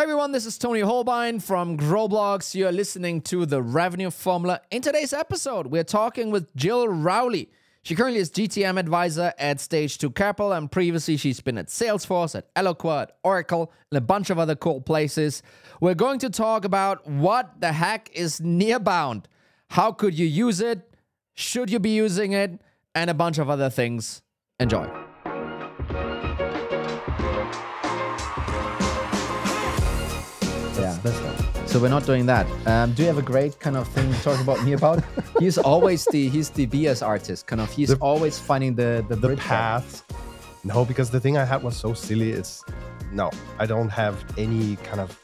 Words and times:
Hey 0.00 0.04
everyone, 0.04 0.32
this 0.32 0.46
is 0.46 0.56
Toni 0.56 0.80
Hohlbein 0.80 1.42
from 1.42 1.76
Growblocks. 1.76 2.54
You're 2.54 2.72
listening 2.72 3.20
to 3.20 3.44
the 3.44 3.60
Revenue 3.60 4.08
Formula. 4.08 4.62
In 4.70 4.80
today's 4.80 5.12
episode, 5.12 5.66
we're 5.66 5.84
talking 5.84 6.30
with 6.30 6.56
Jill 6.56 6.88
Rowley. 6.88 7.50
She 7.82 7.94
currently 7.94 8.18
is 8.18 8.30
GTM 8.30 8.78
advisor 8.78 9.34
at 9.36 9.60
Stage 9.60 9.98
2 9.98 10.12
Capital, 10.12 10.52
and 10.52 10.72
previously 10.72 11.18
she's 11.18 11.40
been 11.40 11.58
at 11.58 11.66
Salesforce, 11.66 12.34
at 12.34 12.54
Eloqua, 12.54 13.02
at 13.02 13.18
Oracle, 13.22 13.70
and 13.90 13.98
a 13.98 14.00
bunch 14.00 14.30
of 14.30 14.38
other 14.38 14.56
cool 14.56 14.80
places. 14.80 15.42
We're 15.82 15.92
going 15.92 16.18
to 16.20 16.30
talk 16.30 16.64
about 16.64 17.06
what 17.06 17.60
the 17.60 17.70
heck 17.70 18.08
is 18.14 18.40
Nearbound. 18.40 19.24
How 19.68 19.92
could 19.92 20.18
you 20.18 20.24
use 20.24 20.62
it? 20.62 20.94
Should 21.34 21.68
you 21.68 21.78
be 21.78 21.90
using 21.90 22.32
it? 22.32 22.58
And 22.94 23.10
a 23.10 23.14
bunch 23.14 23.36
of 23.36 23.50
other 23.50 23.68
things. 23.68 24.22
Enjoy. 24.58 25.09
So 31.70 31.78
we're 31.78 31.88
not 31.88 32.04
doing 32.04 32.26
that. 32.26 32.46
Um, 32.66 32.92
do 32.94 33.02
you 33.02 33.08
have 33.08 33.18
a 33.18 33.22
great 33.22 33.60
kind 33.60 33.76
of 33.76 33.86
thing 33.88 34.12
to 34.12 34.20
talk 34.22 34.40
about 34.40 34.62
me 34.64 34.72
about? 34.72 35.04
he's 35.38 35.56
always 35.56 36.04
the 36.06 36.28
he's 36.28 36.50
the 36.50 36.66
BS 36.66 37.00
artist. 37.06 37.46
Kind 37.46 37.60
of 37.60 37.70
he's 37.72 37.90
The- 37.90 37.96
always 38.00 38.38
finding 38.40 38.74
the 38.74 39.04
the, 39.08 39.14
The 39.14 39.26
bridge 39.28 39.38
there. 39.38 39.46
path. 39.46 40.02
No, 40.64 40.84
because 40.84 41.10
the 41.10 41.20
thing 41.20 41.36
I 41.38 41.44
had 41.44 41.62
was 41.62 41.76
so 41.76 41.94
silly. 41.94 42.32
It's 42.32 42.64
no, 43.12 43.30
I 43.60 43.66
don't 43.66 43.88
have 43.88 44.16
any 44.36 44.76
kind 44.88 45.00
of 45.00 45.16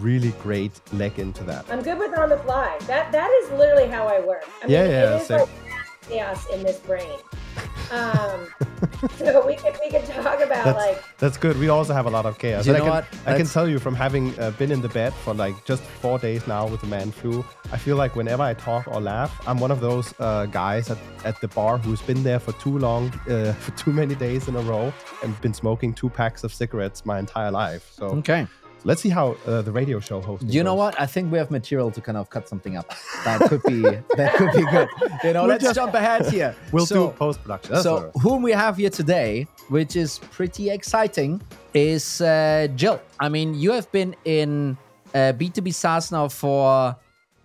really 0.00 0.32
great 0.42 0.72
leg 0.92 1.18
into 1.20 1.44
that. 1.44 1.66
I'm 1.70 1.82
good 1.82 1.98
with 1.98 2.18
on 2.18 2.30
the 2.30 2.38
fly. 2.38 2.76
That 2.88 3.12
that 3.12 3.30
is 3.42 3.50
literally 3.52 3.86
how 3.88 4.08
I 4.08 4.18
work. 4.20 4.44
I 4.64 4.66
Yeah, 4.66 4.82
mean, 4.82 4.90
yeah, 4.90 5.14
It 5.14 5.20
is 5.22 5.26
same. 5.28 5.38
like 5.40 5.48
chaos 6.08 6.46
in 6.50 6.64
this 6.64 6.78
brain. 6.80 7.18
Um, 7.92 8.46
so 9.18 9.46
we 9.46 9.54
could 9.56 9.76
we 9.84 9.90
could 9.90 10.04
talk 10.06 10.40
about 10.40 10.64
That's, 10.64 10.78
like 10.78 11.02
that's 11.18 11.36
good. 11.36 11.58
We 11.58 11.68
also 11.68 11.92
have 11.92 12.06
a 12.06 12.10
lot 12.10 12.24
of 12.24 12.38
chaos. 12.38 12.66
You 12.66 12.74
And 12.74 12.84
know 12.84 12.90
I 12.90 12.94
what? 12.96 13.10
can, 13.10 13.34
I 13.34 13.36
can 13.36 13.46
tell 13.46 13.68
you 13.68 13.78
from 13.78 13.94
having 13.94 14.38
uh, 14.38 14.50
been 14.52 14.72
in 14.72 14.80
the 14.80 14.88
bed 14.88 15.12
for 15.12 15.34
like 15.34 15.54
just 15.64 15.82
four 15.82 16.18
days 16.18 16.46
now 16.46 16.66
with 16.66 16.80
the 16.80 16.86
man 16.86 17.10
flu, 17.12 17.44
I 17.70 17.76
feel 17.76 17.96
like 17.96 18.16
whenever 18.16 18.42
I 18.42 18.54
talk 18.54 18.88
or 18.88 19.00
laugh, 19.00 19.38
I'm 19.46 19.58
one 19.58 19.70
of 19.70 19.80
those 19.80 20.14
uh, 20.18 20.46
guys 20.46 20.90
at, 20.90 20.98
at 21.24 21.40
the 21.40 21.48
bar 21.48 21.76
who's 21.78 22.00
been 22.02 22.22
there 22.22 22.38
for 22.40 22.52
too 22.52 22.78
long, 22.78 23.08
uh, 23.28 23.52
for 23.54 23.72
too 23.72 23.92
many 23.92 24.14
days 24.14 24.48
in 24.48 24.56
a 24.56 24.62
row, 24.62 24.92
and 25.22 25.38
been 25.42 25.54
smoking 25.54 25.92
two 25.92 26.08
packs 26.08 26.44
of 26.44 26.52
cigarettes 26.54 27.04
my 27.04 27.18
entire 27.18 27.50
life. 27.50 27.90
So 27.92 28.06
Okay. 28.06 28.46
Let's 28.84 29.00
see 29.00 29.08
how 29.08 29.36
uh, 29.46 29.62
the 29.62 29.72
radio 29.72 30.00
show 30.00 30.20
host. 30.20 30.44
You 30.46 30.62
know 30.62 30.74
what? 30.74 30.98
I 31.00 31.06
think 31.06 31.30
we 31.32 31.38
have 31.38 31.50
material 31.50 31.90
to 31.90 32.00
kind 32.00 32.18
of 32.18 32.30
cut 32.30 32.48
something 32.48 32.76
up. 32.76 32.92
That 33.24 33.40
could 33.48 33.62
be 33.62 33.80
that 34.16 34.34
could 34.36 34.52
be 34.52 34.64
good. 34.70 34.88
You 35.24 35.32
know, 35.32 35.42
We'll 35.42 35.50
let's 35.50 35.64
just- 35.64 35.74
jump 35.74 35.94
ahead 35.94 36.26
here. 36.26 36.54
We'll 36.72 36.86
so, 36.86 37.08
do 37.08 37.12
post 37.16 37.42
production. 37.42 37.76
So 37.76 38.10
whom 38.22 38.42
we 38.42 38.52
have 38.52 38.76
here 38.76 38.90
today, 38.90 39.46
which 39.68 39.96
is 39.96 40.18
pretty 40.18 40.70
exciting, 40.70 41.40
is 41.74 42.20
uh, 42.20 42.68
Jill. 42.76 43.00
I 43.20 43.28
mean, 43.28 43.54
you 43.54 43.72
have 43.72 43.90
been 43.92 44.16
in 44.24 44.76
uh, 45.14 45.32
B2B 45.36 45.74
SaaS 45.74 46.10
now 46.12 46.28
for 46.28 46.96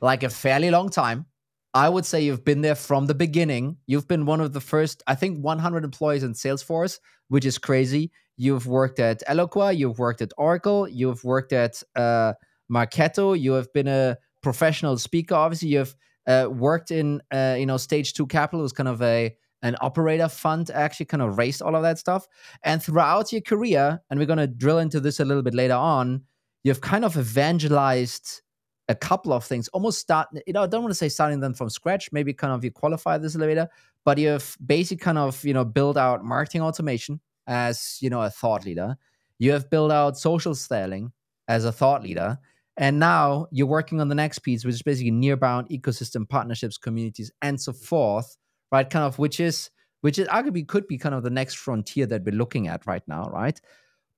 like 0.01 0.23
a 0.23 0.29
fairly 0.29 0.71
long 0.71 0.89
time. 0.89 1.25
I 1.73 1.89
would 1.89 2.05
say 2.05 2.21
you've 2.21 2.43
been 2.45 2.61
there 2.61 2.75
from 2.75 3.05
the 3.05 3.13
beginning. 3.13 3.77
You've 3.85 4.07
been 4.07 4.25
one 4.25 4.41
of 4.41 4.53
the 4.53 4.61
first, 4.61 5.03
I 5.05 5.15
think, 5.15 5.43
100 5.43 5.83
employees 5.83 6.23
in 6.23 6.33
Salesforce, 6.33 6.99
which 7.27 7.45
is 7.45 7.57
crazy. 7.57 8.11
You've 8.37 8.67
worked 8.67 8.99
at 8.99 9.23
Eloqua, 9.27 9.75
you've 9.75 9.99
worked 9.99 10.21
at 10.21 10.31
Oracle, 10.37 10.87
you've 10.87 11.23
worked 11.23 11.53
at 11.53 11.81
uh, 11.95 12.33
Marketo, 12.71 13.39
you 13.39 13.53
have 13.53 13.71
been 13.73 13.87
a 13.87 14.17
professional 14.41 14.97
speaker. 14.97 15.35
Obviously, 15.35 15.69
you've 15.69 15.95
uh, 16.27 16.47
worked 16.49 16.91
in, 16.91 17.21
uh, 17.31 17.55
you 17.57 17.65
know, 17.65 17.77
Stage 17.77 18.13
Two 18.13 18.27
Capital, 18.27 18.61
was 18.61 18.73
kind 18.73 18.89
of 18.89 19.01
a 19.01 19.35
an 19.63 19.75
operator 19.81 20.29
fund, 20.29 20.69
actually, 20.69 21.07
kind 21.07 21.23
of 21.23 21.37
raised 21.37 21.63
all 21.63 21.75
of 21.75 21.81
that 21.81 21.97
stuff. 21.97 22.27
And 22.63 22.81
throughout 22.81 23.31
your 23.31 23.41
career, 23.41 23.99
and 24.09 24.19
we're 24.19 24.27
going 24.27 24.37
to 24.37 24.47
drill 24.47 24.77
into 24.77 24.99
this 24.99 25.19
a 25.19 25.25
little 25.25 25.41
bit 25.41 25.55
later 25.55 25.73
on, 25.73 26.21
you've 26.63 26.81
kind 26.81 27.03
of 27.03 27.17
evangelized 27.17 28.41
a 28.89 28.95
couple 28.95 29.33
of 29.33 29.43
things 29.43 29.67
almost 29.69 29.99
start 29.99 30.27
you 30.45 30.53
know 30.53 30.63
i 30.63 30.67
don't 30.67 30.81
want 30.81 30.91
to 30.91 30.97
say 30.97 31.09
starting 31.09 31.39
them 31.39 31.53
from 31.53 31.69
scratch 31.69 32.09
maybe 32.11 32.33
kind 32.33 32.53
of 32.53 32.63
you 32.63 32.71
qualify 32.71 33.17
this 33.17 33.35
later 33.35 33.67
but 34.05 34.17
you've 34.17 34.57
basically 34.65 34.97
kind 34.97 35.17
of 35.17 35.43
you 35.43 35.53
know 35.53 35.65
build 35.65 35.97
out 35.97 36.23
marketing 36.23 36.61
automation 36.61 37.19
as 37.47 37.97
you 38.01 38.09
know 38.09 38.21
a 38.21 38.29
thought 38.29 38.65
leader 38.65 38.97
you 39.39 39.51
have 39.51 39.69
built 39.69 39.91
out 39.91 40.17
social 40.17 40.55
selling 40.55 41.11
as 41.47 41.65
a 41.65 41.71
thought 41.71 42.03
leader 42.03 42.37
and 42.77 42.99
now 42.99 43.47
you're 43.51 43.67
working 43.67 43.99
on 44.01 44.09
the 44.09 44.15
next 44.15 44.39
piece 44.39 44.65
which 44.65 44.75
is 44.75 44.81
basically 44.81 45.11
nearbound 45.11 45.69
ecosystem 45.69 46.27
partnerships 46.27 46.77
communities 46.77 47.31
and 47.41 47.59
so 47.59 47.73
forth 47.73 48.37
right 48.71 48.89
kind 48.89 49.05
of 49.05 49.17
which 49.17 49.39
is 49.39 49.69
which 50.01 50.19
is 50.19 50.27
arguably 50.27 50.67
could 50.67 50.87
be 50.87 50.97
kind 50.97 51.15
of 51.15 51.23
the 51.23 51.29
next 51.29 51.55
frontier 51.55 52.05
that 52.05 52.23
we're 52.23 52.35
looking 52.35 52.67
at 52.67 52.85
right 52.85 53.03
now 53.07 53.29
right 53.31 53.59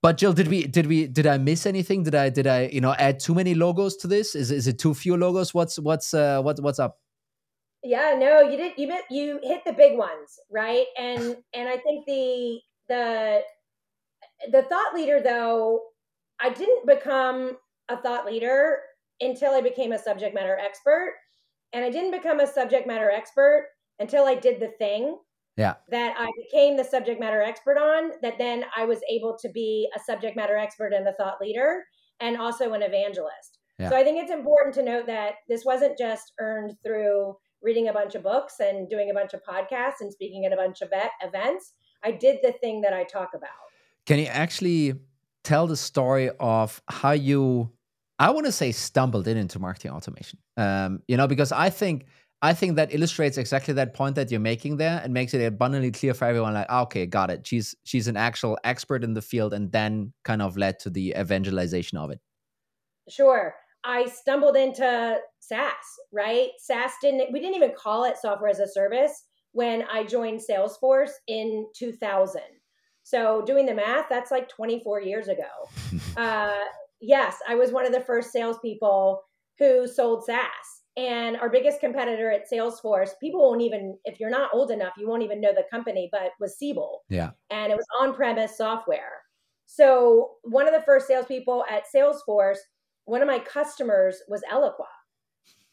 but 0.02 0.18
Jill, 0.18 0.32
did 0.32 0.48
we 0.48 0.66
did 0.66 0.86
we 0.86 1.08
did 1.08 1.28
I 1.28 1.38
miss 1.38 1.66
anything? 1.66 2.04
Did 2.04 2.16
I 2.16 2.30
did 2.30 2.48
I 2.48 2.70
you 2.72 2.80
know 2.80 2.94
add 2.94 3.20
too 3.20 3.36
many 3.36 3.54
logos 3.54 3.98
to 3.98 4.08
this? 4.08 4.34
Is 4.34 4.50
is 4.50 4.66
it 4.66 4.80
too 4.80 4.94
few 4.94 5.18
logos? 5.18 5.54
What's 5.54 5.78
what's 5.78 6.14
uh 6.14 6.42
what 6.42 6.58
what's 6.62 6.80
up? 6.80 7.00
yeah 7.84 8.16
no 8.18 8.42
you 8.42 8.58
did 8.58 8.74
you 8.78 8.94
you 9.10 9.40
hit 9.44 9.64
the 9.66 9.74
big 9.74 9.98
ones 9.98 10.40
right 10.52 10.86
and 10.98 11.38
and 11.54 11.70
I 11.70 11.78
think 11.78 12.06
the 12.06 12.60
the 12.90 13.42
the 14.52 14.64
thought 14.64 14.94
leader 14.94 15.22
though 15.22 15.82
I 16.40 16.50
didn't 16.50 16.86
become 16.88 17.58
a 17.90 17.98
thought 17.98 18.26
leader 18.26 18.80
until 19.22 19.54
I 19.54 19.62
became 19.62 19.92
a 19.92 20.00
subject 20.00 20.34
matter 20.34 20.58
expert 20.58 21.14
and 21.74 21.84
I 21.86 21.90
didn't 21.90 22.12
become 22.12 22.40
a 22.40 22.48
subject 22.48 22.88
matter 22.88 23.12
expert 23.12 23.68
until 24.00 24.26
I 24.26 24.36
did 24.36 24.60
the 24.60 24.70
thing 24.80 25.18
Yeah. 25.58 25.76
that 25.90 26.16
I 26.18 26.32
became 26.44 26.78
the 26.78 26.84
subject 26.84 27.20
matter 27.20 27.42
expert 27.42 27.78
on, 27.78 28.12
that 28.22 28.38
then 28.38 28.64
I 28.76 28.86
was 28.86 29.00
able 29.10 29.38
to 29.42 29.50
be 29.50 29.90
a 29.96 30.00
subject 30.00 30.36
matter 30.38 30.56
expert 30.58 30.94
and 30.94 31.08
a 31.08 31.14
thought 31.14 31.42
leader 31.42 31.84
and 32.22 32.38
also 32.38 32.74
an 32.74 32.82
evangelist. 32.82 33.60
Yeah. 33.78 33.90
So 33.90 33.96
I 33.98 34.04
think 34.04 34.22
it's 34.22 34.32
important 34.32 34.74
to 34.76 34.84
note 34.84 35.06
that 35.08 35.34
this 35.50 35.66
wasn't 35.66 35.98
just 35.98 36.32
earned 36.40 36.74
through 36.84 37.36
reading 37.62 37.90
a 37.90 37.94
bunch 37.94 38.16
of 38.16 38.24
books 38.24 38.56
and 38.62 38.90
doing 38.90 39.10
a 39.12 39.14
bunch 39.14 39.34
of 39.34 39.42
podcasts 39.44 40.00
and 40.00 40.12
speaking 40.12 40.46
at 40.46 40.54
a 40.54 40.58
bunch 40.58 40.82
of 40.82 40.90
events. 41.22 41.74
I 42.04 42.12
did 42.12 42.40
the 42.44 42.52
thing 42.54 42.82
that 42.82 42.94
I 42.94 43.04
talk 43.04 43.32
about. 43.34 43.50
Can 44.06 44.20
you 44.20 44.26
actually 44.26 44.94
tell 45.44 45.68
the 45.68 45.78
story 45.78 46.30
of 46.40 46.82
how 46.90 47.12
you 47.12 47.72
I 48.22 48.32
want 48.32 48.46
to 48.48 48.52
say 48.52 48.74
stumbled 48.74 49.28
in 49.28 49.38
into 49.38 49.60
marketing 49.60 49.92
automation? 49.92 50.40
Um, 50.58 51.02
you 51.08 51.16
know, 51.16 51.28
because 51.28 51.52
I 51.52 51.70
think 51.70 52.06
I 52.42 52.54
think 52.54 52.76
that 52.78 52.94
illustrates 52.94 53.38
exactly 53.38 53.74
that 53.76 53.94
point 53.94 54.16
that 54.16 54.32
you're 54.32 54.40
making 54.40 54.78
there 54.78 55.02
and 55.04 55.14
makes 55.14 55.34
it 55.34 55.44
abundantly 55.46 55.92
clear 55.92 56.14
for 56.14 56.26
everyone 56.26 56.54
like, 56.54 56.68
ah, 56.70 56.82
okay, 56.84 57.06
got 57.06 57.30
it. 57.30 57.46
She's 57.46 57.76
she's 57.84 58.08
an 58.08 58.18
actual 58.18 58.58
expert 58.64 59.04
in 59.04 59.14
the 59.14 59.22
field 59.22 59.54
and 59.54 59.72
then 59.72 60.14
kind 60.24 60.42
of 60.42 60.58
led 60.58 60.80
to 60.80 60.90
the 60.90 61.14
evangelization 61.18 61.98
of 61.98 62.12
it. 62.12 62.20
Sure. 63.10 63.56
I 63.84 64.08
stumbled 64.08 64.56
into 64.58 65.18
SaaS, 65.40 65.74
right? 66.12 66.50
SaaS 66.58 66.92
didn't, 67.02 67.32
we 67.32 67.40
didn't 67.40 67.56
even 67.56 67.72
call 67.78 68.04
it 68.04 68.18
software 68.18 68.50
as 68.50 68.60
a 68.60 68.68
service 68.68 69.24
when 69.52 69.84
I 69.92 70.04
joined 70.04 70.42
Salesforce 70.48 71.12
in 71.28 71.68
2000. 71.76 72.42
So 73.04 73.44
doing 73.46 73.66
the 73.66 73.74
math, 73.74 74.06
that's 74.10 74.32
like 74.32 74.50
24 74.50 75.02
years 75.02 75.28
ago. 75.28 75.44
uh, 76.18 76.64
yes, 77.02 77.38
I 77.48 77.56
was 77.56 77.72
one 77.72 77.86
of 77.86 77.92
the 77.92 78.02
first 78.02 78.32
salespeople 78.32 79.22
who 79.58 79.88
sold 79.88 80.26
SaaS. 80.26 80.46
And 80.98 81.38
our 81.38 81.50
biggest 81.50 81.80
competitor 81.80 82.30
at 82.30 82.50
Salesforce, 82.52 83.12
people 83.22 83.42
won't 83.42 83.62
even, 83.62 83.98
if 84.04 84.20
you're 84.20 84.30
not 84.30 84.50
old 84.54 84.70
enough, 84.70 84.94
you 84.98 85.08
won't 85.08 85.24
even 85.24 85.40
know 85.40 85.54
the 85.54 85.64
company, 85.72 86.10
but 86.12 86.32
was 86.42 86.58
Siebel 86.58 87.04
Yeah. 87.10 87.32
and 87.50 87.72
it 87.72 87.76
was 87.76 87.86
on 88.02 88.14
premise 88.14 88.58
software. 88.58 89.22
So, 89.66 90.32
one 90.44 90.68
of 90.68 90.74
the 90.74 90.82
first 90.82 91.08
salespeople 91.08 91.64
at 91.70 91.84
Salesforce, 91.96 92.58
one 93.06 93.22
of 93.22 93.28
my 93.28 93.40
customers 93.40 94.18
was 94.28 94.42
Eloqua. 94.52 94.88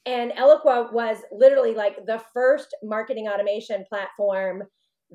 And 0.06 0.30
Eloqua 0.32 0.92
was 0.92 1.18
literally 1.32 1.74
like 1.74 2.06
the 2.06 2.22
first 2.32 2.74
marketing 2.82 3.28
automation 3.28 3.84
platform 3.88 4.62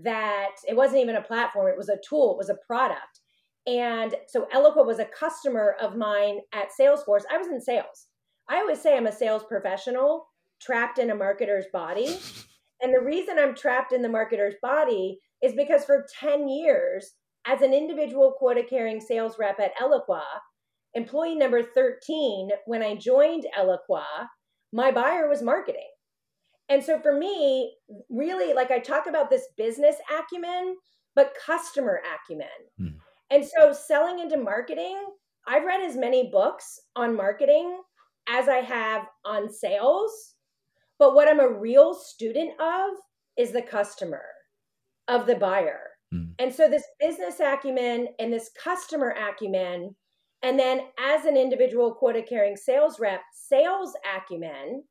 that 0.03 0.55
it 0.67 0.75
wasn't 0.75 1.01
even 1.01 1.15
a 1.15 1.21
platform, 1.21 1.67
it 1.67 1.77
was 1.77 1.89
a 1.89 1.99
tool, 2.07 2.33
it 2.33 2.37
was 2.37 2.49
a 2.49 2.57
product. 2.67 3.21
And 3.65 4.15
so 4.27 4.47
Eloqua 4.53 4.85
was 4.85 4.99
a 4.99 5.05
customer 5.05 5.75
of 5.81 5.95
mine 5.95 6.39
at 6.53 6.69
Salesforce. 6.79 7.23
I 7.31 7.37
was 7.37 7.47
in 7.47 7.61
sales. 7.61 8.07
I 8.49 8.57
always 8.57 8.81
say 8.81 8.97
I'm 8.97 9.07
a 9.07 9.11
sales 9.11 9.43
professional 9.47 10.27
trapped 10.59 10.99
in 10.99 11.09
a 11.09 11.15
marketer's 11.15 11.67
body. 11.71 12.17
And 12.83 12.91
the 12.91 12.99
reason 12.99 13.37
I'm 13.37 13.53
trapped 13.53 13.93
in 13.93 14.01
the 14.01 14.07
marketer's 14.07 14.55
body 14.59 15.19
is 15.43 15.53
because 15.53 15.85
for 15.85 16.07
10 16.19 16.49
years, 16.49 17.11
as 17.45 17.61
an 17.61 17.73
individual 17.73 18.33
quota 18.37 18.63
carrying 18.67 18.99
sales 18.99 19.37
rep 19.37 19.59
at 19.59 19.75
Eloqua, 19.77 20.23
employee 20.95 21.35
number 21.35 21.61
13, 21.61 22.49
when 22.65 22.81
I 22.81 22.95
joined 22.95 23.45
Eloqua, 23.55 24.03
my 24.71 24.91
buyer 24.91 25.27
was 25.27 25.41
marketing. 25.41 25.89
And 26.69 26.83
so 26.83 26.99
for 26.99 27.17
me, 27.17 27.75
really, 28.09 28.53
like 28.53 28.71
I 28.71 28.79
talk 28.79 29.07
about 29.07 29.29
this 29.29 29.47
business 29.57 29.97
acumen, 30.17 30.77
but 31.15 31.33
customer 31.45 32.01
acumen. 32.15 32.47
Hmm. 32.77 32.97
And 33.29 33.45
so 33.45 33.73
selling 33.73 34.19
into 34.19 34.37
marketing, 34.37 34.97
I've 35.47 35.65
read 35.65 35.81
as 35.81 35.97
many 35.97 36.29
books 36.31 36.79
on 36.95 37.15
marketing 37.15 37.81
as 38.29 38.47
I 38.47 38.57
have 38.57 39.03
on 39.25 39.51
sales. 39.51 40.35
But 40.99 41.15
what 41.15 41.27
I'm 41.27 41.39
a 41.39 41.49
real 41.49 41.93
student 41.93 42.51
of 42.61 42.91
is 43.37 43.51
the 43.51 43.61
customer, 43.61 44.23
of 45.07 45.25
the 45.25 45.35
buyer. 45.35 45.79
Mm. 46.13 46.35
And 46.39 46.53
so 46.53 46.69
this 46.69 46.83
business 46.99 47.39
acumen 47.39 48.09
and 48.19 48.31
this 48.31 48.51
customer 48.61 49.09
acumen 49.09 49.95
And 50.43 50.57
then 50.57 50.81
as 50.99 51.25
an 51.25 51.37
individual 51.37 51.93
quota 51.93 52.23
carrying 52.27 52.55
sales 52.55 52.99
rep, 52.99 53.21
sales 53.33 53.93
acumen 54.15 54.83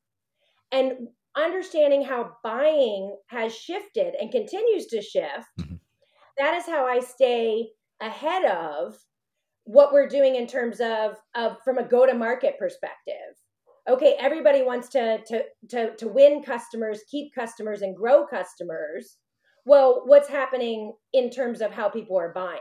and 0.73 1.09
understanding 1.37 2.05
how 2.05 2.33
buying 2.45 3.17
has 3.29 3.55
shifted 3.55 4.15
and 4.21 4.31
continues 4.31 4.87
to 4.87 5.03
shift, 5.03 5.47
mm-hmm. 5.59 5.75
that 6.39 6.55
is 6.55 6.67
how 6.67 6.87
I 6.87 7.01
stay 7.01 7.71
ahead 8.01 8.45
of 8.45 8.97
what 9.65 9.93
we're 9.93 10.09
doing 10.09 10.37
in 10.37 10.47
terms 10.47 10.81
of, 10.81 11.17
of 11.35 11.57
from 11.65 11.79
a 11.79 11.89
go 11.89 12.07
to 12.07 12.15
market 12.15 12.59
perspective. 12.59 13.15
Okay, 13.89 14.15
everybody 14.21 14.63
wants 14.63 14.89
to, 14.91 15.19
to 15.27 15.43
to 15.71 15.97
to 15.97 16.07
win 16.07 16.43
customers, 16.43 17.01
keep 17.11 17.35
customers, 17.35 17.83
and 17.83 17.97
grow 17.97 18.27
customers. 18.27 19.17
Well, 19.65 20.03
what's 20.05 20.29
happening 20.29 20.93
in 21.13 21.31
terms 21.31 21.61
of 21.61 21.73
how 21.73 21.89
people 21.89 22.19
are 22.19 22.33
buying? 22.33 22.61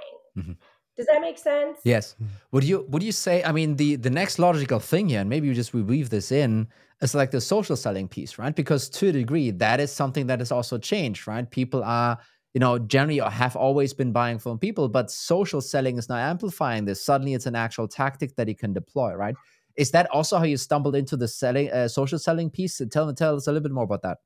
Mm-hmm. 1.00 1.06
Does 1.06 1.08
that 1.08 1.22
make 1.22 1.38
sense? 1.38 1.80
Yes. 1.84 2.16
Would 2.52 2.64
you 2.64 2.86
would 2.90 3.04
you 3.04 3.12
say? 3.12 3.44
I 3.44 3.52
mean, 3.52 3.76
the 3.78 3.96
the 3.96 4.10
next 4.10 4.40
logical 4.40 4.80
thing 4.80 5.10
here, 5.10 5.22
and 5.22 5.30
maybe 5.30 5.48
you 5.48 5.54
just 5.54 5.74
weave 5.74 6.10
this 6.10 6.32
in, 6.32 6.68
is 7.02 7.16
like 7.16 7.32
the 7.32 7.42
social 7.42 7.76
selling 7.76 8.08
piece, 8.08 8.38
right? 8.38 8.56
Because 8.56 8.90
to 8.90 9.08
a 9.08 9.12
degree, 9.12 9.52
that 9.52 9.80
is 9.80 9.92
something 9.92 10.28
that 10.28 10.40
has 10.40 10.52
also 10.52 10.78
changed, 10.78 11.28
right? 11.28 11.50
People 11.50 11.84
are 11.84 12.20
you 12.54 12.60
know, 12.60 12.80
generally 12.80 13.20
have 13.20 13.56
always 13.56 13.94
been 13.94 14.12
buying 14.12 14.40
from 14.40 14.58
people, 14.58 14.90
but 14.90 15.12
social 15.12 15.62
selling 15.62 15.98
is 15.98 16.10
now 16.10 16.16
amplifying 16.16 16.86
this. 16.86 17.04
Suddenly, 17.04 17.34
it's 17.36 17.46
an 17.46 17.56
actual 17.56 17.88
tactic 17.88 18.36
that 18.38 18.48
you 18.48 18.56
can 18.56 18.74
deploy, 18.74 19.14
right? 19.14 19.36
Is 19.76 19.92
that 19.92 20.10
also 20.10 20.38
how 20.38 20.46
you 20.46 20.58
stumbled 20.58 20.96
into 20.96 21.16
the 21.16 21.28
selling, 21.28 21.72
uh, 21.72 21.88
social 21.88 22.18
selling 22.18 22.50
piece? 22.50 22.82
Tell 22.92 23.14
tell 23.14 23.36
us 23.36 23.48
a 23.48 23.52
little 23.52 23.64
bit 23.64 23.72
more 23.72 23.84
about 23.84 24.02
that. 24.02 24.18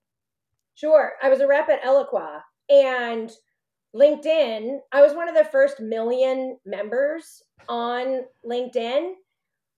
Sure, 0.73 1.13
I 1.21 1.29
was 1.29 1.41
a 1.41 1.47
rep 1.47 1.69
at 1.69 1.83
Eloqua, 1.83 2.41
and 2.69 3.29
LinkedIn. 3.95 4.79
I 4.91 5.01
was 5.01 5.13
one 5.13 5.29
of 5.29 5.35
the 5.35 5.45
first 5.45 5.79
million 5.79 6.57
members 6.65 7.43
on 7.69 8.21
LinkedIn. 8.45 9.13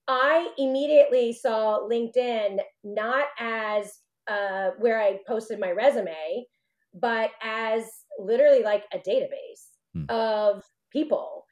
I 0.07 0.49
immediately 0.57 1.33
saw 1.33 1.79
LinkedIn 1.79 2.59
not 2.83 3.25
as 3.39 3.99
uh, 4.27 4.71
where 4.79 5.01
I 5.01 5.19
posted 5.27 5.59
my 5.59 5.71
resume, 5.71 6.45
but 6.93 7.31
as 7.41 7.83
literally 8.19 8.63
like 8.63 8.83
a 8.93 8.97
database 8.97 9.67
hmm. 9.93 10.05
of 10.09 10.63
people. 10.91 11.43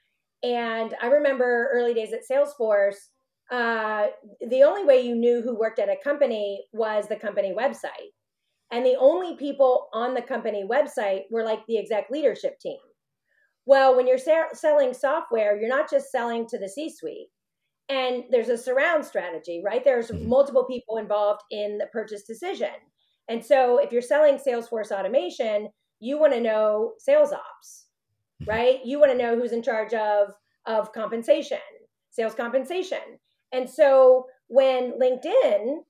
And 0.43 0.93
I 1.01 1.07
remember 1.07 1.69
early 1.73 1.93
days 1.93 2.13
at 2.13 2.21
Salesforce, 2.29 2.95
uh, 3.51 4.07
the 4.47 4.63
only 4.63 4.83
way 4.83 5.01
you 5.01 5.15
knew 5.15 5.41
who 5.41 5.57
worked 5.57 5.79
at 5.79 5.89
a 5.89 5.97
company 6.03 6.65
was 6.71 7.07
the 7.07 7.15
company 7.15 7.53
website. 7.57 8.11
And 8.73 8.83
the 8.83 8.97
only 8.99 9.35
people 9.35 9.87
on 9.93 10.15
the 10.15 10.21
company 10.23 10.65
website 10.67 11.25
were 11.29 11.43
like 11.43 11.59
the 11.67 11.77
exec 11.77 12.09
leadership 12.09 12.59
team. 12.59 12.79
Well, 13.67 13.95
when 13.95 14.07
you're 14.07 14.17
sa- 14.17 14.51
selling 14.53 14.95
software, 14.95 15.55
you're 15.55 15.69
not 15.69 15.91
just 15.91 16.11
selling 16.11 16.47
to 16.47 16.57
the 16.57 16.67
C 16.67 16.89
suite. 16.89 17.27
And 17.87 18.23
there's 18.31 18.49
a 18.49 18.57
surround 18.57 19.05
strategy, 19.05 19.61
right? 19.63 19.83
There's 19.85 20.09
mm-hmm. 20.09 20.27
multiple 20.27 20.65
people 20.65 20.97
involved 20.97 21.41
in 21.51 21.77
the 21.77 21.85
purchase 21.93 22.23
decision. 22.23 22.73
And 23.29 23.45
so 23.45 23.77
if 23.77 23.91
you're 23.91 24.01
selling 24.01 24.37
Salesforce 24.37 24.91
automation, 24.91 25.69
you 25.99 26.19
want 26.19 26.33
to 26.33 26.41
know 26.41 26.93
sales 26.97 27.31
ops, 27.31 27.85
mm-hmm. 28.41 28.49
right? 28.49 28.79
You 28.83 28.99
want 28.99 29.11
to 29.11 29.17
know 29.17 29.37
who's 29.37 29.53
in 29.53 29.61
charge 29.61 29.93
of 29.93 30.33
of 30.65 30.93
compensation, 30.93 31.59
sales 32.09 32.33
compensation. 32.33 33.19
And 33.51 33.69
so 33.69 34.25
when 34.47 34.93
LinkedIn 34.99 35.83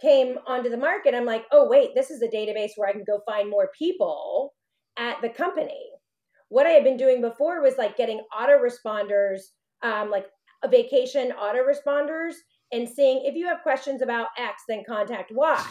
came 0.00 0.38
onto 0.46 0.70
the 0.70 0.76
market, 0.76 1.14
I'm 1.14 1.24
like, 1.24 1.44
oh 1.52 1.68
wait, 1.68 1.94
this 1.94 2.10
is 2.10 2.22
a 2.22 2.28
database 2.28 2.72
where 2.76 2.88
I 2.88 2.92
can 2.92 3.04
go 3.04 3.20
find 3.26 3.50
more 3.50 3.70
people 3.76 4.54
at 4.98 5.20
the 5.22 5.28
company. 5.28 5.90
What 6.48 6.66
I 6.66 6.70
had 6.70 6.84
been 6.84 6.96
doing 6.96 7.20
before 7.20 7.62
was 7.62 7.76
like 7.76 7.96
getting 7.96 8.20
autoresponders, 8.32 9.40
um, 9.82 10.10
like 10.10 10.26
a 10.62 10.68
vacation 10.68 11.32
autoresponders, 11.32 12.34
and 12.72 12.88
seeing 12.88 13.22
if 13.24 13.34
you 13.34 13.46
have 13.46 13.62
questions 13.62 14.02
about 14.02 14.28
X, 14.38 14.62
then 14.68 14.84
contact 14.86 15.32
Y. 15.34 15.64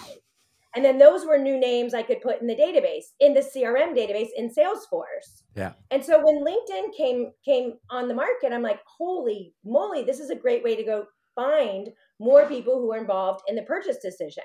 And 0.75 0.83
then 0.83 0.98
those 0.98 1.25
were 1.25 1.38
new 1.38 1.57
names 1.57 1.94
I 1.94 2.04
could 2.04 2.21
put 2.21 2.42
in 2.42 2.48
the 2.48 2.56
database, 2.56 3.06
in 3.21 3.33
the 3.33 3.39
CRM 3.39 3.95
database 3.95 4.28
in 4.36 4.50
Salesforce. 4.50 5.44
Yeah. 5.56 5.71
And 5.89 6.04
so 6.04 6.21
when 6.21 6.44
LinkedIn 6.44 6.95
came 6.95 7.31
came 7.45 7.74
on 7.89 8.10
the 8.10 8.13
market, 8.13 8.51
I'm 8.51 8.62
like, 8.62 8.81
holy 8.86 9.54
moly, 9.63 10.04
this 10.04 10.19
is 10.19 10.30
a 10.30 10.36
great 10.36 10.63
way 10.63 10.75
to 10.75 10.83
go 10.83 11.06
find 11.36 11.90
more 12.20 12.48
people 12.48 12.80
who 12.80 12.92
are 12.94 12.98
involved 12.98 13.42
in 13.48 13.56
the 13.56 13.64
purchase 13.64 13.98
decision. 14.02 14.44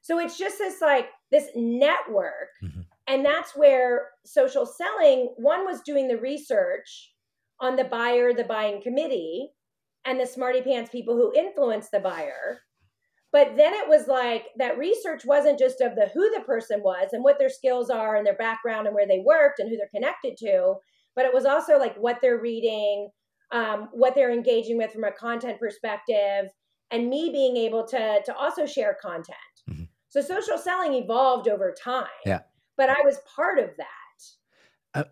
So 0.00 0.18
it's 0.18 0.38
just 0.38 0.58
this 0.58 0.80
like 0.80 1.08
this 1.30 1.48
network. 1.54 2.50
Mm-hmm. 2.62 2.82
And 3.08 3.24
that's 3.24 3.56
where 3.56 4.08
social 4.24 4.66
selling, 4.66 5.34
one 5.36 5.64
was 5.64 5.80
doing 5.82 6.08
the 6.08 6.18
research 6.18 7.12
on 7.60 7.76
the 7.76 7.84
buyer, 7.84 8.32
the 8.32 8.44
buying 8.44 8.82
committee, 8.82 9.50
and 10.04 10.20
the 10.20 10.26
smarty 10.26 10.62
pants 10.62 10.90
people 10.90 11.16
who 11.16 11.32
influence 11.34 11.88
the 11.90 12.00
buyer. 12.00 12.60
But 13.32 13.56
then 13.56 13.74
it 13.74 13.88
was 13.88 14.06
like 14.06 14.46
that 14.56 14.78
research 14.78 15.24
wasn't 15.24 15.58
just 15.58 15.80
of 15.80 15.94
the 15.94 16.08
who 16.14 16.30
the 16.30 16.42
person 16.46 16.80
was 16.82 17.08
and 17.12 17.22
what 17.22 17.38
their 17.38 17.50
skills 17.50 17.90
are 17.90 18.16
and 18.16 18.24
their 18.24 18.36
background 18.36 18.86
and 18.86 18.94
where 18.94 19.06
they 19.06 19.22
worked 19.24 19.58
and 19.58 19.68
who 19.68 19.76
they're 19.76 19.88
connected 19.94 20.36
to, 20.38 20.76
but 21.14 21.24
it 21.24 21.34
was 21.34 21.44
also 21.44 21.78
like 21.78 21.96
what 21.96 22.18
they're 22.22 22.40
reading, 22.40 23.10
um, 23.52 23.88
what 23.92 24.14
they're 24.14 24.32
engaging 24.32 24.76
with 24.76 24.92
from 24.92 25.04
a 25.04 25.12
content 25.12 25.58
perspective, 25.58 26.50
and 26.90 27.08
me 27.08 27.30
being 27.32 27.56
able 27.56 27.84
to 27.86 28.22
to 28.24 28.34
also 28.36 28.66
share 28.66 28.96
content. 29.00 29.36
Mm-hmm. 29.70 29.84
So 30.08 30.20
social 30.20 30.58
selling 30.58 30.94
evolved 30.94 31.48
over 31.48 31.72
time. 31.72 32.06
Yeah. 32.24 32.40
But 32.76 32.90
I 32.90 33.02
was 33.04 33.18
part 33.34 33.58
of 33.58 33.70
that. 33.76 33.86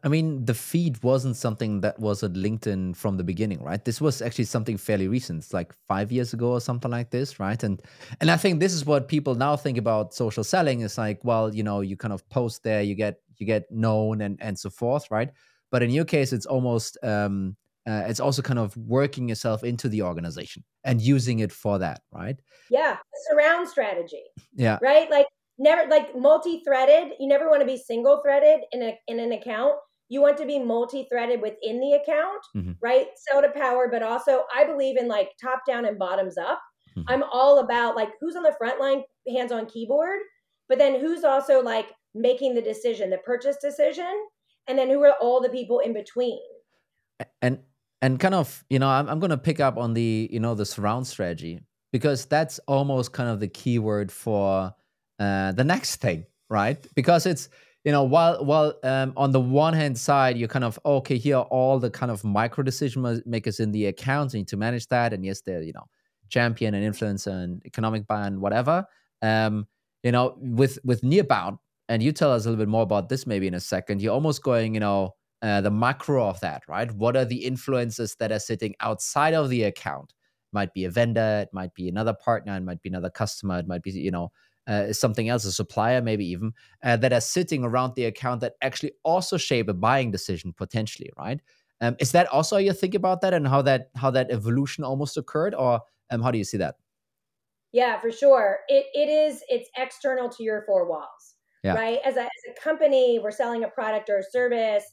I 0.03 0.09
mean, 0.09 0.47
the 0.47 0.55
feed 0.55 1.03
wasn't 1.03 1.37
something 1.37 1.83
that 1.83 1.99
was 1.99 2.23
at 2.23 2.33
LinkedIn 2.33 2.97
from 2.97 3.19
the 3.19 3.25
beginning, 3.25 3.63
right? 3.63 3.85
This 3.85 4.01
was 4.01 4.23
actually 4.23 4.45
something 4.45 4.79
fairly 4.79 5.09
recent, 5.09 5.43
it's 5.43 5.53
like 5.53 5.75
five 5.87 6.11
years 6.11 6.33
ago 6.33 6.53
or 6.53 6.61
something 6.61 6.91
like 6.91 7.11
this, 7.11 7.39
right? 7.39 7.63
And 7.63 7.83
and 8.21 8.31
I 8.31 8.39
think 8.39 8.61
this 8.61 8.73
is 8.73 8.87
what 8.87 9.09
people 9.09 9.35
now 9.35 9.57
think 9.57 9.77
about 9.77 10.15
social 10.15 10.45
selling. 10.45 10.81
Is 10.81 10.97
like, 10.97 11.21
well, 11.23 11.55
you 11.55 11.63
know, 11.63 11.83
you 11.83 11.99
kind 11.99 12.15
of 12.15 12.27
post 12.31 12.63
there, 12.63 12.81
you 12.81 12.95
get 12.95 13.21
you 13.37 13.47
get 13.47 13.71
known 13.71 14.23
and 14.23 14.41
and 14.41 14.59
so 14.59 14.71
forth, 14.71 15.11
right? 15.11 15.31
But 15.71 15.83
in 15.83 15.91
your 15.91 16.07
case, 16.07 16.33
it's 16.33 16.47
almost 16.47 16.97
um, 17.03 17.57
uh, 17.87 18.05
it's 18.07 18.21
also 18.21 18.43
kind 18.43 18.59
of 18.59 18.77
working 18.77 19.29
yourself 19.29 19.63
into 19.63 19.89
the 19.89 20.03
organization 20.03 20.65
and 20.85 21.01
using 21.01 21.41
it 21.41 21.53
for 21.53 21.79
that, 21.79 22.01
right? 22.13 22.37
Yeah, 22.71 22.97
surround 23.29 23.69
strategy. 23.69 24.23
Yeah, 24.55 24.79
right. 24.81 25.11
Like 25.11 25.27
never 25.59 25.89
like 25.89 26.17
multi-threaded 26.17 27.13
you 27.21 27.29
never 27.29 27.49
want 27.49 27.61
to 27.61 27.67
be 27.67 27.77
single 27.77 28.21
threaded 28.23 28.61
in 28.73 28.83
a 28.83 28.99
in 29.07 29.21
an 29.21 29.33
account 29.33 29.75
you 30.09 30.21
want 30.21 30.37
to 30.37 30.47
be 30.47 30.59
multi-threaded 30.59 31.41
within 31.41 31.81
the 31.81 31.93
account 31.93 32.43
mm-hmm. 32.57 32.73
right 32.83 33.07
sell 33.17 33.41
to 33.41 33.49
power 33.51 33.89
but 33.91 34.03
also 34.03 34.43
i 34.55 34.65
believe 34.65 34.97
in 34.97 35.07
like 35.07 35.31
top 35.41 35.61
down 35.67 35.85
and 35.85 35.99
bottoms 35.99 36.37
up 36.37 36.61
mm-hmm. 36.97 37.03
i'm 37.07 37.23
all 37.33 37.61
about 37.61 37.95
like 37.95 38.11
who's 38.21 38.37
on 38.37 38.43
the 38.43 38.55
front 38.59 38.81
line 38.81 39.03
hands 39.33 39.53
on 39.53 39.67
keyboard 39.67 40.19
but 40.69 40.79
then 40.79 40.99
who's 40.99 41.23
also 41.23 41.63
like 41.63 41.93
making 42.15 42.55
the 42.55 42.63
decision 42.63 43.11
the 43.11 43.19
purchase 43.19 43.57
decision 43.63 44.13
and 44.67 44.77
then 44.77 44.89
who 44.89 45.03
are 45.05 45.15
all 45.21 45.41
the 45.41 45.49
people 45.49 45.79
in 45.79 45.93
between 45.93 46.41
and 47.43 47.61
and 48.05 48.21
kind 48.21 48.35
of 48.35 48.65
you 48.71 48.79
know 48.79 48.89
i'm, 48.89 49.09
I'm 49.09 49.19
going 49.19 49.31
to 49.31 49.39
pick 49.39 49.61
up 49.61 49.77
on 49.77 49.95
the 49.95 50.29
you 50.31 50.41
know 50.41 50.55
the 50.55 50.67
surround 50.67 51.07
strategy 51.07 51.61
because 51.95 52.27
that's 52.27 52.59
almost 52.67 53.13
kind 53.13 53.31
of 53.31 53.39
the 53.39 53.47
keyword 53.47 54.11
for 54.11 54.75
uh, 55.21 55.53
the 55.53 55.63
next 55.63 55.97
thing, 55.97 56.27
right? 56.51 56.85
Because 56.97 57.25
it's 57.25 57.49
you 57.85 57.93
know 57.93 58.03
while 58.03 58.45
while 58.45 58.75
um, 58.83 59.13
on 59.17 59.31
the 59.31 59.41
one 59.41 59.75
hand 59.75 59.97
side 59.97 60.37
you're 60.37 60.49
kind 60.49 60.65
of 60.65 60.77
okay 60.85 61.19
here 61.19 61.37
are 61.37 61.45
all 61.45 61.79
the 61.79 61.91
kind 61.91 62.11
of 62.11 62.25
micro 62.25 62.65
decision 62.65 63.23
makers 63.27 63.61
in 63.61 63.71
the 63.71 63.87
accounts 63.87 64.33
you 64.35 64.41
need 64.41 64.49
to 64.49 64.57
manage 64.57 64.89
that 64.89 65.13
and 65.13 65.25
yes 65.25 65.43
they're 65.43 65.63
you 65.63 65.73
know 65.75 65.85
champion 66.31 66.73
and 66.75 66.83
influencer 66.83 67.45
and 67.45 67.63
economic 67.67 68.07
band 68.07 68.41
whatever 68.41 68.87
um 69.21 69.67
you 70.03 70.11
know 70.11 70.35
with 70.39 70.79
with 70.83 71.03
nearbound 71.03 71.59
and 71.91 72.03
you 72.03 72.11
tell 72.11 72.33
us 72.33 72.47
a 72.47 72.49
little 72.49 72.65
bit 72.65 72.71
more 72.71 72.83
about 72.83 73.11
this 73.11 73.27
maybe 73.27 73.47
in 73.47 73.53
a 73.53 73.61
second 73.61 74.01
you're 74.01 74.15
almost 74.15 74.43
going 74.43 74.73
you 74.73 74.81
know 74.81 75.15
uh, 75.43 75.61
the 75.61 75.71
macro 75.71 76.27
of 76.27 76.41
that 76.41 76.63
right 76.69 76.91
what 76.93 77.17
are 77.17 77.25
the 77.25 77.45
influences 77.45 78.17
that 78.19 78.33
are 78.33 78.39
sitting 78.39 78.75
outside 78.81 79.35
of 79.35 79.49
the 79.49 79.63
account 79.65 80.13
it 80.13 80.55
might 80.55 80.73
be 80.73 80.85
a 80.85 80.91
vendor 80.91 81.41
it 81.43 81.49
might 81.53 81.75
be 81.75 81.89
another 81.89 82.15
partner 82.15 82.57
it 82.57 82.63
might 82.63 82.81
be 82.83 82.89
another 82.89 83.11
customer 83.11 83.59
it 83.59 83.67
might 83.67 83.83
be 83.83 83.91
you 83.91 84.11
know 84.11 84.31
uh, 84.67 84.93
something 84.93 85.29
else, 85.29 85.45
a 85.45 85.53
supplier 85.53 86.01
maybe 86.01 86.25
even, 86.27 86.53
uh, 86.83 86.97
that 86.97 87.13
are 87.13 87.21
sitting 87.21 87.65
around 87.65 87.95
the 87.95 88.07
account 88.07 88.41
that 88.41 88.55
actually 88.63 88.93
also 89.03 89.37
shape 89.37 89.69
a 89.69 89.75
buying 89.75 90.11
decision 90.11 90.55
potentially, 90.57 91.11
right? 91.19 91.41
Um, 91.81 91.97
is 91.99 92.13
that 92.13 92.27
also 92.29 92.57
how 92.57 92.61
you 92.61 92.73
think 92.73 92.95
about 92.95 93.21
that 93.21 93.35
and 93.35 93.47
how 93.47 93.61
that 93.63 93.91
how 93.97 94.11
that 94.13 94.31
evolution 94.31 94.85
almost 94.85 95.17
occurred, 95.17 95.55
or 95.55 95.81
um, 96.11 96.23
how 96.23 96.31
do 96.31 96.39
you 96.39 96.45
see 96.45 96.57
that? 96.59 96.77
Yeah, 97.73 98.01
for 98.01 98.11
sure. 98.11 98.61
It 98.69 98.87
it 98.95 99.09
is 99.09 99.43
it's 99.49 99.69
external 99.77 100.29
to 100.31 100.43
your 100.43 100.63
four 100.67 100.89
walls, 100.89 101.35
yeah. 101.63 101.75
right? 101.75 101.99
As 102.05 102.17
a, 102.17 102.23
as 102.23 102.29
a 102.57 102.61
company, 102.61 103.19
we're 103.23 103.33
selling 103.33 103.65
a 103.65 103.69
product 103.69 104.09
or 104.09 104.19
a 104.19 104.23
service. 104.23 104.85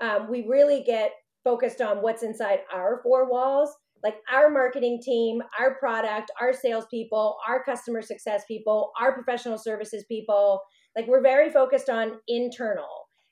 Um, 0.00 0.30
we 0.30 0.46
really 0.48 0.82
get 0.82 1.12
focused 1.44 1.80
on 1.80 1.98
what's 1.98 2.22
inside 2.22 2.60
our 2.72 3.00
four 3.02 3.30
walls 3.30 3.74
like 4.02 4.16
our 4.32 4.48
marketing 4.48 4.98
team, 5.02 5.42
our 5.58 5.74
product, 5.74 6.30
our 6.40 6.54
salespeople, 6.54 7.36
our 7.46 7.62
customer 7.62 8.00
success 8.00 8.44
people, 8.48 8.92
our 8.98 9.12
professional 9.12 9.58
services 9.58 10.06
people. 10.08 10.62
Like 10.96 11.06
we're 11.06 11.20
very 11.20 11.50
focused 11.50 11.90
on 11.90 12.12
internal. 12.26 12.88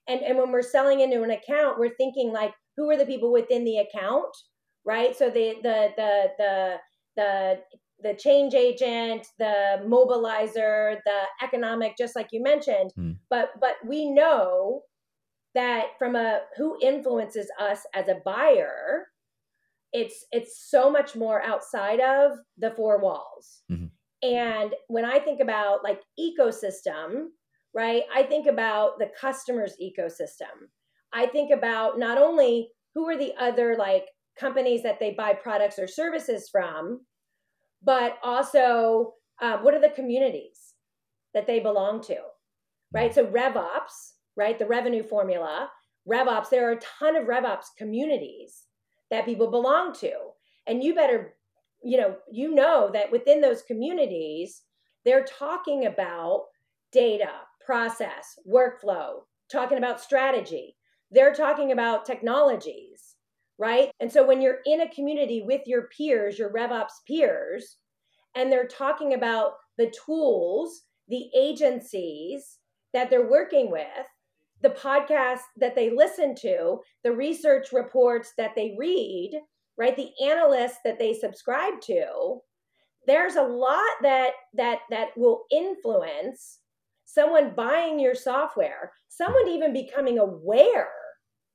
And, 0.06 0.20
and 0.20 0.36
when 0.36 0.52
we're 0.52 0.60
selling 0.60 1.00
into 1.00 1.22
an 1.22 1.30
account, 1.30 1.78
we're 1.78 1.94
thinking 1.96 2.32
like, 2.34 2.52
who 2.76 2.90
are 2.90 2.98
the 2.98 3.06
people 3.06 3.32
within 3.32 3.64
the 3.64 3.78
account 3.78 4.36
right? 4.88 5.16
So 5.16 5.28
the 5.28 5.54
the 5.62 5.92
the 5.96 6.30
the 6.38 6.76
the 7.16 7.58
the 8.00 8.14
change 8.14 8.54
agent, 8.54 9.26
the 9.38 9.82
mobilizer, 9.86 10.96
the 11.04 11.20
economic, 11.42 11.96
just 11.96 12.16
like 12.16 12.28
you 12.32 12.42
mentioned. 12.42 12.92
Hmm. 12.96 13.12
But 13.30 13.50
but 13.60 13.74
we 13.86 14.10
know 14.10 14.82
that 15.58 15.98
from 15.98 16.14
a 16.14 16.42
who 16.56 16.78
influences 16.80 17.50
us 17.60 17.80
as 17.92 18.08
a 18.08 18.20
buyer, 18.24 19.08
it's 19.92 20.24
it's 20.30 20.70
so 20.70 20.88
much 20.88 21.16
more 21.16 21.42
outside 21.42 21.98
of 22.00 22.38
the 22.56 22.70
four 22.70 23.00
walls. 23.00 23.62
Mhm. 23.70 23.90
And 24.22 24.74
when 24.86 25.04
I 25.04 25.18
think 25.18 25.40
about 25.40 25.82
like 25.82 26.00
ecosystem, 26.18 27.30
right? 27.74 28.04
I 28.14 28.22
think 28.22 28.46
about 28.46 28.98
the 28.98 29.10
customer's 29.20 29.76
ecosystem. 29.82 30.70
I 31.12 31.26
think 31.26 31.50
about 31.50 31.98
not 31.98 32.18
only 32.18 32.70
who 32.94 33.08
are 33.08 33.16
the 33.16 33.34
other 33.38 33.76
like 33.76 34.06
companies 34.36 34.82
that 34.84 35.00
they 35.00 35.12
buy 35.12 35.34
products 35.34 35.78
or 35.78 35.88
services 35.88 36.48
from, 36.48 37.04
but 37.82 38.18
also 38.22 39.14
uh, 39.40 39.58
what 39.58 39.74
are 39.74 39.80
the 39.80 39.90
communities 39.90 40.74
that 41.34 41.46
they 41.46 41.60
belong 41.60 42.00
to, 42.02 42.18
right? 42.92 43.14
So 43.14 43.26
RevOps, 43.26 44.14
right? 44.38 44.58
The 44.58 44.66
revenue 44.66 45.02
formula, 45.02 45.68
RevOps, 46.08 46.48
there 46.48 46.68
are 46.68 46.72
a 46.72 46.80
ton 46.80 47.16
of 47.16 47.26
RevOps 47.26 47.66
communities 47.76 48.62
that 49.10 49.24
people 49.24 49.50
belong 49.50 49.92
to. 49.94 50.12
And 50.66 50.82
you 50.82 50.94
better, 50.94 51.34
you 51.82 51.98
know, 51.98 52.16
you 52.30 52.54
know 52.54 52.90
that 52.92 53.10
within 53.10 53.40
those 53.40 53.62
communities, 53.62 54.62
they're 55.04 55.24
talking 55.24 55.86
about 55.86 56.44
data, 56.92 57.30
process, 57.66 58.38
workflow, 58.48 59.20
talking 59.50 59.78
about 59.78 60.00
strategy. 60.00 60.76
They're 61.10 61.34
talking 61.34 61.72
about 61.72 62.04
technologies, 62.06 63.16
right? 63.58 63.90
And 64.00 64.12
so 64.12 64.26
when 64.26 64.40
you're 64.40 64.58
in 64.66 64.82
a 64.82 64.94
community 64.94 65.42
with 65.44 65.62
your 65.66 65.88
peers, 65.96 66.38
your 66.38 66.52
RevOps 66.52 66.92
peers, 67.06 67.76
and 68.34 68.52
they're 68.52 68.68
talking 68.68 69.14
about 69.14 69.52
the 69.78 69.92
tools, 70.06 70.82
the 71.08 71.30
agencies 71.36 72.58
that 72.92 73.10
they're 73.10 73.28
working 73.28 73.70
with, 73.70 74.06
the 74.62 74.70
podcasts 74.70 75.46
that 75.56 75.74
they 75.74 75.90
listen 75.90 76.34
to, 76.36 76.78
the 77.04 77.12
research 77.12 77.72
reports 77.72 78.32
that 78.36 78.54
they 78.54 78.74
read, 78.78 79.40
right? 79.76 79.96
The 79.96 80.10
analysts 80.24 80.78
that 80.84 80.98
they 80.98 81.14
subscribe 81.14 81.80
to, 81.82 82.40
there's 83.06 83.36
a 83.36 83.42
lot 83.42 83.84
that 84.02 84.32
that 84.54 84.80
that 84.90 85.08
will 85.16 85.44
influence 85.50 86.58
someone 87.04 87.54
buying 87.54 87.98
your 87.98 88.14
software, 88.14 88.92
someone 89.08 89.48
even 89.48 89.72
becoming 89.72 90.18
aware 90.18 90.90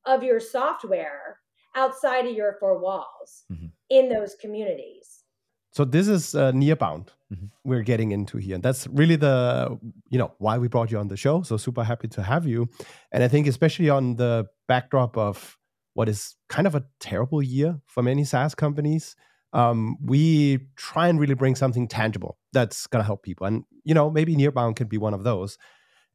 of 0.05 0.23
your 0.23 0.39
software 0.39 1.39
outside 1.75 2.25
of 2.25 2.35
your 2.35 2.57
four 2.59 2.79
walls 2.79 3.45
Mhm. 3.51 3.71
in 3.89 4.09
those 4.09 4.35
communities. 4.35 5.23
So 5.71 5.85
this 5.85 6.07
is 6.07 6.35
uh, 6.35 6.51
Nearbound 6.51 7.09
Mhm. 7.33 7.49
we're 7.63 7.83
getting 7.83 8.11
into 8.11 8.37
here. 8.37 8.55
And 8.55 8.63
that's 8.63 8.87
really 8.87 9.15
the 9.15 9.77
you 10.09 10.17
know 10.19 10.33
why 10.39 10.57
we 10.57 10.67
brought 10.67 10.91
you 10.91 10.99
on 10.99 11.07
the 11.07 11.17
show. 11.17 11.41
So 11.43 11.57
super 11.57 11.83
happy 11.83 12.07
to 12.09 12.23
have 12.23 12.45
you. 12.45 12.69
And 13.11 13.23
I 13.23 13.27
think 13.27 13.47
especially 13.47 13.89
on 13.89 14.15
the 14.17 14.45
backdrop 14.67 15.17
of 15.17 15.57
what 15.93 16.09
is 16.09 16.35
kind 16.49 16.67
of 16.67 16.75
a 16.75 16.83
terrible 16.99 17.41
year 17.41 17.79
for 17.87 18.03
many 18.03 18.23
SaaS 18.25 18.55
companies, 18.55 19.15
um, 19.53 19.97
we 20.03 20.59
try 20.75 21.07
and 21.07 21.19
really 21.19 21.35
bring 21.35 21.55
something 21.55 21.87
tangible 21.87 22.37
that's 22.51 22.87
gonna 22.87 23.03
help 23.03 23.23
people. 23.23 23.47
And 23.47 23.63
you 23.83 23.93
know 23.93 24.09
maybe 24.09 24.35
Nearbound 24.35 24.75
can 24.75 24.87
be 24.87 24.97
one 24.97 25.13
of 25.13 25.23
those. 25.23 25.57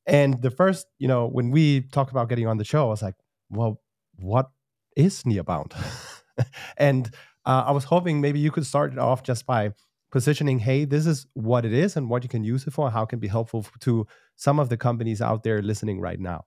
And 0.06 0.40
the 0.42 0.50
first, 0.50 0.86
you 0.98 1.08
know, 1.08 1.26
when 1.26 1.50
we 1.50 1.82
talked 1.82 2.10
about 2.10 2.28
getting 2.28 2.46
on 2.46 2.56
the 2.58 2.64
show, 2.64 2.82
I 2.86 2.88
was 2.90 3.02
like, 3.02 3.14
well, 3.50 3.80
what 4.18 4.50
is 4.96 5.22
Nearbound? 5.24 5.74
and 6.78 7.10
uh, 7.44 7.64
I 7.66 7.72
was 7.72 7.84
hoping 7.84 8.20
maybe 8.20 8.38
you 8.38 8.50
could 8.50 8.66
start 8.66 8.92
it 8.92 8.98
off 8.98 9.22
just 9.22 9.46
by 9.46 9.70
positioning, 10.10 10.58
hey, 10.58 10.84
this 10.84 11.06
is 11.06 11.26
what 11.34 11.64
it 11.64 11.72
is 11.72 11.96
and 11.96 12.08
what 12.08 12.22
you 12.22 12.28
can 12.28 12.44
use 12.44 12.66
it 12.66 12.72
for, 12.72 12.90
how 12.90 13.02
it 13.02 13.08
can 13.08 13.18
be 13.18 13.28
helpful 13.28 13.66
to 13.80 14.06
some 14.36 14.58
of 14.58 14.68
the 14.68 14.76
companies 14.76 15.20
out 15.20 15.42
there 15.42 15.62
listening 15.62 16.00
right 16.00 16.20
now. 16.20 16.44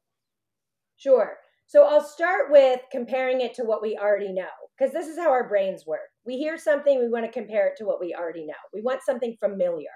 Sure. 0.97 1.37
So 1.67 1.85
I'll 1.85 2.03
start 2.03 2.51
with 2.51 2.81
comparing 2.91 3.41
it 3.41 3.53
to 3.55 3.63
what 3.63 3.81
we 3.81 3.97
already 3.97 4.33
know, 4.33 4.49
because 4.77 4.93
this 4.93 5.07
is 5.07 5.17
how 5.17 5.31
our 5.31 5.47
brains 5.47 5.85
work. 5.85 6.09
We 6.25 6.37
hear 6.37 6.57
something, 6.57 6.99
we 6.99 7.07
want 7.07 7.25
to 7.25 7.31
compare 7.31 7.67
it 7.67 7.75
to 7.77 7.85
what 7.85 7.99
we 7.99 8.13
already 8.13 8.45
know. 8.45 8.53
We 8.73 8.81
want 8.81 9.01
something 9.03 9.37
familiar. 9.39 9.87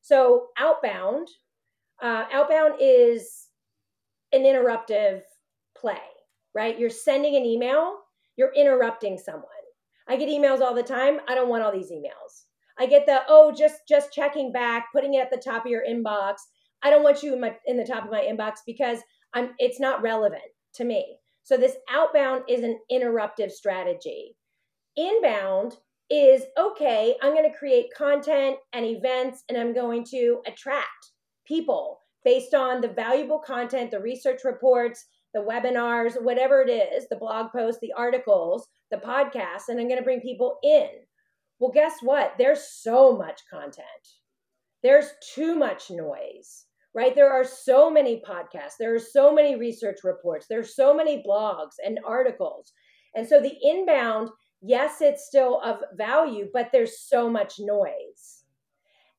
So 0.00 0.46
outbound, 0.58 1.28
uh, 2.02 2.24
outbound 2.32 2.76
is 2.80 3.48
an 4.32 4.42
interruptive 4.42 5.20
play, 5.76 5.98
right? 6.54 6.78
You're 6.78 6.90
sending 6.90 7.36
an 7.36 7.44
email, 7.44 7.98
you're 8.36 8.54
interrupting 8.54 9.18
someone. 9.18 9.44
I 10.08 10.16
get 10.16 10.28
emails 10.28 10.60
all 10.60 10.74
the 10.74 10.82
time. 10.82 11.20
I 11.28 11.34
don't 11.34 11.48
want 11.48 11.62
all 11.62 11.72
these 11.72 11.92
emails. 11.92 12.46
I 12.80 12.86
get 12.86 13.04
the 13.04 13.20
oh, 13.28 13.52
just 13.56 13.76
just 13.86 14.12
checking 14.12 14.52
back, 14.52 14.86
putting 14.94 15.14
it 15.14 15.20
at 15.20 15.30
the 15.30 15.36
top 15.36 15.66
of 15.66 15.70
your 15.70 15.84
inbox. 15.88 16.36
I 16.82 16.88
don't 16.88 17.02
want 17.02 17.22
you 17.22 17.34
in 17.34 17.40
my 17.40 17.54
in 17.66 17.76
the 17.76 17.84
top 17.84 18.04
of 18.04 18.10
my 18.10 18.22
inbox 18.22 18.60
because 18.66 18.98
I'm 19.34 19.50
it's 19.58 19.78
not 19.78 20.02
relevant 20.02 20.42
to 20.76 20.84
me. 20.84 21.18
So 21.42 21.56
this 21.56 21.76
outbound 21.90 22.44
is 22.48 22.62
an 22.62 22.78
interruptive 22.90 23.50
strategy. 23.50 24.36
Inbound 24.96 25.76
is 26.08 26.42
okay, 26.58 27.14
I'm 27.22 27.34
going 27.34 27.50
to 27.50 27.56
create 27.56 27.94
content 27.96 28.56
and 28.72 28.84
events 28.84 29.44
and 29.48 29.56
I'm 29.56 29.74
going 29.74 30.04
to 30.10 30.40
attract 30.46 31.12
people 31.46 32.00
based 32.24 32.54
on 32.54 32.80
the 32.80 32.88
valuable 32.88 33.38
content, 33.38 33.90
the 33.90 34.00
research 34.00 34.40
reports, 34.44 35.04
the 35.34 35.40
webinars, 35.40 36.20
whatever 36.20 36.62
it 36.62 36.70
is, 36.70 37.08
the 37.08 37.16
blog 37.16 37.52
posts, 37.52 37.80
the 37.80 37.92
articles, 37.96 38.66
the 38.90 38.96
podcasts, 38.96 39.68
and 39.68 39.78
I'm 39.78 39.86
going 39.86 39.98
to 39.98 40.04
bring 40.04 40.20
people 40.20 40.58
in. 40.62 40.88
Well, 41.60 41.70
guess 41.72 42.02
what? 42.02 42.34
There's 42.38 42.62
so 42.68 43.16
much 43.16 43.42
content. 43.50 43.86
There's 44.82 45.12
too 45.34 45.54
much 45.54 45.90
noise, 45.90 46.66
right? 46.94 47.14
There 47.14 47.30
are 47.30 47.44
so 47.44 47.90
many 47.90 48.22
podcasts. 48.26 48.76
There 48.78 48.94
are 48.94 48.98
so 48.98 49.32
many 49.34 49.56
research 49.56 49.98
reports. 50.04 50.46
There's 50.48 50.74
so 50.74 50.94
many 50.94 51.22
blogs 51.22 51.74
and 51.84 52.00
articles. 52.06 52.72
And 53.14 53.28
so 53.28 53.40
the 53.40 53.56
inbound, 53.62 54.30
yes, 54.62 55.02
it's 55.02 55.26
still 55.26 55.60
of 55.62 55.82
value, 55.94 56.48
but 56.52 56.70
there's 56.72 56.98
so 57.00 57.28
much 57.28 57.54
noise. 57.60 58.44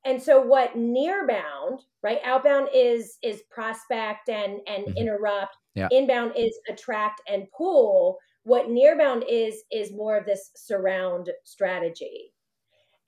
And 0.04 0.22
so 0.22 0.42
what 0.42 0.74
nearbound, 0.76 1.82
right? 2.02 2.20
Outbound 2.24 2.70
is 2.74 3.18
is 3.22 3.44
prospect 3.52 4.30
and 4.30 4.62
and 4.68 4.86
Mhm. 4.88 4.98
interrupt. 4.98 5.56
Yeah. 5.76 5.90
Inbound 5.92 6.34
is 6.36 6.58
attract 6.70 7.22
and 7.28 7.48
pull. 7.52 8.18
What 8.44 8.68
nearbound 8.68 9.24
is 9.30 9.64
is 9.72 9.92
more 9.94 10.18
of 10.18 10.26
this 10.26 10.52
surround 10.56 11.30
strategy. 11.44 12.34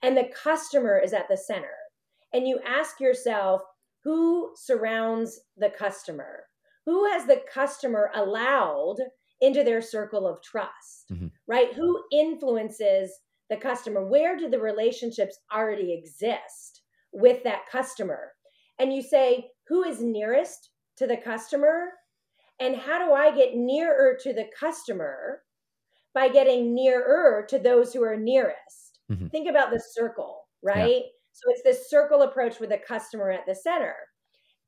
And 0.02 0.16
the 0.16 0.30
customer 0.34 0.98
is 0.98 1.12
at 1.12 1.28
the 1.28 1.36
center. 1.36 1.74
And 2.32 2.46
you 2.46 2.60
ask 2.64 3.00
yourself, 3.00 3.62
who 4.02 4.52
surrounds 4.56 5.40
the 5.56 5.70
customer? 5.70 6.44
Who 6.84 7.10
has 7.10 7.26
the 7.26 7.42
customer 7.52 8.10
allowed 8.14 8.96
into 9.40 9.64
their 9.64 9.80
circle 9.80 10.26
of 10.26 10.42
trust? 10.42 11.06
Mhm. 11.10 11.30
Right? 11.46 11.72
Who 11.72 12.04
influences 12.12 13.18
the 13.48 13.56
customer? 13.56 14.04
Where 14.06 14.36
do 14.36 14.48
the 14.48 14.60
relationships 14.60 15.38
already 15.52 15.92
exist 15.92 16.82
with 17.12 17.42
that 17.44 17.66
customer? 17.66 18.34
And 18.78 18.92
you 18.92 19.02
say, 19.02 19.50
who 19.68 19.82
is 19.84 20.02
nearest 20.02 20.70
to 20.96 21.06
the 21.06 21.16
customer? 21.16 21.92
And 22.60 22.76
how 22.76 23.04
do 23.04 23.12
I 23.12 23.34
get 23.34 23.54
nearer 23.56 24.16
to 24.22 24.32
the 24.32 24.48
customer 24.58 25.42
by 26.14 26.28
getting 26.28 26.74
nearer 26.74 27.44
to 27.48 27.58
those 27.58 27.92
who 27.92 28.02
are 28.04 28.16
nearest? 28.16 29.00
Mhm. 29.10 29.30
Think 29.30 29.48
about 29.48 29.70
the 29.70 29.80
circle, 29.80 30.48
right? 30.62 31.04
So 31.32 31.50
it's 31.50 31.62
this 31.62 31.90
circle 31.90 32.22
approach 32.22 32.60
with 32.60 32.70
the 32.70 32.78
customer 32.78 33.30
at 33.30 33.44
the 33.46 33.54
center. 33.54 33.96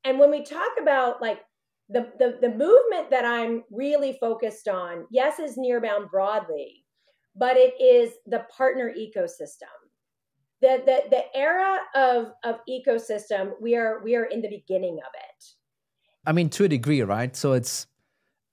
And 0.03 0.19
when 0.19 0.29
we 0.31 0.43
talk 0.43 0.71
about 0.79 1.21
like 1.21 1.43
the, 1.89 2.11
the, 2.19 2.37
the 2.41 2.49
movement 2.49 3.09
that 3.09 3.23
I'm 3.25 3.63
really 3.71 4.13
focused 4.19 4.67
on, 4.67 5.07
yes, 5.11 5.39
is 5.39 5.57
nearbound 5.57 6.11
broadly, 6.11 6.85
but 7.35 7.55
it 7.57 7.79
is 7.81 8.13
the 8.25 8.45
partner 8.55 8.93
ecosystem. 8.93 9.71
The, 10.61 10.81
the, 10.85 11.03
the 11.09 11.37
era 11.37 11.79
of, 11.95 12.33
of 12.43 12.59
ecosystem, 12.69 13.53
we 13.61 13.75
are 13.75 14.01
we 14.03 14.15
are 14.15 14.25
in 14.25 14.41
the 14.41 14.49
beginning 14.49 14.99
of 14.99 15.11
it. 15.15 15.45
I 16.27 16.33
mean, 16.33 16.49
to 16.49 16.65
a 16.65 16.67
degree, 16.67 17.01
right? 17.01 17.35
So 17.35 17.53
it's 17.53 17.87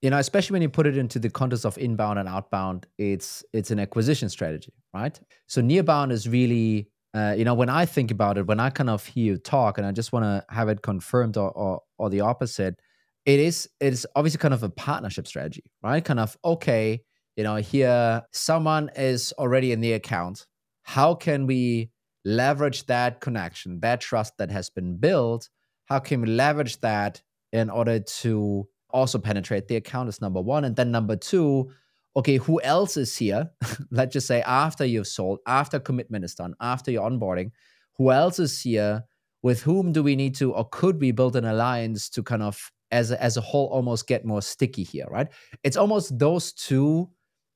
you 0.04 0.10
know, 0.10 0.18
especially 0.18 0.52
when 0.52 0.60
you 0.60 0.68
put 0.68 0.86
it 0.86 0.98
into 0.98 1.18
the 1.18 1.30
context 1.30 1.64
of 1.64 1.78
inbound 1.78 2.18
and 2.18 2.28
outbound, 2.28 2.86
it's 2.98 3.42
it's 3.54 3.70
an 3.70 3.80
acquisition 3.80 4.28
strategy, 4.28 4.72
right? 4.92 5.18
So 5.46 5.62
nearbound 5.62 6.12
is 6.12 6.28
really, 6.28 6.90
uh, 7.14 7.34
you 7.38 7.44
know, 7.46 7.54
when 7.54 7.70
I 7.70 7.86
think 7.86 8.10
about 8.10 8.36
it, 8.36 8.46
when 8.46 8.60
I 8.60 8.68
kind 8.68 8.90
of 8.90 9.06
hear 9.06 9.24
you 9.24 9.38
talk, 9.38 9.78
and 9.78 9.86
I 9.86 9.92
just 9.92 10.12
want 10.12 10.24
to 10.24 10.44
have 10.54 10.68
it 10.68 10.82
confirmed 10.82 11.38
or, 11.38 11.50
or 11.52 11.80
or 11.98 12.10
the 12.10 12.20
opposite, 12.20 12.78
it 13.24 13.40
is 13.40 13.68
it 13.80 13.94
is 13.94 14.06
obviously 14.14 14.38
kind 14.38 14.52
of 14.52 14.62
a 14.62 14.68
partnership 14.68 15.26
strategy, 15.26 15.64
right? 15.82 16.04
Kind 16.04 16.20
of 16.20 16.36
okay, 16.44 17.00
you 17.36 17.44
know, 17.44 17.56
here 17.56 18.22
someone 18.30 18.90
is 18.96 19.32
already 19.38 19.72
in 19.72 19.80
the 19.80 19.94
account. 19.94 20.46
How 20.82 21.14
can 21.14 21.46
we 21.46 21.90
leverage 22.26 22.84
that 22.86 23.20
connection, 23.20 23.80
that 23.80 24.02
trust 24.02 24.36
that 24.36 24.50
has 24.50 24.68
been 24.68 24.98
built? 24.98 25.48
How 25.86 25.98
can 25.98 26.20
we 26.20 26.28
leverage 26.28 26.80
that 26.80 27.22
in 27.54 27.70
order 27.70 28.00
to 28.00 28.68
also 28.90 29.18
penetrate 29.18 29.68
the 29.68 29.76
account 29.76 30.08
is 30.08 30.20
number 30.20 30.40
one. 30.40 30.64
And 30.64 30.74
then 30.74 30.90
number 30.90 31.16
two, 31.16 31.70
okay, 32.16 32.36
who 32.36 32.60
else 32.62 32.96
is 32.96 33.16
here? 33.16 33.48
Let's 33.90 34.12
just 34.12 34.26
say 34.26 34.42
after 34.42 34.84
you've 34.84 35.06
sold, 35.06 35.38
after 35.46 35.78
commitment 35.78 36.24
is 36.24 36.34
done, 36.34 36.54
after 36.60 36.90
your 36.90 37.08
onboarding, 37.08 37.52
who 37.96 38.10
else 38.10 38.38
is 38.38 38.60
here? 38.60 39.04
With 39.42 39.62
whom 39.62 39.92
do 39.92 40.02
we 40.02 40.16
need 40.16 40.34
to, 40.36 40.52
or 40.52 40.66
could 40.70 41.00
we 41.00 41.12
build 41.12 41.36
an 41.36 41.44
alliance 41.44 42.08
to 42.10 42.22
kind 42.22 42.42
of, 42.42 42.72
as 42.90 43.10
a, 43.10 43.22
as 43.22 43.36
a 43.36 43.42
whole, 43.42 43.66
almost 43.66 44.06
get 44.06 44.24
more 44.24 44.40
sticky 44.40 44.84
here, 44.84 45.06
right? 45.10 45.28
It's 45.62 45.76
almost 45.76 46.18
those 46.18 46.52
two, 46.54 47.10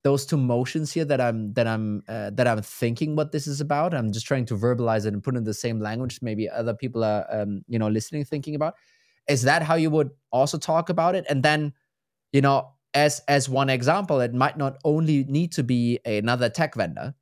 those 0.04 0.26
two 0.26 0.36
motions 0.36 0.92
here 0.92 1.06
that 1.06 1.20
I'm 1.20 1.54
that 1.54 1.66
I'm 1.66 2.02
uh, 2.06 2.30
that 2.34 2.46
I'm 2.46 2.60
thinking 2.60 3.16
what 3.16 3.32
this 3.32 3.46
is 3.46 3.60
about. 3.62 3.94
I'm 3.94 4.12
just 4.12 4.26
trying 4.26 4.44
to 4.46 4.54
verbalize 4.54 5.06
it 5.06 5.14
and 5.14 5.24
put 5.24 5.34
in 5.34 5.44
the 5.44 5.54
same 5.54 5.80
language. 5.80 6.20
Maybe 6.20 6.48
other 6.48 6.74
people 6.74 7.02
are, 7.02 7.26
um, 7.30 7.62
you 7.68 7.78
know, 7.78 7.88
listening, 7.88 8.24
thinking 8.26 8.54
about. 8.54 8.74
Is 9.28 9.42
that 9.42 9.62
how 9.62 9.74
you 9.74 9.90
would 9.90 10.10
also 10.32 10.58
talk 10.58 10.88
about 10.88 11.14
it? 11.14 11.24
And 11.28 11.42
then, 11.42 11.72
you 12.32 12.40
know, 12.40 12.72
as 12.94 13.20
as 13.28 13.48
one 13.48 13.70
example, 13.70 14.20
it 14.20 14.34
might 14.34 14.56
not 14.56 14.78
only 14.84 15.24
need 15.24 15.52
to 15.52 15.62
be 15.62 16.00
another 16.04 16.48
tech 16.48 16.74
vendor, 16.74 17.14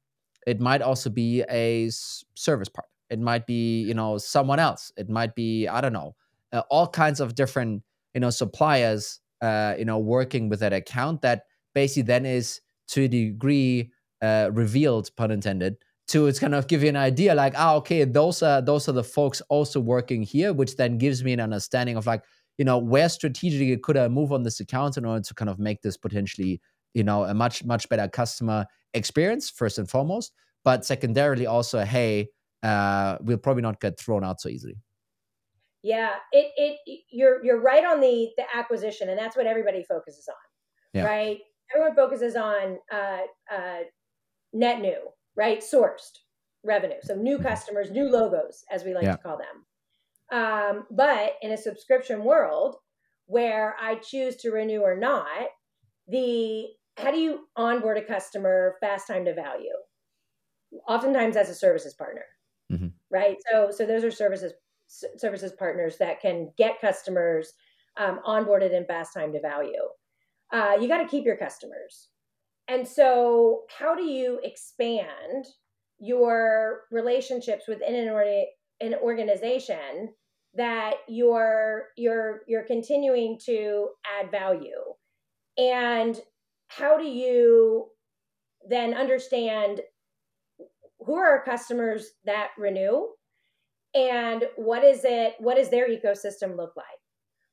it 0.47 0.61
might 0.61 0.83
also 0.83 1.11
be 1.11 1.43
a 1.51 1.91
service 1.91 2.69
part. 2.69 2.89
It 3.11 3.19
might 3.19 3.47
be 3.47 3.83
you 3.83 3.95
know 3.95 4.19
someone 4.19 4.59
else. 4.59 4.93
It 4.97 5.09
might 5.09 5.35
be 5.35 5.69
I 5.69 5.81
don't 5.81 5.93
know 5.93 6.15
uh, 6.53 6.63
all 6.71 6.87
kinds 6.89 7.21
of 7.21 7.35
different 7.35 7.83
you 8.15 8.21
know 8.21 8.31
suppliers 8.31 9.21
uh, 9.43 9.75
you 9.79 9.85
know 9.85 9.99
working 9.99 10.49
with 10.49 10.61
that 10.61 10.73
account 10.73 11.23
that 11.23 11.45
basically 11.75 12.03
then 12.03 12.27
is 12.27 12.61
to 12.89 13.03
a 13.03 13.09
degree 13.09 13.93
uh, 14.23 14.51
revealed, 14.53 15.11
pun 15.17 15.31
intended, 15.31 15.77
to 16.09 16.27
it's 16.27 16.39
kind 16.39 16.55
of 16.55 16.69
give 16.69 16.83
you 16.83 16.89
an 16.89 16.97
idea 16.97 17.35
like 17.35 17.55
ah 17.57 17.75
okay 17.75 18.05
those 18.05 18.43
are 18.43 18.63
those 18.63 18.89
are 18.89 18.93
the 18.93 19.05
folks 19.05 19.41
also 19.49 19.81
working 19.81 20.23
here, 20.23 20.53
which 20.53 20.77
then 20.77 20.99
gives 20.99 21.25
me 21.25 21.33
an 21.33 21.41
understanding 21.41 21.97
of 21.97 22.07
like 22.07 22.23
you 22.59 22.65
know 22.65 22.79
where 22.79 23.09
strategically 23.09 23.77
could 23.77 23.97
i 23.97 24.09
move 24.09 24.33
on 24.33 24.43
this 24.43 24.61
account 24.61 24.97
in 24.97 25.05
order 25.05 25.23
to 25.23 25.35
kind 25.35 25.51
of 25.51 25.59
make 25.59 25.83
this 25.83 25.97
potentially 25.97 26.61
you 26.95 27.05
know 27.05 27.25
a 27.25 27.35
much 27.35 27.65
much 27.65 27.89
better 27.89 28.09
customer 28.09 28.67
experience 28.95 29.51
first 29.51 29.79
and 29.79 29.89
foremost. 29.89 30.33
But 30.65 30.85
secondarily 30.85 31.47
also 31.47 31.85
hey 31.85 32.29
uh 32.63 33.19
we'll 33.21 33.39
probably 33.39 33.63
not 33.63 33.81
get 33.81 33.99
thrown 33.99 34.25
out 34.25 34.41
so 34.41 34.49
easily. 34.49 34.77
Yeah 35.83 36.15
it 36.33 36.53
it 36.57 37.03
you're 37.11 37.45
you're 37.45 37.61
right 37.61 37.85
on 37.85 38.01
the 38.01 38.31
the 38.37 38.45
acquisition 38.55 39.09
and 39.09 39.19
that's 39.19 39.37
what 39.37 39.47
everybody 39.47 39.85
focuses 39.85 40.29
on 40.29 40.35
yeah. 40.95 41.05
right? 41.05 41.39
Everyone 41.75 41.95
focuses 41.95 42.37
on 42.37 42.79
uh 42.91 43.19
uh 43.53 43.81
net 44.53 44.81
new 44.81 45.01
right 45.37 45.61
sourced 45.61 46.19
revenue 46.65 46.97
so 47.03 47.15
new 47.15 47.37
mm-hmm. 47.37 47.47
customers 47.47 47.91
new 47.91 48.11
logos 48.11 48.65
as 48.71 48.85
we 48.85 48.95
like 48.95 49.05
yeah. 49.05 49.13
to 49.13 49.23
call 49.23 49.39
them 49.39 49.65
um, 50.33 50.87
but 50.91 51.35
in 51.43 51.53
a 51.53 51.57
subscription 51.57 52.25
world 52.25 52.77
where 53.27 53.77
I 53.81 53.97
choose 53.97 54.37
to 54.37 54.51
renew 54.51 54.81
or 54.81 54.97
not, 54.97 55.49
the 56.09 56.67
how 56.97 57.11
do 57.11 57.19
you 57.19 57.47
onboard 57.57 57.99
a 57.99 58.03
customer 58.03 58.77
fast 58.81 59.07
time 59.07 59.25
to 59.27 59.35
value? 59.35 59.75
Oftentimes 60.89 61.37
as 61.37 61.49
a 61.49 61.55
services 61.55 61.95
partner, 61.95 62.25
mm-hmm. 62.73 62.89
right? 63.11 63.37
So 63.51 63.71
so 63.71 63.87
those 63.87 64.05
are 64.05 64.11
services 64.11 64.53
services 65.17 65.53
partners 65.59 65.97
that 65.99 66.21
can 66.21 66.53
get 66.57 66.81
customers 66.81 67.53
um, 67.97 68.21
onboarded 68.27 68.73
in 68.73 68.85
fast 68.87 69.15
time 69.15 69.33
to 69.33 69.41
value. 69.41 69.83
Uh, 70.53 70.77
you 70.81 70.87
got 70.87 71.03
to 71.03 71.09
keep 71.09 71.25
your 71.25 71.37
customers, 71.37 72.09
and 72.69 72.87
so 72.87 73.63
how 73.79 73.95
do 73.95 74.03
you 74.03 74.41
expand 74.43 75.47
your 75.99 76.83
relationships 76.91 77.65
within 77.69 77.95
an 77.95 78.45
an 78.81 78.95
organization 78.95 80.11
that 80.55 80.95
you're 81.09 81.89
you're 81.97 82.41
you're 82.49 82.65
continuing 82.65 83.39
to 83.47 83.89
add 84.19 84.31
value? 84.31 84.95
And 85.59 86.21
how 86.69 86.99
do 86.99 87.05
you 87.05 87.87
then 88.69 88.95
understand 88.95 89.81
who 90.99 91.15
are 91.15 91.29
our 91.29 91.45
customers 91.45 92.11
that 92.25 92.49
renew 92.59 93.07
and 93.95 94.45
what 94.57 94.83
is 94.83 95.03
it 95.05 95.35
what 95.39 95.57
does 95.57 95.71
their 95.71 95.89
ecosystem 95.89 96.57
look 96.57 96.73
like 96.77 96.87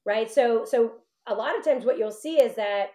right? 0.05 0.29
So 0.31 0.65
so 0.65 0.93
a 1.27 1.33
lot 1.33 1.57
of 1.57 1.63
times 1.63 1.85
what 1.85 1.97
you'll 1.97 2.11
see 2.11 2.41
is 2.41 2.55
that 2.55 2.87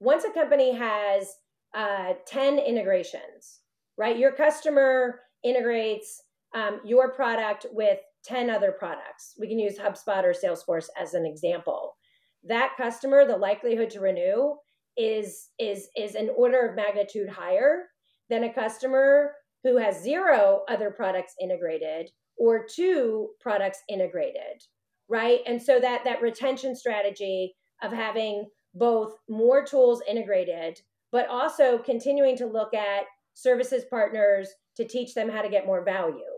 once 0.00 0.24
a 0.24 0.30
company 0.30 0.74
has 0.74 1.28
uh, 1.74 2.14
10 2.26 2.58
integrations 2.58 3.60
right 3.98 4.18
your 4.18 4.32
customer 4.32 5.20
integrates 5.44 6.22
um, 6.54 6.80
your 6.84 7.12
product 7.12 7.66
with 7.72 7.98
10 8.24 8.50
other 8.50 8.72
products. 8.72 9.34
We 9.38 9.46
can 9.46 9.58
use 9.58 9.78
HubSpot 9.78 10.24
or 10.24 10.34
Salesforce 10.34 10.88
as 11.00 11.14
an 11.14 11.24
example. 11.24 11.96
That 12.42 12.74
customer, 12.76 13.26
the 13.26 13.36
likelihood 13.36 13.90
to 13.90 14.00
renew 14.00 14.54
is 14.96 15.50
is 15.58 15.88
is 15.96 16.14
an 16.14 16.30
order 16.36 16.66
of 16.66 16.74
magnitude 16.74 17.28
higher 17.28 17.84
than 18.30 18.44
a 18.44 18.52
customer 18.52 19.32
who 19.62 19.76
has 19.76 20.02
zero 20.02 20.62
other 20.68 20.90
products 20.90 21.34
integrated 21.40 22.10
or 22.38 22.64
two 22.66 23.28
products 23.38 23.82
integrated 23.90 24.62
right 25.06 25.40
and 25.46 25.62
so 25.62 25.78
that 25.78 26.02
that 26.04 26.22
retention 26.22 26.74
strategy 26.74 27.54
of 27.82 27.92
having 27.92 28.46
both 28.74 29.16
more 29.28 29.62
tools 29.66 30.00
integrated 30.08 30.80
but 31.16 31.28
also 31.28 31.78
continuing 31.78 32.36
to 32.36 32.46
look 32.46 32.74
at 32.74 33.04
services 33.34 33.84
partners 33.88 34.48
to 34.76 34.84
teach 34.84 35.14
them 35.14 35.28
how 35.28 35.42
to 35.42 35.48
get 35.48 35.66
more 35.66 35.84
value 35.84 36.36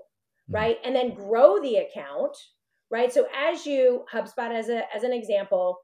Mm-hmm. 0.48 0.54
right? 0.54 0.76
And 0.84 0.94
then 0.94 1.14
grow 1.14 1.60
the 1.60 1.76
account, 1.76 2.36
right? 2.90 3.12
So 3.12 3.26
as 3.36 3.66
you 3.66 4.04
HubSpot 4.12 4.52
as 4.52 4.68
a 4.68 4.82
as 4.94 5.02
an 5.02 5.12
example, 5.12 5.78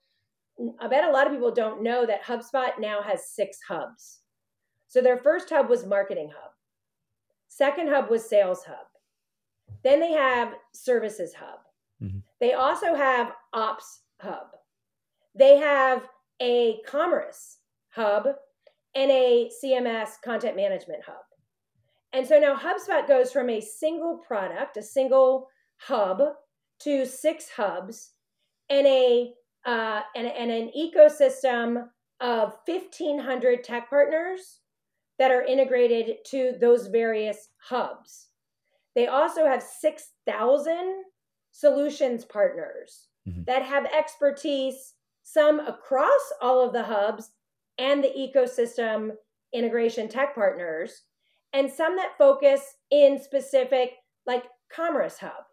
I 0.80 0.88
bet 0.88 1.04
a 1.04 1.10
lot 1.10 1.26
of 1.26 1.32
people 1.32 1.50
don't 1.50 1.82
know 1.82 2.06
that 2.06 2.24
HubSpot 2.24 2.78
now 2.78 3.02
has 3.02 3.28
six 3.28 3.58
hubs. 3.68 4.20
So 4.86 5.00
their 5.00 5.18
first 5.18 5.50
hub 5.50 5.68
was 5.68 5.84
Marketing 5.84 6.30
Hub. 6.34 6.52
Second 7.48 7.88
hub 7.88 8.10
was 8.10 8.28
Sales 8.28 8.64
Hub. 8.64 8.86
Then 9.82 10.00
they 10.00 10.12
have 10.12 10.54
Services 10.72 11.34
Hub. 11.34 11.58
Mm-hmm. 12.02 12.18
They 12.40 12.52
also 12.52 12.94
have 12.94 13.32
Ops 13.52 14.02
Hub. 14.20 14.46
They 15.36 15.56
have 15.56 16.08
a 16.40 16.78
Commerce 16.86 17.58
Hub 17.90 18.28
and 18.94 19.10
a 19.10 19.50
CMS 19.62 20.10
Content 20.24 20.56
Management 20.56 21.02
Hub. 21.04 21.16
And 22.12 22.26
so 22.26 22.38
now 22.38 22.54
HubSpot 22.56 23.06
goes 23.08 23.32
from 23.32 23.50
a 23.50 23.60
single 23.60 24.18
product, 24.18 24.76
a 24.76 24.82
single 24.82 25.48
hub, 25.78 26.20
to 26.80 27.06
six 27.06 27.48
hubs 27.56 28.10
and 28.68 28.86
a 28.86 29.32
uh, 29.64 30.02
and, 30.14 30.26
and 30.26 30.50
an 30.50 30.70
ecosystem 30.76 31.88
of 32.20 32.54
1,500 32.66 33.64
tech 33.64 33.88
partners 33.88 34.60
that 35.18 35.30
are 35.30 35.42
integrated 35.42 36.16
to 36.26 36.52
those 36.60 36.88
various 36.88 37.48
hubs. 37.68 38.28
They 38.94 39.06
also 39.06 39.46
have 39.46 39.62
6,000 39.62 41.04
solutions 41.50 42.24
partners 42.26 43.08
mm-hmm. 43.26 43.44
that 43.46 43.62
have 43.62 43.86
expertise, 43.86 44.94
some 45.22 45.60
across 45.60 46.32
all 46.42 46.60
of 46.60 46.74
the 46.74 46.82
hubs 46.82 47.30
and 47.78 48.02
the 48.02 48.08
ecosystem 48.08 49.10
integration 49.52 50.08
tech 50.08 50.34
partners 50.34 51.02
and 51.52 51.70
some 51.70 51.96
that 51.96 52.18
focus 52.18 52.60
in 52.90 53.20
specific 53.22 53.92
like 54.26 54.44
commerce 54.74 55.18
hub. 55.18 55.44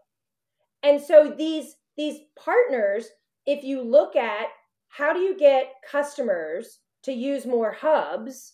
And 0.84 1.00
so 1.02 1.34
these 1.38 1.76
these 1.98 2.20
partners 2.38 3.08
if 3.46 3.64
you 3.64 3.82
look 3.82 4.16
at 4.16 4.48
how 4.90 5.14
do 5.14 5.20
you 5.20 5.38
get 5.38 5.74
customers 5.90 6.80
to 7.04 7.12
use 7.12 7.46
more 7.46 7.72
hubs 7.72 8.54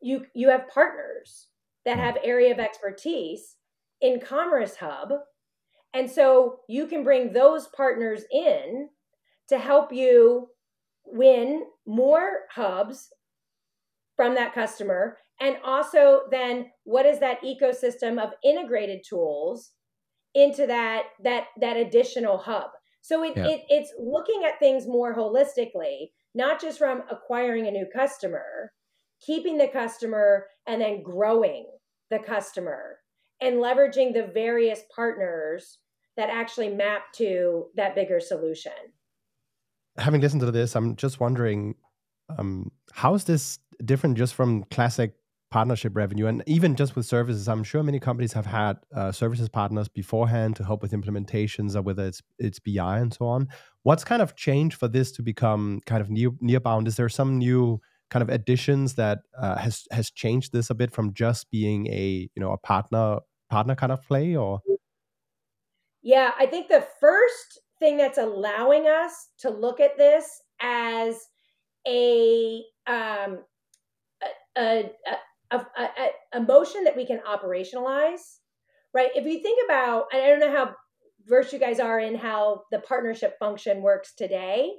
you 0.00 0.26
you 0.34 0.48
have 0.48 0.68
partners 0.68 1.48
that 1.84 1.98
have 1.98 2.16
area 2.22 2.52
of 2.52 2.58
expertise 2.58 3.56
in 4.00 4.20
commerce 4.20 4.76
hub. 4.76 5.12
And 5.92 6.10
so 6.10 6.60
you 6.68 6.86
can 6.86 7.02
bring 7.02 7.32
those 7.32 7.68
partners 7.68 8.22
in 8.30 8.88
to 9.48 9.58
help 9.58 9.92
you 9.92 10.48
win 11.12 11.64
more 11.86 12.40
hubs 12.52 13.08
from 14.16 14.34
that 14.34 14.54
customer. 14.54 15.18
And 15.40 15.56
also 15.64 16.22
then 16.30 16.70
what 16.84 17.06
is 17.06 17.20
that 17.20 17.42
ecosystem 17.42 18.22
of 18.22 18.30
integrated 18.44 19.00
tools 19.08 19.72
into 20.34 20.66
that 20.66 21.04
that 21.22 21.46
that 21.60 21.76
additional 21.76 22.38
hub? 22.38 22.70
So 23.02 23.24
it, 23.24 23.36
yeah. 23.36 23.46
it 23.46 23.62
it's 23.68 23.92
looking 23.98 24.42
at 24.44 24.58
things 24.58 24.86
more 24.86 25.14
holistically 25.14 26.10
not 26.34 26.60
just 26.60 26.78
from 26.78 27.02
acquiring 27.10 27.66
a 27.66 27.70
new 27.70 27.86
customer 27.92 28.72
keeping 29.24 29.58
the 29.58 29.68
customer 29.68 30.46
and 30.66 30.80
then 30.80 31.02
growing 31.02 31.66
the 32.10 32.18
customer 32.18 32.98
and 33.40 33.56
leveraging 33.56 34.12
the 34.12 34.30
various 34.32 34.80
partners 34.94 35.78
that 36.16 36.30
actually 36.30 36.68
map 36.68 37.12
to 37.14 37.66
that 37.76 37.94
bigger 37.94 38.20
solution 38.20 38.72
having 40.00 40.20
listened 40.20 40.40
to 40.40 40.50
this 40.50 40.74
i'm 40.74 40.96
just 40.96 41.20
wondering 41.20 41.74
um, 42.38 42.70
how 42.92 43.14
is 43.14 43.24
this 43.24 43.58
different 43.84 44.16
just 44.16 44.34
from 44.34 44.64
classic 44.64 45.14
partnership 45.50 45.96
revenue? 45.96 46.26
And 46.26 46.42
even 46.46 46.76
just 46.76 46.96
with 46.96 47.06
services 47.06 47.48
i'm 47.48 47.64
sure 47.64 47.82
many 47.82 47.98
companies 47.98 48.32
have 48.32 48.46
had 48.46 48.78
uh, 48.94 49.12
services 49.12 49.48
partners 49.48 49.88
beforehand 49.88 50.56
to 50.56 50.64
help 50.64 50.82
with 50.82 50.92
implementations 50.92 51.74
or 51.74 51.82
whether 51.82 52.06
it's 52.06 52.22
it's 52.38 52.58
bi 52.58 52.98
and 52.98 53.12
so 53.12 53.26
on. 53.26 53.48
What's 53.82 54.04
kind 54.04 54.22
of 54.22 54.36
changed 54.36 54.78
for 54.78 54.88
this 54.88 55.12
to 55.12 55.22
become 55.22 55.80
kind 55.86 56.00
of 56.00 56.10
near 56.10 56.30
near 56.40 56.60
bound 56.60 56.88
is 56.88 56.96
there 56.96 57.08
some 57.08 57.38
new 57.38 57.80
kind 58.10 58.22
of 58.22 58.28
additions 58.28 58.94
that 58.94 59.20
uh, 59.38 59.56
has 59.56 59.86
has 59.90 60.10
changed 60.10 60.52
this 60.52 60.70
a 60.70 60.74
bit 60.74 60.92
from 60.92 61.12
just 61.14 61.50
being 61.50 61.86
a 61.88 62.28
you 62.34 62.40
know 62.40 62.52
a 62.52 62.58
partner 62.58 63.18
partner 63.48 63.74
kind 63.74 63.92
of 63.92 64.02
play 64.06 64.36
or? 64.36 64.60
Yeah 66.02 66.30
i 66.38 66.46
think 66.46 66.68
the 66.68 66.86
first 67.00 67.60
thing 67.80 67.96
that's 67.96 68.18
allowing 68.18 68.86
us 68.86 69.12
to 69.40 69.50
look 69.50 69.80
at 69.80 69.96
this 69.98 70.24
as 70.60 71.16
a 71.88 72.62
um 72.86 73.38
a, 74.56 74.60
a, 74.60 74.90
a, 75.50 75.56
a, 75.56 75.88
a 76.34 76.40
motion 76.40 76.84
that 76.84 76.96
we 76.96 77.06
can 77.06 77.20
operationalize 77.28 78.38
right? 78.92 79.10
If 79.14 79.24
you 79.24 79.40
think 79.42 79.60
about 79.64 80.06
i 80.12 80.18
don't 80.18 80.40
know 80.40 80.52
how 80.52 80.74
versed 81.26 81.52
you 81.52 81.58
guys 81.58 81.80
are 81.80 82.00
in 82.00 82.14
how 82.14 82.62
the 82.70 82.80
partnership 82.80 83.38
function 83.38 83.82
works 83.82 84.14
today 84.14 84.72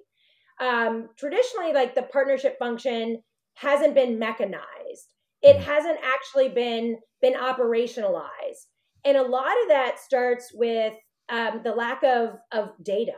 um, 0.62 1.10
traditionally 1.18 1.74
like 1.74 1.96
the 1.96 2.04
partnership 2.04 2.58
function 2.60 3.24
hasn't 3.56 3.96
been 3.96 4.20
mechanized. 4.20 5.14
It 5.42 5.58
mm. 5.58 5.64
hasn't 5.64 5.98
actually 6.04 6.50
been 6.50 6.98
been 7.22 7.34
operationalized. 7.34 8.68
And 9.04 9.18
a 9.18 9.24
lot 9.24 9.54
of 9.64 9.70
that 9.70 10.00
starts 10.00 10.52
with 10.54 10.94
um, 11.32 11.62
the 11.64 11.72
lack 11.72 12.04
of 12.04 12.38
of 12.52 12.70
data 12.84 13.18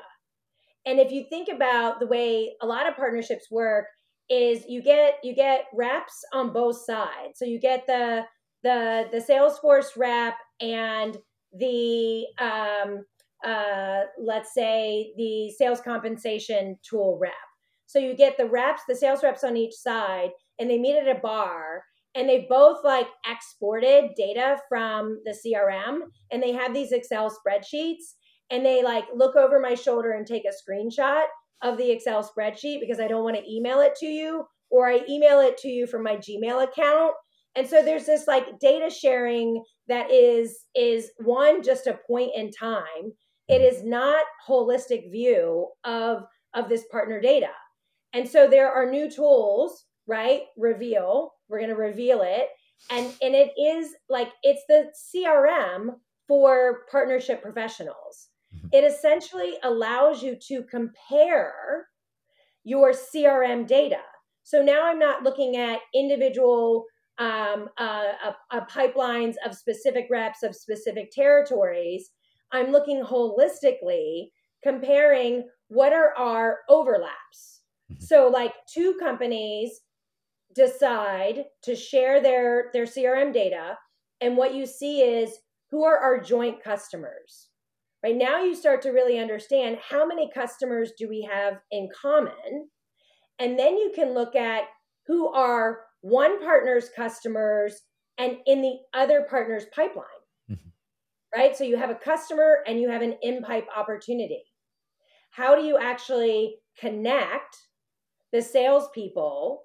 and 0.86 1.00
if 1.00 1.12
you 1.12 1.26
think 1.30 1.50
about 1.50 2.00
the 2.00 2.08
way 2.08 2.54
a 2.62 2.66
lot 2.66 2.88
of 2.88 2.96
partnerships 2.96 3.50
work 3.52 3.86
is 4.30 4.64
you 4.68 4.82
get 4.82 5.16
you 5.24 5.36
get 5.36 5.66
reps 5.74 6.24
on 6.34 6.54
both 6.54 6.78
sides 6.86 7.38
so 7.38 7.46
you 7.46 7.60
get 7.60 7.86
the 7.88 8.24
the 8.64 9.06
the 9.12 9.18
salesforce 9.18 9.98
rep 9.98 10.36
and 10.62 11.18
the 11.54 12.26
um, 12.40 13.06
uh, 13.44 14.04
let's 14.18 14.54
say 14.54 15.14
the 15.18 15.52
sales 15.52 15.82
compensation 15.82 16.78
tool 16.88 17.18
rep. 17.22 17.34
So 17.86 18.00
you 18.00 18.16
get 18.16 18.38
the 18.38 18.48
reps, 18.48 18.82
the 18.88 18.96
sales 18.96 19.22
reps 19.22 19.44
on 19.44 19.58
each 19.58 19.74
side, 19.74 20.30
and 20.58 20.70
they 20.70 20.80
meet 20.80 20.98
at 20.98 21.16
a 21.16 21.20
bar 21.20 21.84
and 22.16 22.30
they 22.30 22.46
both 22.50 22.84
like 22.84 23.08
exported 23.30 24.12
data 24.16 24.58
from 24.70 25.20
the 25.26 25.36
CRM 25.46 26.00
and 26.32 26.42
they 26.42 26.52
have 26.52 26.74
these 26.74 26.92
Excel 26.92 27.30
spreadsheets 27.30 28.14
and 28.52 28.66
they 28.66 28.84
like 28.84 29.06
look 29.16 29.36
over 29.36 29.60
my 29.60 29.74
shoulder 29.74 30.12
and 30.12 30.28
take 30.28 30.44
a 30.46 30.72
screenshot 30.72 31.24
of 31.62 31.78
the 31.78 31.92
Excel 31.92 32.24
spreadsheet 32.24 32.80
because 32.80 33.00
I 33.00 33.08
don't 33.08 33.24
want 33.24 33.38
to 33.38 33.52
email 33.52 33.80
it 33.80 33.96
to 33.98 34.06
you 34.06 34.46
or 34.70 34.90
I 34.90 35.02
email 35.10 35.40
it 35.40 35.58
to 35.60 35.70
you 35.70 35.88
from 35.88 36.04
my 36.04 36.18
Gmail 36.18 36.64
account. 36.64 37.14
And 37.56 37.68
so 37.68 37.84
there's 37.84 38.06
this 38.06 38.28
like 38.28 38.60
data 38.60 38.90
sharing 38.90 39.64
that 39.88 40.12
is 40.12 40.66
is 40.76 41.12
one 41.18 41.64
just 41.64 41.88
a 41.88 42.00
point 42.08 42.32
in 42.36 42.52
time 42.52 43.14
it 43.48 43.62
is 43.62 43.84
not 43.84 44.24
holistic 44.48 45.12
view 45.12 45.68
of 45.84 46.24
of 46.54 46.70
this 46.70 46.86
partner 46.92 47.20
data 47.20 47.52
and 48.14 48.28
so 48.28 48.48
there 48.48 48.72
are 48.72 48.90
new 48.90 49.10
tools 49.10 49.86
right 50.08 50.42
reveal 50.58 51.34
we're 51.50 51.60
going 51.60 51.70
to 51.70 51.76
reveal 51.76 52.22
it 52.22 52.48
and 52.92 53.06
and 53.22 53.36
it 53.36 53.52
is 53.60 53.94
like 54.10 54.30
it's 54.44 54.64
the 54.68 54.92
crm 55.16 55.96
for 56.28 56.82
partnership 56.92 57.42
professionals 57.42 58.30
mm-hmm. 58.56 58.68
it 58.72 58.84
essentially 58.84 59.54
allows 59.64 60.22
you 60.22 60.36
to 60.36 60.64
compare 60.64 61.88
your 62.64 62.92
crm 62.92 63.66
data 63.68 64.02
so 64.44 64.62
now 64.62 64.86
i'm 64.86 65.00
not 65.00 65.24
looking 65.24 65.56
at 65.56 65.80
individual 65.94 66.86
um, 67.20 67.70
uh, 67.78 68.06
uh, 68.26 68.32
uh, 68.50 68.66
pipelines 68.66 69.36
of 69.46 69.54
specific 69.54 70.08
reps 70.10 70.42
of 70.42 70.56
specific 70.56 71.12
territories 71.12 72.10
I'm 72.54 72.72
looking 72.72 73.04
holistically, 73.04 74.28
comparing 74.62 75.50
what 75.68 75.92
are 75.92 76.14
our 76.16 76.60
overlaps. 76.70 77.62
Mm-hmm. 77.92 78.04
So, 78.06 78.30
like 78.32 78.54
two 78.72 78.96
companies 79.00 79.82
decide 80.56 81.46
to 81.64 81.76
share 81.76 82.22
their 82.22 82.70
their 82.74 82.86
CRM 82.86 83.34
data, 83.34 83.78
and 84.22 84.38
what 84.38 84.54
you 84.54 84.66
see 84.66 85.02
is 85.02 85.32
who 85.72 85.84
are 85.84 85.98
our 85.98 86.20
joint 86.20 86.64
customers. 86.64 87.50
Right 88.04 88.16
now, 88.16 88.44
you 88.44 88.54
start 88.54 88.82
to 88.84 88.90
really 88.90 89.18
understand 89.18 89.78
how 89.90 90.06
many 90.06 90.30
customers 90.34 90.92
do 90.98 91.08
we 91.08 91.28
have 91.32 91.60
in 91.72 91.90
common, 92.00 92.70
and 93.40 93.58
then 93.58 93.78
you 93.78 93.92
can 93.96 94.14
look 94.14 94.36
at 94.36 94.64
who 95.08 95.30
are 95.30 95.80
one 96.02 96.44
partner's 96.44 96.90
customers 96.96 97.82
and 98.18 98.38
in 98.46 98.62
the 98.62 98.78
other 98.94 99.26
partner's 99.30 99.66
pipeline 99.74 100.06
mm-hmm. 100.50 100.70
right? 101.36 101.56
So 101.56 101.64
you 101.64 101.78
have 101.78 101.90
a 101.90 101.96
customer 101.96 102.60
and 102.68 102.80
you 102.80 102.90
have 102.90 103.02
an 103.02 103.16
in 103.22 103.42
pipe 103.42 103.68
opportunity. 103.76 104.44
How 105.32 105.56
do 105.56 105.64
you 105.64 105.78
actually 105.78 106.58
connect 106.80 107.58
the 108.32 108.42
salespeople 108.42 109.64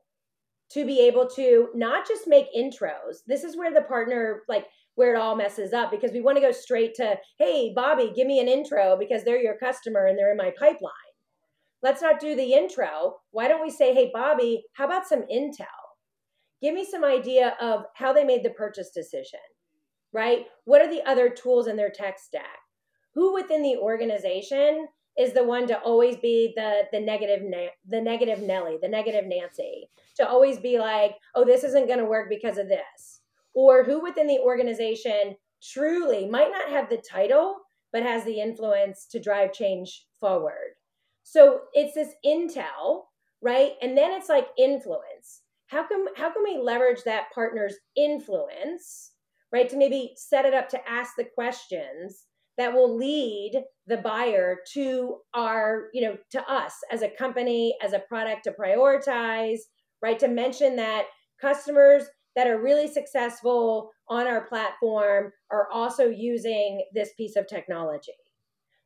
to 0.72 0.84
be 0.84 1.00
able 1.00 1.28
to 1.36 1.68
not 1.74 2.06
just 2.06 2.26
make 2.26 2.46
intros? 2.56 3.18
This 3.26 3.44
is 3.44 3.56
where 3.56 3.72
the 3.72 3.82
partner, 3.82 4.42
like, 4.48 4.66
where 4.94 5.14
it 5.14 5.18
all 5.18 5.36
messes 5.36 5.72
up 5.72 5.90
because 5.90 6.12
we 6.12 6.20
want 6.20 6.36
to 6.36 6.42
go 6.42 6.52
straight 6.52 6.94
to, 6.96 7.16
hey, 7.38 7.72
Bobby, 7.74 8.12
give 8.14 8.26
me 8.26 8.40
an 8.40 8.48
intro 8.48 8.96
because 8.98 9.24
they're 9.24 9.40
your 9.40 9.56
customer 9.56 10.06
and 10.06 10.18
they're 10.18 10.32
in 10.32 10.36
my 10.36 10.52
pipeline. 10.58 10.92
Let's 11.82 12.02
not 12.02 12.20
do 12.20 12.34
the 12.34 12.54
intro. 12.54 13.16
Why 13.30 13.46
don't 13.46 13.62
we 13.62 13.70
say, 13.70 13.94
hey, 13.94 14.10
Bobby, 14.12 14.64
how 14.72 14.86
about 14.86 15.06
some 15.06 15.22
intel? 15.32 15.66
Give 16.60 16.74
me 16.74 16.84
some 16.84 17.04
idea 17.04 17.56
of 17.60 17.84
how 17.94 18.12
they 18.12 18.24
made 18.24 18.44
the 18.44 18.50
purchase 18.50 18.90
decision 18.90 19.38
right? 20.12 20.46
What 20.64 20.82
are 20.82 20.90
the 20.90 21.02
other 21.08 21.28
tools 21.28 21.66
in 21.66 21.76
their 21.76 21.90
tech 21.90 22.18
stack? 22.18 22.58
Who 23.14 23.34
within 23.34 23.62
the 23.62 23.76
organization 23.76 24.86
is 25.18 25.32
the 25.32 25.44
one 25.44 25.66
to 25.66 25.78
always 25.80 26.16
be 26.16 26.52
the 26.56 26.84
the 26.92 27.00
negative 27.00 27.42
the 27.88 28.00
negative 28.00 28.40
Nelly, 28.40 28.78
the 28.80 28.88
negative 28.88 29.24
Nancy, 29.26 29.88
to 30.18 30.28
always 30.28 30.58
be 30.58 30.78
like, 30.78 31.16
oh, 31.34 31.44
this 31.44 31.64
isn't 31.64 31.86
going 31.86 31.98
to 31.98 32.04
work 32.04 32.28
because 32.28 32.58
of 32.58 32.68
this, 32.68 33.20
or 33.54 33.84
who 33.84 34.02
within 34.02 34.26
the 34.26 34.38
organization 34.40 35.36
truly 35.62 36.28
might 36.28 36.50
not 36.50 36.70
have 36.70 36.88
the 36.88 37.02
title 37.10 37.56
but 37.90 38.02
has 38.02 38.22
the 38.24 38.38
influence 38.38 39.06
to 39.10 39.18
drive 39.18 39.50
change 39.50 40.04
forward. 40.20 40.74
So 41.22 41.60
it's 41.72 41.94
this 41.94 42.12
intel, 42.24 43.04
right? 43.40 43.72
And 43.80 43.96
then 43.96 44.12
it's 44.12 44.28
like 44.28 44.48
influence. 44.58 45.40
How 45.68 45.86
can 45.86 46.04
how 46.14 46.30
can 46.30 46.42
we 46.42 46.60
leverage 46.62 47.02
that 47.04 47.32
partner's 47.34 47.76
influence 47.96 49.12
right? 49.52 49.68
To 49.68 49.76
maybe 49.76 50.12
set 50.16 50.44
it 50.44 50.54
up 50.54 50.68
to 50.70 50.88
ask 50.88 51.14
the 51.16 51.28
questions 51.34 52.24
that 52.56 52.72
will 52.72 52.96
lead 52.96 53.62
the 53.86 53.98
buyer 53.98 54.58
to 54.74 55.18
our, 55.34 55.88
you 55.94 56.02
know, 56.02 56.16
to 56.32 56.50
us 56.50 56.74
as 56.90 57.02
a 57.02 57.10
company, 57.10 57.76
as 57.82 57.92
a 57.92 58.00
product 58.00 58.44
to 58.44 58.52
prioritize, 58.52 59.60
right? 60.02 60.18
To 60.18 60.28
mention 60.28 60.76
that 60.76 61.06
customers 61.40 62.04
that 62.36 62.46
are 62.46 62.60
really 62.60 62.88
successful 62.88 63.90
on 64.08 64.26
our 64.26 64.42
platform 64.42 65.32
are 65.50 65.68
also 65.72 66.04
using 66.04 66.84
this 66.94 67.10
piece 67.16 67.36
of 67.36 67.46
technology. 67.46 68.12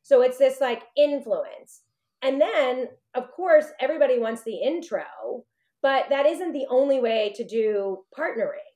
So 0.01 0.21
it's 0.21 0.37
this 0.37 0.59
like 0.59 0.83
influence. 0.97 1.81
And 2.21 2.39
then, 2.39 2.87
of 3.15 3.31
course, 3.31 3.65
everybody 3.79 4.17
wants 4.17 4.43
the 4.43 4.55
intro, 4.55 5.03
but 5.81 6.05
that 6.09 6.25
isn't 6.25 6.53
the 6.53 6.65
only 6.69 6.99
way 6.99 7.33
to 7.35 7.45
do 7.45 8.03
partnering 8.17 8.73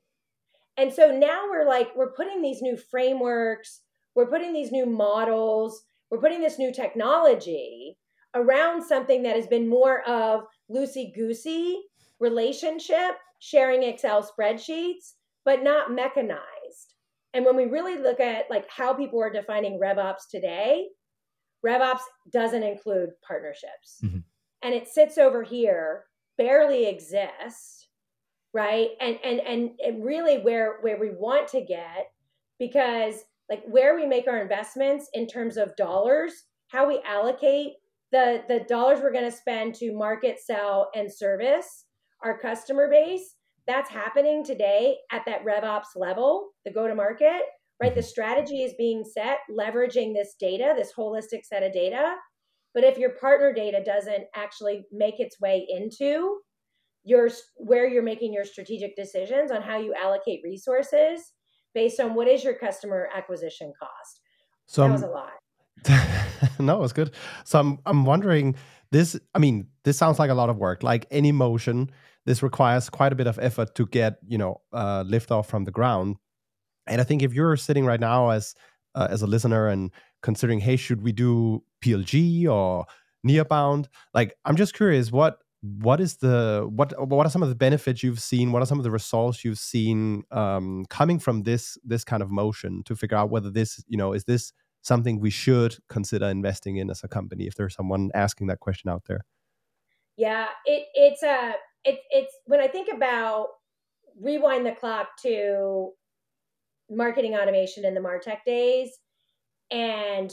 and 0.78 0.94
so 0.94 1.12
now 1.12 1.46
we're 1.50 1.68
like, 1.68 1.90
we're 1.96 2.14
putting 2.14 2.42
these 2.42 2.62
new 2.62 2.78
frameworks, 2.78 3.82
we're 4.16 4.30
putting 4.30 4.54
these 4.54 4.72
new 4.72 4.86
models, 4.86 5.84
we're 6.12 6.22
putting 6.22 6.40
this 6.40 6.60
new 6.60 6.72
technology 6.72 7.98
around 8.36 8.86
something 8.86 9.24
that 9.24 9.36
has 9.36 9.48
been 9.48 9.68
more 9.68 10.08
of 10.08 10.44
loosey 10.72 11.14
goosey 11.16 11.82
relationship, 12.20 13.16
sharing 13.40 13.84
Excel 13.84 14.24
spreadsheets, 14.24 15.14
but 15.46 15.64
not 15.64 15.92
mechanized. 15.92 16.94
And 17.34 17.46
when 17.46 17.56
we 17.56 17.66
really 17.66 17.98
look 17.98 18.20
at 18.20 18.50
like 18.50 18.68
how 18.70 18.94
people 18.94 19.22
are 19.22 19.32
defining 19.32 19.80
RevOps 19.80 20.30
today, 20.30 20.88
RevOps 21.66 22.02
doesn't 22.32 22.64
include 22.64 23.10
partnerships. 23.26 24.00
Mm-hmm. 24.04 24.20
And 24.64 24.74
it 24.74 24.88
sits 24.88 25.18
over 25.18 25.44
here, 25.44 26.06
barely 26.38 26.88
exists 26.88 27.88
right 28.54 28.90
and 29.02 29.18
and 29.24 29.40
and, 29.42 29.72
and 29.86 30.04
really 30.04 30.40
where 30.40 30.78
where 30.82 31.00
we 31.00 31.12
want 31.12 31.48
to 31.48 31.62
get 31.62 32.08
because 32.60 33.16
like 33.50 33.64
where 33.66 33.96
we 33.96 34.06
make 34.06 34.28
our 34.28 34.42
investments 34.42 35.10
in 35.14 35.28
terms 35.28 35.58
of 35.58 35.76
dollars 35.76 36.34
how 36.70 36.88
we 36.88 37.02
allocate 37.06 37.74
the 38.12 38.44
the 38.48 38.62
dollars 38.68 39.00
we're 39.02 39.12
going 39.12 39.30
to 39.30 39.36
spend 39.36 39.76
to 39.76 39.94
market 39.94 40.40
sell 40.40 40.90
and 40.96 41.12
service 41.12 41.86
our 42.28 42.40
customer 42.40 42.90
base 42.90 43.36
that's 43.66 43.90
happening 43.90 44.44
today 44.44 44.96
at 45.12 45.24
that 45.26 45.44
revops 45.46 45.96
level 45.96 46.50
the 46.66 46.72
go 46.72 46.88
to 46.88 46.96
market 46.96 47.42
right 47.82 47.96
the 47.96 48.02
mm-hmm. 48.02 48.08
strategy 48.08 48.64
is 48.64 48.74
being 48.78 49.04
set 49.04 49.38
leveraging 49.50 50.14
this 50.14 50.36
data 50.40 50.74
this 50.78 50.94
holistic 50.98 51.44
set 51.44 51.64
of 51.64 51.74
data 51.74 52.16
but 52.74 52.84
if 52.84 52.98
your 52.98 53.12
partner 53.12 53.54
data 53.54 53.82
doesn't 53.84 54.26
actually 54.36 54.86
make 54.92 55.20
its 55.20 55.40
way 55.40 55.66
into 55.70 56.40
your 57.08 57.30
where 57.56 57.88
you're 57.88 58.04
making 58.04 58.34
your 58.34 58.44
strategic 58.44 58.96
decisions 58.96 59.50
on 59.50 59.62
how 59.62 59.80
you 59.80 59.94
allocate 59.96 60.42
resources 60.44 61.34
based 61.74 62.00
on 62.00 62.14
what 62.14 62.28
is 62.28 62.44
your 62.44 62.54
customer 62.54 63.08
acquisition 63.16 63.72
cost. 63.80 64.22
So 64.66 64.82
that 64.82 64.92
was 64.92 65.04
a 65.04 65.08
lot. 65.08 65.32
no, 66.60 66.76
it 66.76 66.82
was 66.82 66.94
good. 66.94 67.16
So 67.46 67.60
I'm 67.60 67.80
I'm 67.86 68.04
wondering 68.04 68.56
this. 68.92 69.18
I 69.34 69.40
mean, 69.40 69.68
this 69.84 69.98
sounds 69.98 70.20
like 70.20 70.30
a 70.30 70.34
lot 70.34 70.50
of 70.50 70.58
work. 70.58 70.84
Like 70.84 71.06
any 71.10 71.32
motion 71.32 71.90
this 72.28 72.44
requires 72.44 72.90
quite 72.90 73.14
a 73.14 73.16
bit 73.16 73.26
of 73.26 73.40
effort 73.40 73.74
to 73.76 73.88
get 73.88 74.20
you 74.28 74.38
know 74.38 74.62
uh, 74.74 75.04
lift 75.08 75.32
off 75.32 75.50
from 75.50 75.64
the 75.64 75.72
ground. 75.72 76.18
And 76.86 77.02
I 77.02 77.04
think 77.04 77.24
if 77.24 77.34
you're 77.34 77.58
sitting 77.58 77.86
right 77.86 78.00
now 78.00 78.30
as 78.30 78.54
uh, 78.94 79.08
as 79.10 79.22
a 79.22 79.28
listener 79.28 79.68
and 79.68 79.92
considering, 80.22 80.60
hey, 80.60 80.76
should 80.76 81.02
we 81.02 81.14
do 81.14 81.64
PLG 81.84 82.48
or 82.48 82.86
Nearbound? 83.26 83.88
Like, 84.14 84.36
I'm 84.46 84.58
just 84.58 84.74
curious, 84.74 85.12
what 85.12 85.40
what 85.62 86.00
is 86.00 86.18
the 86.18 86.68
what 86.70 86.94
what 87.08 87.26
are 87.26 87.30
some 87.30 87.44
of 87.44 87.50
the 87.50 87.56
benefits 87.56 88.04
you've 88.04 88.20
seen? 88.20 88.52
What 88.52 88.62
are 88.62 88.66
some 88.66 88.78
of 88.78 88.84
the 88.84 88.92
results 88.92 89.46
you've 89.46 89.58
seen 89.58 90.24
um, 90.32 90.86
coming 90.90 91.20
from 91.20 91.44
this 91.44 91.78
this 91.84 92.04
kind 92.04 92.22
of 92.22 92.30
motion 92.30 92.84
to 92.84 92.96
figure 92.96 93.18
out 93.18 93.30
whether 93.30 93.50
this 93.50 93.82
you 93.88 93.98
know 93.98 94.12
is 94.12 94.26
this 94.26 94.52
something 94.82 95.20
we 95.20 95.30
should 95.30 95.78
consider 95.90 96.26
investing 96.26 96.76
in 96.76 96.90
as 96.90 97.04
a 97.06 97.08
company? 97.08 97.48
If 97.48 97.56
there's 97.56 97.74
someone 97.74 98.12
asking 98.14 98.48
that 98.48 98.60
question 98.60 98.90
out 98.90 99.04
there. 99.08 99.22
Yeah, 100.18 100.48
it 100.66 100.88
it's 100.94 101.24
a 101.24 101.54
it, 101.88 102.00
it's 102.10 102.34
when 102.46 102.60
I 102.60 102.68
think 102.68 102.90
about 102.94 103.48
rewind 104.20 104.66
the 104.66 104.74
clock 104.74 105.08
to 105.22 105.92
marketing 106.90 107.36
automation 107.36 107.86
in 107.86 107.94
the 107.94 108.02
Martech 108.02 108.40
days 108.46 108.92
and 109.72 110.32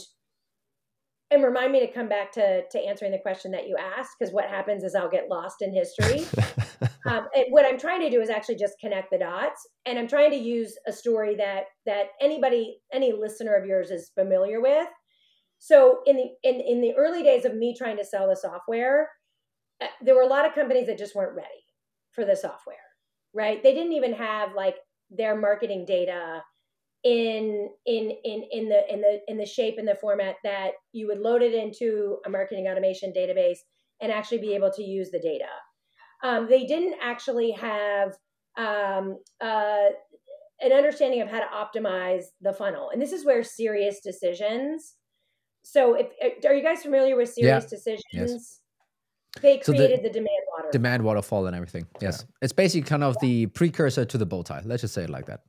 and 1.30 1.42
remind 1.42 1.72
me 1.72 1.80
to 1.80 1.92
come 1.92 2.08
back 2.08 2.32
to 2.32 2.62
to 2.68 2.78
answering 2.78 3.12
the 3.12 3.18
question 3.18 3.52
that 3.52 3.68
you 3.68 3.76
asked 3.76 4.16
because 4.18 4.34
what 4.34 4.48
happens 4.48 4.84
is 4.84 4.94
I'll 4.94 5.10
get 5.10 5.28
lost 5.28 5.62
in 5.62 5.72
history. 5.72 6.26
um, 7.06 7.26
and 7.34 7.46
what 7.50 7.64
I'm 7.64 7.78
trying 7.78 8.00
to 8.00 8.10
do 8.10 8.20
is 8.20 8.30
actually 8.30 8.56
just 8.56 8.78
connect 8.80 9.10
the 9.10 9.18
dots, 9.18 9.66
and 9.86 9.98
I'm 9.98 10.08
trying 10.08 10.30
to 10.30 10.36
use 10.36 10.76
a 10.86 10.92
story 10.92 11.36
that 11.36 11.64
that 11.86 12.08
anybody, 12.20 12.78
any 12.92 13.12
listener 13.12 13.54
of 13.54 13.64
yours 13.64 13.90
is 13.90 14.10
familiar 14.14 14.60
with. 14.60 14.88
So 15.58 16.00
in 16.06 16.16
the 16.16 16.28
in 16.42 16.60
in 16.60 16.80
the 16.80 16.94
early 16.94 17.22
days 17.22 17.44
of 17.44 17.54
me 17.54 17.74
trying 17.76 17.96
to 17.96 18.04
sell 18.04 18.28
the 18.28 18.36
software, 18.36 19.08
there 20.02 20.14
were 20.14 20.22
a 20.22 20.26
lot 20.26 20.46
of 20.46 20.54
companies 20.54 20.86
that 20.86 20.98
just 20.98 21.14
weren't 21.14 21.36
ready 21.36 21.48
for 22.12 22.24
the 22.24 22.36
software, 22.36 22.76
right? 23.32 23.62
They 23.62 23.74
didn't 23.74 23.92
even 23.92 24.14
have 24.14 24.54
like 24.54 24.76
their 25.10 25.36
marketing 25.36 25.84
data 25.86 26.42
in 27.04 27.68
in 27.84 28.12
in 28.24 28.44
in 28.50 28.68
the 28.68 28.92
in 28.92 29.00
the 29.00 29.20
in 29.28 29.36
the 29.36 29.46
shape 29.46 29.74
and 29.78 29.86
the 29.86 29.94
format 29.94 30.36
that 30.42 30.70
you 30.92 31.06
would 31.06 31.18
load 31.18 31.42
it 31.42 31.54
into 31.54 32.18
a 32.26 32.30
marketing 32.30 32.66
automation 32.66 33.12
database 33.12 33.58
and 34.00 34.10
actually 34.10 34.38
be 34.38 34.54
able 34.54 34.70
to 34.70 34.82
use 34.82 35.10
the 35.10 35.20
data. 35.20 35.50
Um, 36.22 36.48
they 36.48 36.64
didn't 36.64 36.96
actually 37.02 37.50
have 37.52 38.14
um, 38.56 39.18
uh, 39.40 39.88
an 40.60 40.72
understanding 40.72 41.20
of 41.20 41.28
how 41.28 41.40
to 41.40 41.46
optimize 41.80 42.24
the 42.40 42.52
funnel, 42.52 42.90
and 42.90 43.02
this 43.02 43.12
is 43.12 43.24
where 43.24 43.42
SiriusDecisions. 43.42 44.78
So, 45.62 45.94
if 45.94 46.44
are 46.44 46.54
you 46.54 46.62
guys 46.62 46.82
familiar 46.82 47.16
with 47.16 47.32
Sirius 47.32 47.64
yeah. 47.64 47.68
Decisions? 47.68 48.02
Yes. 48.12 48.60
They 49.42 49.58
created 49.58 49.64
so 49.64 49.72
the, 49.72 50.08
the, 50.08 50.10
demand 50.10 50.28
waterfall. 50.52 50.72
Demand 50.72 51.02
waterfall 51.04 51.46
and 51.46 51.56
everything. 51.56 51.86
Yes. 52.00 52.20
Yeah. 52.20 52.34
It's 52.42 52.52
basically 52.52 52.88
kind 52.88 53.02
of 53.02 53.16
the 53.20 53.46
precursor 53.46 54.04
to 54.04 54.18
the 54.18 54.26
bow 54.26 54.42
tie. 54.42 54.62
Let's 54.64 54.82
just 54.82 54.94
say 54.94 55.04
it 55.04 55.10
like 55.10 55.26
that. 55.26 55.40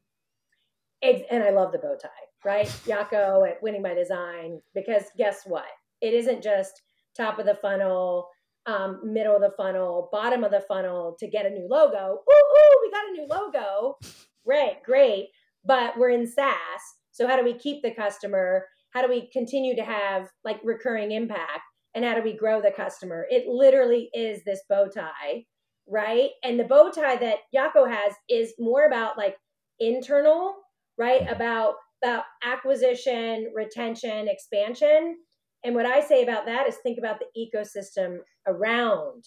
and 1.03 1.43
I 1.43 1.51
love 1.51 1.71
the 1.71 1.77
bow 1.77 1.95
tie, 2.01 2.09
right? 2.43 2.81
Jacco 2.87 3.43
at 3.43 3.61
Winning 3.61 3.83
by 3.83 3.93
Design, 3.93 4.59
because 4.73 5.03
guess 5.17 5.43
what? 5.45 5.65
It 6.01 6.13
isn't 6.13 6.41
just 6.41 6.81
top 7.15 7.39
of 7.39 7.45
the 7.45 7.55
funnel, 7.55 8.27
um, 8.65 9.01
middle 9.03 9.35
of 9.35 9.41
the 9.41 9.53
funnel, 9.55 10.09
bottom 10.11 10.43
of 10.43 10.51
the 10.51 10.63
funnel 10.67 11.15
to 11.19 11.27
get 11.27 11.45
a 11.45 11.49
new 11.49 11.67
logo. 11.69 12.17
Ooh, 12.17 12.57
ooh, 12.57 12.79
we 12.81 12.91
got 12.91 13.07
a 13.07 13.11
new 13.11 13.27
logo. 13.29 13.97
Great, 14.45 14.83
great. 14.83 15.27
But 15.63 15.97
we're 15.97 16.09
in 16.09 16.27
SaaS. 16.27 16.55
So 17.11 17.27
how 17.27 17.35
do 17.37 17.43
we 17.43 17.53
keep 17.53 17.81
the 17.81 17.91
customer? 17.91 18.65
How 18.91 19.01
do 19.01 19.09
we 19.09 19.29
continue 19.31 19.75
to 19.75 19.83
have 19.83 20.29
like 20.43 20.59
recurring 20.63 21.11
impact? 21.11 21.61
And 21.95 22.03
how 22.03 22.13
do 22.13 22.21
we 22.21 22.35
grow 22.35 22.61
the 22.61 22.71
customer? 22.71 23.25
It 23.29 23.47
literally 23.47 24.09
is 24.13 24.43
this 24.43 24.61
bow 24.69 24.87
tie, 24.87 25.45
right? 25.87 26.31
And 26.43 26.59
the 26.59 26.65
bow 26.65 26.91
tie 26.91 27.15
that 27.15 27.37
Jacco 27.53 27.85
has 27.85 28.13
is 28.29 28.53
more 28.59 28.85
about 28.85 29.17
like 29.17 29.37
internal, 29.79 30.53
right? 30.97 31.21
Mm-hmm. 31.21 31.33
About 31.33 31.75
about 32.03 32.23
acquisition, 32.43 33.51
retention, 33.55 34.27
expansion. 34.27 35.15
And 35.63 35.73
what 35.73 35.85
I 35.85 36.01
say 36.01 36.21
about 36.21 36.45
that 36.45 36.67
is 36.67 36.75
think 36.75 36.99
about 36.99 37.19
the 37.19 37.49
ecosystem 37.55 38.17
around, 38.45 39.23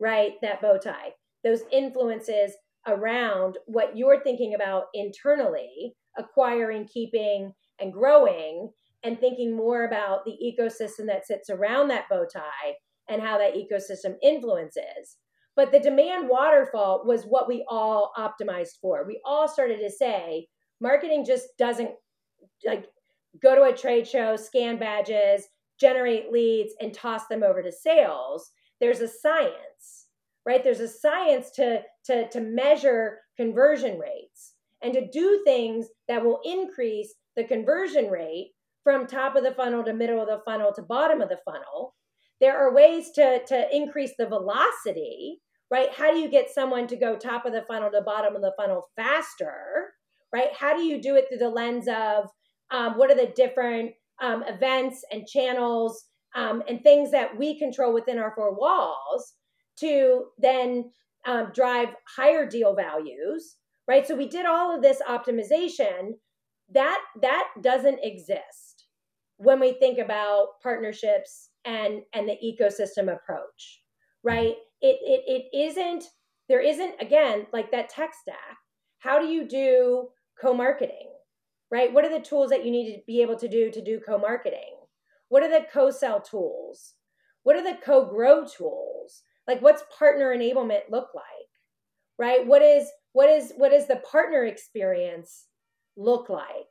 right? 0.00 0.34
That 0.40 0.62
bow 0.62 0.78
tie. 0.78 1.10
Those 1.44 1.62
influences 1.70 2.52
around 2.86 3.58
what 3.66 3.96
you're 3.96 4.22
thinking 4.22 4.54
about 4.54 4.84
internally, 4.94 5.94
acquiring, 6.16 6.86
keeping, 6.86 7.52
and 7.80 7.92
growing 7.92 8.70
and 9.06 9.20
thinking 9.20 9.56
more 9.56 9.84
about 9.84 10.24
the 10.24 10.36
ecosystem 10.42 11.06
that 11.06 11.24
sits 11.24 11.48
around 11.48 11.88
that 11.88 12.08
bow 12.10 12.26
tie 12.30 12.74
and 13.08 13.22
how 13.22 13.38
that 13.38 13.54
ecosystem 13.54 14.16
influences. 14.20 15.16
But 15.54 15.70
the 15.70 15.78
demand 15.78 16.28
waterfall 16.28 17.04
was 17.06 17.24
what 17.24 17.46
we 17.46 17.64
all 17.68 18.12
optimized 18.18 18.80
for. 18.82 19.06
We 19.06 19.20
all 19.24 19.46
started 19.46 19.78
to 19.78 19.90
say 19.90 20.48
marketing 20.80 21.24
just 21.24 21.46
doesn't 21.56 21.90
like 22.66 22.86
go 23.40 23.54
to 23.54 23.62
a 23.62 23.76
trade 23.76 24.08
show, 24.08 24.34
scan 24.34 24.76
badges, 24.76 25.46
generate 25.80 26.32
leads, 26.32 26.74
and 26.80 26.92
toss 26.92 27.28
them 27.28 27.44
over 27.44 27.62
to 27.62 27.70
sales. 27.70 28.50
There's 28.80 29.00
a 29.00 29.08
science, 29.08 30.08
right? 30.44 30.64
There's 30.64 30.80
a 30.80 30.88
science 30.88 31.50
to, 31.52 31.82
to, 32.06 32.28
to 32.28 32.40
measure 32.40 33.20
conversion 33.36 33.98
rates 33.98 34.54
and 34.82 34.92
to 34.94 35.08
do 35.08 35.42
things 35.46 35.86
that 36.08 36.24
will 36.24 36.40
increase 36.44 37.14
the 37.36 37.44
conversion 37.44 38.10
rate 38.10 38.52
from 38.86 39.04
top 39.04 39.34
of 39.34 39.42
the 39.42 39.50
funnel 39.50 39.82
to 39.82 39.92
middle 39.92 40.20
of 40.20 40.28
the 40.28 40.40
funnel 40.44 40.72
to 40.72 40.80
bottom 40.80 41.20
of 41.20 41.28
the 41.28 41.40
funnel. 41.44 41.96
There 42.40 42.56
are 42.56 42.72
ways 42.72 43.10
to, 43.16 43.40
to 43.48 43.76
increase 43.76 44.12
the 44.16 44.28
velocity, 44.28 45.40
right? 45.72 45.92
How 45.92 46.12
do 46.12 46.20
you 46.20 46.30
get 46.30 46.54
someone 46.54 46.86
to 46.86 46.96
go 46.96 47.16
top 47.16 47.46
of 47.46 47.52
the 47.52 47.64
funnel 47.66 47.90
to 47.90 48.00
bottom 48.02 48.36
of 48.36 48.42
the 48.42 48.54
funnel 48.56 48.84
faster, 48.94 49.88
right? 50.32 50.50
How 50.56 50.76
do 50.76 50.84
you 50.84 51.02
do 51.02 51.16
it 51.16 51.24
through 51.28 51.38
the 51.38 51.48
lens 51.48 51.88
of 51.88 52.28
um, 52.70 52.96
what 52.96 53.10
are 53.10 53.16
the 53.16 53.32
different 53.34 53.90
um, 54.22 54.44
events 54.46 55.04
and 55.10 55.26
channels 55.26 56.04
um, 56.36 56.62
and 56.68 56.80
things 56.80 57.10
that 57.10 57.36
we 57.36 57.58
control 57.58 57.92
within 57.92 58.20
our 58.20 58.34
four 58.36 58.56
walls 58.56 59.32
to 59.80 60.26
then 60.38 60.92
um, 61.26 61.50
drive 61.52 61.88
higher 62.16 62.48
deal 62.48 62.76
values, 62.76 63.56
right? 63.88 64.06
So 64.06 64.14
we 64.14 64.28
did 64.28 64.46
all 64.46 64.72
of 64.72 64.80
this 64.80 65.02
optimization. 65.08 66.12
That 66.72 67.00
that 67.22 67.48
doesn't 67.62 67.98
exist 68.02 68.75
when 69.38 69.60
we 69.60 69.72
think 69.74 69.98
about 69.98 70.60
partnerships 70.62 71.50
and 71.64 72.02
and 72.14 72.28
the 72.28 72.36
ecosystem 72.42 73.12
approach 73.12 73.80
right? 74.26 74.56
It 74.82 74.98
it, 75.02 75.22
it 75.52 75.56
isn't 75.56 76.04
there 76.48 76.60
isn't 76.60 76.94
again 77.00 77.46
like 77.52 77.70
that 77.70 77.88
tech 77.88 78.12
stack. 78.20 78.58
How 78.98 79.18
do 79.18 79.26
you 79.26 79.48
do 79.48 80.08
co-marketing 80.40 81.08
right? 81.70 81.92
What 81.92 82.04
are 82.04 82.10
the 82.10 82.24
tools 82.24 82.50
that 82.50 82.64
you 82.64 82.70
need 82.70 82.94
to 82.94 83.00
be 83.06 83.22
able 83.22 83.36
to 83.36 83.48
do 83.48 83.70
to 83.70 83.82
do 83.82 84.00
co-marketing? 84.04 84.76
What 85.28 85.42
are 85.42 85.50
the 85.50 85.66
co-sell 85.72 86.20
tools? 86.20 86.94
What 87.44 87.56
are 87.56 87.62
the 87.62 87.78
co-grow 87.82 88.46
tools? 88.46 89.22
Like 89.46 89.62
what's 89.62 89.84
partner 89.96 90.36
enablement 90.36 90.90
look 90.90 91.08
like 91.14 91.24
right? 92.18 92.46
What 92.46 92.62
is 92.62 92.88
what 93.12 93.30
is 93.30 93.52
what 93.56 93.72
is 93.72 93.86
the 93.86 94.02
partner 94.10 94.44
experience 94.44 95.46
look 95.96 96.28
like? 96.28 96.66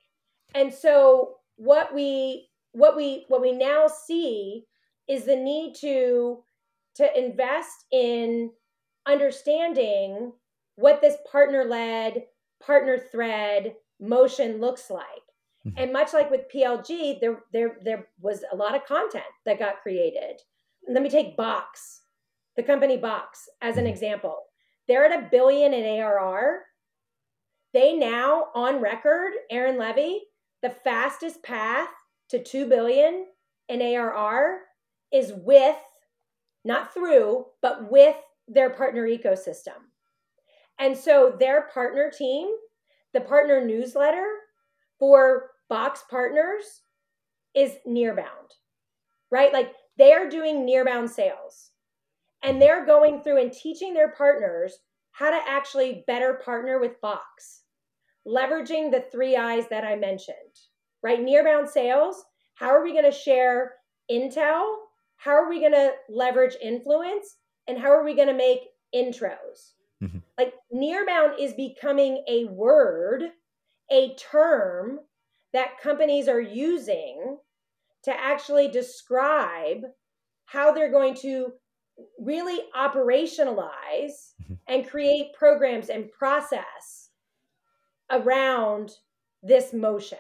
And 0.54 0.74
so 0.74 1.36
what 1.56 1.94
we 1.96 2.50
what 2.76 2.96
we 2.96 3.24
what 3.30 3.42
we 3.42 3.54
now 3.54 3.88
see 3.88 4.66
is 5.08 5.26
the 5.26 5.36
need 5.36 5.74
to 5.80 6.44
to 6.96 7.18
invest 7.18 7.86
in 7.92 8.52
understanding 9.08 10.34
what 10.76 11.02
this 11.02 11.16
partner 11.32 11.64
led 11.64 12.24
partner 12.62 12.98
thread 12.98 13.76
motion 14.02 14.60
looks 14.60 14.90
like 14.90 15.06
mm-hmm. 15.66 15.78
and 15.78 15.94
much 15.94 16.14
like 16.14 16.30
with 16.30 16.52
plg 16.54 17.20
there 17.22 17.44
there 17.54 17.78
there 17.84 18.08
was 18.22 18.44
a 18.52 18.56
lot 18.56 18.76
of 18.76 18.86
content 18.86 19.24
that 19.46 19.60
got 19.60 19.82
created 19.82 20.42
let 20.90 21.02
me 21.02 21.10
take 21.10 21.38
box 21.38 22.02
the 22.58 22.64
company 22.64 22.98
box 22.98 23.48
as 23.62 23.78
an 23.78 23.86
mm-hmm. 23.86 23.94
example 23.94 24.40
they're 24.88 25.06
at 25.06 25.18
a 25.18 25.30
billion 25.32 25.74
in 25.74 26.02
arr 26.02 26.64
they 27.74 27.96
now 27.96 28.48
on 28.54 28.82
record 28.82 29.32
aaron 29.50 29.78
levie 29.78 30.20
the 30.62 30.70
fastest 30.70 31.42
path 31.42 31.90
to 32.30 32.44
2 32.44 32.68
billion 32.68 33.26
in 33.70 33.82
ARR 33.82 34.62
is 35.12 35.34
with 35.34 35.78
not 36.64 36.94
through 36.94 37.46
but 37.62 37.92
with 37.92 38.16
their 38.48 38.70
partner 38.70 39.08
ecosystem. 39.08 39.78
And 40.80 40.98
so 40.98 41.36
their 41.40 41.70
partner 41.74 42.12
team, 42.16 42.50
the 43.14 43.22
partner 43.22 43.66
newsletter 43.66 44.26
for 45.00 45.52
Box 45.70 46.04
partners 46.10 46.82
is 47.56 47.74
nearbound. 47.88 48.54
Right? 49.32 49.52
Like 49.54 49.74
they're 49.98 50.30
doing 50.30 50.66
nearbound 50.68 51.10
sales. 51.10 51.72
And 52.44 52.62
they're 52.62 52.86
going 52.86 53.22
through 53.22 53.42
and 53.42 53.52
teaching 53.52 53.94
their 53.94 54.12
partners 54.12 54.78
how 55.12 55.32
to 55.32 55.40
actually 55.48 56.04
better 56.06 56.36
partner 56.46 56.80
with 56.80 57.02
Box, 57.02 57.64
leveraging 58.28 58.92
the 58.92 59.06
three 59.12 59.36
I's 59.36 59.68
that 59.70 59.84
I 59.84 59.96
mentioned 59.96 60.36
right? 61.06 61.20
Nearbound 61.20 61.70
sales, 61.70 62.26
how 62.56 62.70
are 62.70 62.84
we 62.84 62.92
going 62.92 63.06
to 63.06 63.12
share 63.12 63.74
intel? 64.12 64.66
How 65.18 65.34
are 65.34 65.48
we 65.48 65.60
going 65.60 65.74
to 65.74 65.92
leverage 66.10 66.56
influence? 66.60 67.36
And 67.68 67.78
how 67.78 67.90
are 67.92 68.04
we 68.04 68.16
going 68.16 68.28
to 68.28 68.34
make 68.34 68.62
intros? 68.94 69.74
Mm-hmm. 70.04 70.18
Like 70.36 70.56
nearbound 70.74 71.40
is 71.40 71.54
becoming 71.54 72.24
a 72.28 72.46
word, 72.46 73.22
a 73.92 74.16
term 74.16 75.00
that 75.54 75.80
companies 75.80 76.28
are 76.28 76.42
using 76.42 77.38
to 78.06 78.12
actually 78.12 78.68
describe 78.68 79.84
how 80.46 80.72
they're 80.72 80.92
going 80.92 81.14
to 81.18 81.52
really 82.20 82.62
operationalize 82.76 84.34
mm-hmm. 84.42 84.56
and 84.68 84.90
create 84.90 85.36
programs 85.38 85.90
and 85.90 86.12
process 86.12 87.12
around 88.10 88.92
this 89.44 89.72
motion. 89.72 90.18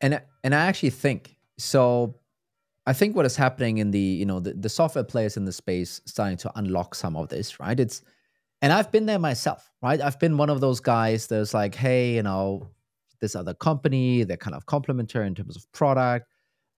And 0.00 0.20
and 0.44 0.54
I 0.54 0.66
actually 0.66 0.90
think 0.90 1.36
so 1.58 2.18
I 2.86 2.92
think 2.92 3.16
what 3.16 3.26
is 3.26 3.36
happening 3.36 3.78
in 3.78 3.90
the, 3.90 3.98
you 3.98 4.24
know, 4.24 4.38
the, 4.38 4.54
the 4.54 4.68
software 4.68 5.02
players 5.04 5.36
in 5.36 5.44
the 5.44 5.52
space 5.52 6.00
starting 6.06 6.36
to 6.38 6.52
unlock 6.54 6.94
some 6.94 7.16
of 7.16 7.28
this, 7.28 7.58
right? 7.58 7.78
It's 7.78 8.02
and 8.62 8.72
I've 8.72 8.90
been 8.90 9.06
there 9.06 9.18
myself, 9.18 9.70
right? 9.82 10.00
I've 10.00 10.18
been 10.18 10.38
one 10.38 10.48
of 10.48 10.60
those 10.60 10.80
guys 10.80 11.26
that's 11.26 11.52
like, 11.52 11.74
hey, 11.74 12.14
you 12.14 12.22
know, 12.22 12.70
this 13.20 13.36
other 13.36 13.52
company, 13.52 14.24
they're 14.24 14.36
kind 14.36 14.54
of 14.54 14.66
complementary 14.66 15.26
in 15.26 15.34
terms 15.34 15.56
of 15.56 15.70
product. 15.72 16.26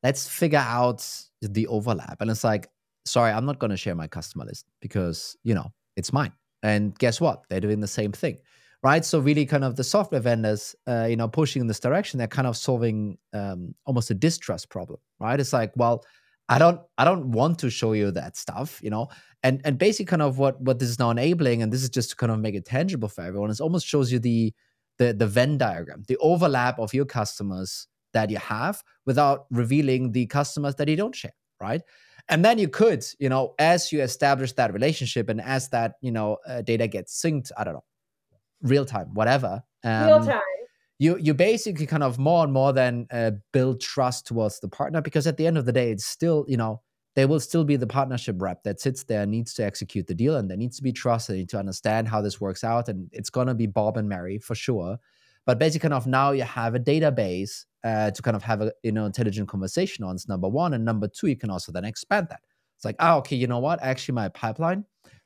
Let's 0.02 0.28
figure 0.28 0.58
out 0.58 1.06
the 1.40 1.66
overlap. 1.68 2.20
And 2.20 2.30
it's 2.30 2.42
like, 2.42 2.68
sorry, 3.04 3.30
I'm 3.30 3.46
not 3.46 3.58
going 3.58 3.70
to 3.70 3.76
share 3.76 3.94
my 3.94 4.08
customer 4.08 4.44
list 4.44 4.66
because, 4.80 5.36
you 5.44 5.54
know, 5.54 5.72
it's 5.96 6.12
mine. 6.12 6.32
And 6.62 6.98
guess 6.98 7.20
what? 7.20 7.42
They're 7.48 7.60
doing 7.60 7.80
the 7.80 7.86
same 7.86 8.12
thing. 8.12 8.38
Right. 8.82 9.04
So 9.04 9.18
really 9.18 9.44
kind 9.44 9.64
of 9.64 9.74
the 9.74 9.82
software 9.82 10.20
vendors, 10.20 10.76
uh, 10.86 11.06
you 11.10 11.16
know, 11.16 11.26
pushing 11.26 11.60
in 11.60 11.66
this 11.66 11.80
direction, 11.80 12.18
they're 12.18 12.28
kind 12.28 12.46
of 12.46 12.56
solving 12.56 13.18
um, 13.32 13.74
almost 13.86 14.10
a 14.10 14.14
distrust 14.14 14.70
problem. 14.70 15.00
Right. 15.18 15.40
It's 15.40 15.52
like, 15.52 15.72
well, 15.74 16.04
I 16.48 16.58
don't 16.58 16.80
I 16.96 17.04
don't 17.04 17.32
want 17.32 17.58
to 17.60 17.70
show 17.70 17.92
you 17.92 18.10
that 18.12 18.36
stuff, 18.36 18.80
you 18.82 18.90
know. 18.90 19.08
And 19.42 19.60
and 19.64 19.78
basically 19.78 20.06
kind 20.06 20.22
of 20.22 20.38
what 20.38 20.60
what 20.60 20.78
this 20.78 20.88
is 20.90 20.98
now 20.98 21.10
enabling, 21.10 21.62
and 21.62 21.72
this 21.72 21.82
is 21.82 21.90
just 21.90 22.10
to 22.10 22.16
kind 22.16 22.30
of 22.32 22.38
make 22.38 22.54
it 22.54 22.64
tangible 22.66 23.08
for 23.08 23.22
everyone, 23.22 23.50
it 23.50 23.60
almost 23.60 23.86
shows 23.86 24.12
you 24.12 24.20
the 24.20 24.54
the 24.98 25.12
the 25.12 25.26
Venn 25.26 25.58
diagram, 25.58 26.04
the 26.08 26.16
overlap 26.18 26.78
of 26.78 26.94
your 26.94 27.04
customers 27.04 27.88
that 28.14 28.30
you 28.30 28.38
have 28.38 28.82
without 29.06 29.46
revealing 29.50 30.12
the 30.12 30.26
customers 30.26 30.76
that 30.76 30.88
you 30.88 30.96
don't 30.96 31.14
share, 31.14 31.34
right? 31.60 31.82
And 32.28 32.44
then 32.44 32.58
you 32.58 32.68
could, 32.68 33.04
you 33.18 33.28
know, 33.28 33.54
as 33.58 33.92
you 33.92 34.02
establish 34.02 34.52
that 34.54 34.72
relationship 34.72 35.28
and 35.28 35.40
as 35.40 35.68
that, 35.70 35.94
you 36.00 36.12
know, 36.12 36.38
uh, 36.46 36.62
data 36.62 36.86
gets 36.86 37.20
synced, 37.22 37.50
I 37.56 37.64
don't 37.64 37.74
know, 37.74 37.84
real 38.62 38.84
time, 38.84 39.14
whatever. 39.14 39.62
Um, 39.84 40.06
real 40.06 40.24
time. 40.24 40.40
You 40.98 41.16
you 41.18 41.32
basically 41.32 41.86
kind 41.86 42.02
of 42.02 42.18
more 42.18 42.42
and 42.42 42.52
more 42.52 42.72
then 42.72 43.06
uh, 43.12 43.32
build 43.52 43.80
trust 43.80 44.26
towards 44.26 44.58
the 44.58 44.68
partner 44.68 45.00
because 45.00 45.26
at 45.26 45.36
the 45.36 45.46
end 45.46 45.56
of 45.56 45.64
the 45.64 45.72
day, 45.72 45.92
it's 45.92 46.04
still, 46.04 46.44
you 46.48 46.56
know, 46.56 46.82
they 47.14 47.24
will 47.24 47.38
still 47.38 47.64
be 47.64 47.76
the 47.76 47.86
partnership 47.86 48.36
rep 48.40 48.64
that 48.64 48.80
sits 48.80 49.04
there 49.04 49.22
and 49.22 49.30
needs 49.30 49.54
to 49.54 49.64
execute 49.64 50.08
the 50.08 50.14
deal 50.14 50.36
and 50.36 50.50
there 50.50 50.56
needs 50.56 50.76
to 50.76 50.82
be 50.82 50.92
trust. 50.92 51.28
They 51.28 51.36
need 51.36 51.48
to 51.50 51.58
understand 51.58 52.08
how 52.08 52.20
this 52.20 52.40
works 52.40 52.64
out. 52.64 52.88
And 52.88 53.08
it's 53.12 53.30
gonna 53.30 53.54
be 53.54 53.66
Bob 53.66 53.96
and 53.96 54.08
Mary 54.08 54.38
for 54.38 54.56
sure. 54.56 54.98
But 55.46 55.58
basically, 55.58 55.88
kind 55.88 55.94
of 55.94 56.06
now 56.06 56.32
you 56.32 56.42
have 56.42 56.74
a 56.74 56.80
database 56.80 57.64
uh, 57.84 58.10
to 58.10 58.20
kind 58.20 58.36
of 58.36 58.42
have 58.42 58.60
a 58.60 58.72
you 58.82 58.92
know 58.92 59.06
intelligent 59.06 59.48
conversation 59.48 60.04
on. 60.04 60.16
It's 60.16 60.28
number 60.28 60.48
one, 60.48 60.74
and 60.74 60.84
number 60.84 61.08
two, 61.08 61.28
you 61.28 61.36
can 61.36 61.48
also 61.48 61.70
then 61.70 61.84
expand 61.84 62.26
that. 62.30 62.40
It's 62.76 62.84
like, 62.84 62.96
oh, 62.98 63.18
okay, 63.18 63.36
you 63.36 63.46
know 63.46 63.58
what? 63.58 63.82
Actually, 63.82 64.16
my 64.16 64.28
pipeline. 64.28 64.84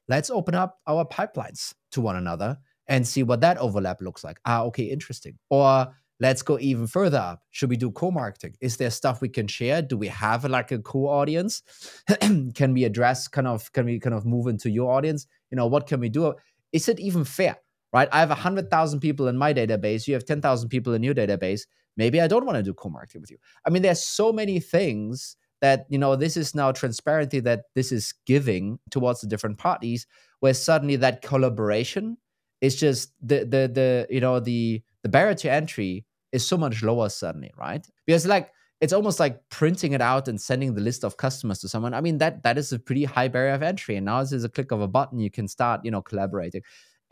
Let's 0.08 0.30
open 0.30 0.54
up 0.54 0.78
our 0.86 1.04
pipelines 1.04 1.74
to 1.92 2.00
one 2.00 2.16
another 2.16 2.58
and 2.88 3.06
see 3.06 3.22
what 3.22 3.40
that 3.40 3.58
overlap 3.58 4.00
looks 4.00 4.24
like. 4.24 4.38
Ah, 4.44 4.62
okay, 4.64 4.84
interesting. 4.84 5.38
Or 5.50 5.88
let's 6.20 6.42
go 6.42 6.58
even 6.60 6.86
further 6.86 7.18
up. 7.18 7.42
Should 7.50 7.70
we 7.70 7.76
do 7.76 7.90
co-marketing? 7.90 8.56
Is 8.60 8.76
there 8.76 8.90
stuff 8.90 9.20
we 9.20 9.28
can 9.28 9.46
share? 9.46 9.82
Do 9.82 9.96
we 9.96 10.08
have 10.08 10.44
like 10.44 10.72
a 10.72 10.78
co-audience? 10.78 11.62
can 12.54 12.72
we 12.72 12.84
address 12.84 13.28
kind 13.28 13.46
of 13.46 13.72
can 13.72 13.86
we 13.86 13.98
kind 13.98 14.14
of 14.14 14.26
move 14.26 14.46
into 14.46 14.70
your 14.70 14.92
audience? 14.92 15.26
You 15.50 15.56
know, 15.56 15.66
what 15.66 15.86
can 15.86 16.00
we 16.00 16.08
do? 16.08 16.34
Is 16.72 16.88
it 16.88 17.00
even 17.00 17.24
fair? 17.24 17.56
right? 17.92 18.08
I 18.10 18.20
have 18.20 18.30
100,000 18.30 19.00
people 19.00 19.28
in 19.28 19.36
my 19.36 19.52
database. 19.52 20.06
You 20.06 20.14
have 20.14 20.24
10,000 20.24 20.68
people 20.68 20.94
in 20.94 21.02
your 21.02 21.14
database. 21.14 21.62
Maybe 21.96 22.20
I 22.20 22.26
don't 22.26 22.46
want 22.46 22.56
to 22.56 22.62
do 22.62 22.72
co-marketing 22.72 23.20
with 23.20 23.30
you. 23.30 23.38
I 23.66 23.70
mean, 23.70 23.82
there's 23.82 24.02
so 24.02 24.32
many 24.32 24.60
things 24.60 25.36
that, 25.60 25.86
you 25.88 25.98
know, 25.98 26.16
this 26.16 26.36
is 26.36 26.54
now 26.54 26.72
transparency 26.72 27.40
that 27.40 27.64
this 27.74 27.92
is 27.92 28.14
giving 28.26 28.78
towards 28.90 29.20
the 29.20 29.26
different 29.26 29.58
parties 29.58 30.06
where 30.40 30.54
suddenly 30.54 30.96
that 30.96 31.22
collaboration 31.22 32.16
is 32.62 32.76
just 32.76 33.12
the, 33.20 33.40
the, 33.40 33.70
the, 33.70 34.06
you 34.08 34.20
know, 34.20 34.40
the, 34.40 34.82
the 35.02 35.10
barrier 35.10 35.34
to 35.34 35.50
entry 35.50 36.06
is 36.32 36.46
so 36.46 36.56
much 36.56 36.82
lower 36.82 37.10
suddenly, 37.10 37.52
right? 37.58 37.86
Because 38.06 38.26
like, 38.26 38.50
it's 38.80 38.94
almost 38.94 39.20
like 39.20 39.38
printing 39.50 39.92
it 39.92 40.00
out 40.00 40.26
and 40.26 40.40
sending 40.40 40.74
the 40.74 40.80
list 40.80 41.04
of 41.04 41.18
customers 41.18 41.60
to 41.60 41.68
someone. 41.68 41.94
I 41.94 42.00
mean, 42.00 42.18
that 42.18 42.42
that 42.44 42.58
is 42.58 42.72
a 42.72 42.78
pretty 42.80 43.04
high 43.04 43.28
barrier 43.28 43.52
of 43.52 43.62
entry. 43.62 43.96
And 43.96 44.06
now 44.06 44.22
this 44.22 44.32
is 44.32 44.42
a 44.42 44.48
click 44.48 44.72
of 44.72 44.80
a 44.80 44.88
button, 44.88 45.20
you 45.20 45.30
can 45.30 45.46
start, 45.46 45.84
you 45.84 45.90
know, 45.90 46.02
collaborating 46.02 46.62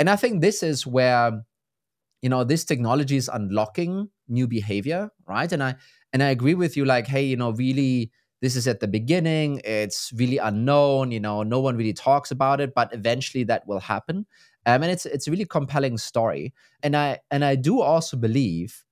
and 0.00 0.10
i 0.10 0.16
think 0.16 0.40
this 0.40 0.64
is 0.64 0.86
where 0.86 1.44
you 2.22 2.28
know 2.28 2.42
this 2.42 2.64
technology 2.64 3.16
is 3.16 3.30
unlocking 3.32 4.08
new 4.28 4.48
behavior 4.48 5.10
right 5.28 5.52
and 5.52 5.62
i 5.62 5.74
and 6.12 6.22
i 6.22 6.30
agree 6.30 6.54
with 6.54 6.76
you 6.76 6.84
like 6.84 7.06
hey 7.06 7.22
you 7.22 7.36
know 7.36 7.52
really 7.52 8.10
this 8.42 8.56
is 8.56 8.66
at 8.66 8.80
the 8.80 8.88
beginning 8.88 9.60
it's 9.64 10.12
really 10.16 10.38
unknown 10.38 11.12
you 11.12 11.20
know 11.20 11.42
no 11.42 11.60
one 11.60 11.76
really 11.76 11.92
talks 11.92 12.30
about 12.30 12.60
it 12.60 12.74
but 12.74 12.92
eventually 12.94 13.44
that 13.44 13.66
will 13.66 13.80
happen 13.80 14.26
um, 14.66 14.82
and 14.82 14.92
it's 14.92 15.06
it's 15.06 15.26
a 15.26 15.30
really 15.30 15.44
compelling 15.44 15.98
story 15.98 16.52
and 16.82 16.96
i 16.96 17.18
and 17.30 17.44
i 17.44 17.54
do 17.54 17.80
also 17.80 18.16
believe 18.16 18.84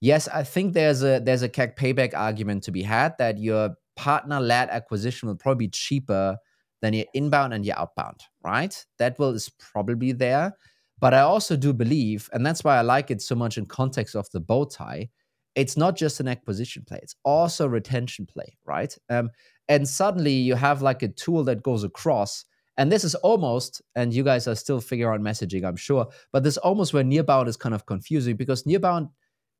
yes 0.00 0.28
i 0.28 0.42
think 0.42 0.74
there's 0.74 1.02
a 1.02 1.20
there's 1.20 1.42
a 1.42 1.48
CAC 1.48 1.76
payback 1.76 2.14
argument 2.14 2.62
to 2.62 2.72
be 2.72 2.82
had 2.82 3.14
that 3.18 3.38
your 3.38 3.74
partner 3.96 4.40
led 4.40 4.68
acquisition 4.70 5.28
will 5.28 5.36
probably 5.36 5.66
be 5.66 5.70
cheaper 5.70 6.38
than 6.80 6.94
your 6.94 7.06
inbound 7.14 7.52
and 7.52 7.64
your 7.66 7.78
outbound, 7.78 8.20
right? 8.44 8.84
That 8.98 9.18
will 9.18 9.34
is 9.34 9.50
probably 9.58 10.12
there. 10.12 10.52
But 11.00 11.14
I 11.14 11.20
also 11.20 11.56
do 11.56 11.72
believe, 11.72 12.28
and 12.32 12.44
that's 12.44 12.64
why 12.64 12.76
I 12.76 12.82
like 12.82 13.10
it 13.10 13.22
so 13.22 13.34
much 13.34 13.56
in 13.58 13.66
context 13.66 14.16
of 14.16 14.28
the 14.30 14.40
bow 14.40 14.64
tie, 14.64 15.08
it's 15.54 15.76
not 15.76 15.96
just 15.96 16.20
an 16.20 16.28
acquisition 16.28 16.84
play, 16.86 17.00
it's 17.02 17.16
also 17.24 17.66
retention 17.66 18.26
play, 18.26 18.56
right? 18.64 18.96
Um, 19.08 19.30
and 19.68 19.88
suddenly 19.88 20.32
you 20.32 20.54
have 20.54 20.82
like 20.82 21.02
a 21.02 21.08
tool 21.08 21.44
that 21.44 21.62
goes 21.62 21.84
across. 21.84 22.44
And 22.78 22.90
this 22.90 23.04
is 23.04 23.14
almost, 23.16 23.82
and 23.94 24.14
you 24.14 24.22
guys 24.22 24.48
are 24.48 24.54
still 24.54 24.80
figuring 24.80 25.20
out 25.20 25.20
messaging, 25.20 25.64
I'm 25.64 25.76
sure, 25.76 26.06
but 26.32 26.44
this 26.44 26.56
almost 26.56 26.94
where 26.94 27.04
nearbound 27.04 27.48
is 27.48 27.56
kind 27.56 27.74
of 27.74 27.84
confusing 27.84 28.36
because 28.36 28.62
nearbound, 28.62 29.10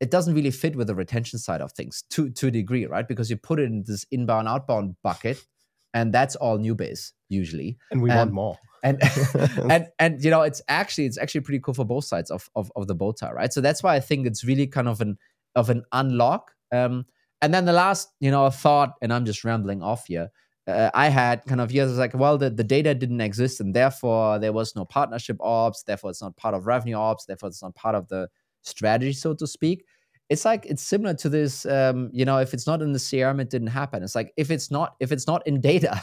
it 0.01 0.11
doesn't 0.11 0.35
really 0.35 0.53
fit 0.53 0.77
with 0.77 0.87
the 0.87 0.95
retention 0.95 1.39
side 1.39 1.61
of 1.61 1.73
things 1.73 2.05
to, 2.11 2.31
to 2.31 2.47
a 2.47 2.51
degree, 2.51 2.87
right? 2.87 3.07
Because 3.07 3.29
you 3.29 3.37
put 3.37 3.59
it 3.59 3.65
in 3.65 3.85
this 3.87 4.07
inbound, 4.11 4.49
outbound 4.49 4.95
bucket 5.03 5.45
and 5.95 6.13
that's 6.13 6.37
all 6.37 6.59
new 6.59 6.75
base 6.75 7.13
usually. 7.29 7.79
And 7.91 8.03
we 8.03 8.11
want 8.11 8.33
more. 8.33 8.59
And 8.83 9.03
and 9.71 9.89
and 9.99 10.23
you 10.23 10.31
know, 10.31 10.43
it's 10.43 10.63
actually 10.69 11.07
it's 11.07 11.19
actually 11.19 11.41
pretty 11.41 11.61
cool 11.61 11.75
for 11.75 11.85
both 11.85 12.05
sides 12.05 12.31
of 12.31 12.49
of, 12.55 12.71
of 12.77 12.87
the 12.87 12.95
bow 12.95 13.13
tie, 13.13 13.33
right? 13.33 13.53
So 13.53 13.61
that's 13.61 13.83
why 13.83 13.97
I 13.97 14.01
think 14.01 14.27
it's 14.27 14.45
really 14.45 14.67
kind 14.67 14.89
of 14.89 15.01
an 15.01 15.19
of 15.55 15.71
an 15.71 15.83
unlock. 15.93 16.53
Um, 16.73 17.07
and 17.41 17.55
then 17.55 17.65
the 17.65 17.73
last, 17.73 18.09
you 18.21 18.31
know, 18.31 18.47
a 18.47 18.51
thought, 18.51 18.95
and 19.01 19.13
I'm 19.13 19.25
just 19.25 19.45
rambling 19.45 19.83
off 19.83 20.07
here. 20.07 20.31
Uh, 20.69 20.91
I 20.95 21.09
had 21.09 21.45
kind 21.47 21.61
of 21.61 21.73
years 21.73 21.97
like, 21.97 22.15
well, 22.15 22.39
the, 22.39 22.51
the 22.51 22.65
data 22.65 22.95
didn't 22.95 23.21
exist, 23.21 23.61
and 23.61 23.75
therefore 23.75 24.39
there 24.39 24.53
was 24.53 24.77
no 24.77 24.85
partnership 24.85 25.39
ops. 25.41 25.83
Therefore, 25.83 26.11
it's 26.11 26.23
not 26.23 26.37
part 26.37 26.55
of 26.55 26.67
revenue 26.67 26.97
ops. 26.97 27.25
Therefore, 27.25 27.49
it's 27.49 27.63
not 27.63 27.75
part 27.75 27.95
of 27.95 28.09
the 28.09 28.29
strategy, 28.63 29.13
so 29.13 29.35
to 29.35 29.47
speak 29.47 29.85
it's 30.29 30.45
like 30.45 30.67
it's 30.67 30.83
similar 30.83 31.15
to 31.15 31.29
this 31.29 31.65
um, 31.67 32.11
you 32.13 32.25
know 32.25 32.39
if 32.39 32.53
it's 32.53 32.67
not 32.67 32.83
in 32.83 32.93
the 32.93 32.99
crm 32.99 33.41
it 33.41 33.51
didn't 33.51 33.69
happen 33.69 34.03
it's 34.03 34.15
like 34.15 34.33
if 34.37 34.51
it's 34.51 34.71
not 34.71 34.95
if 35.01 35.11
it's 35.13 35.27
not 35.27 35.47
in 35.47 35.61
data 35.61 36.01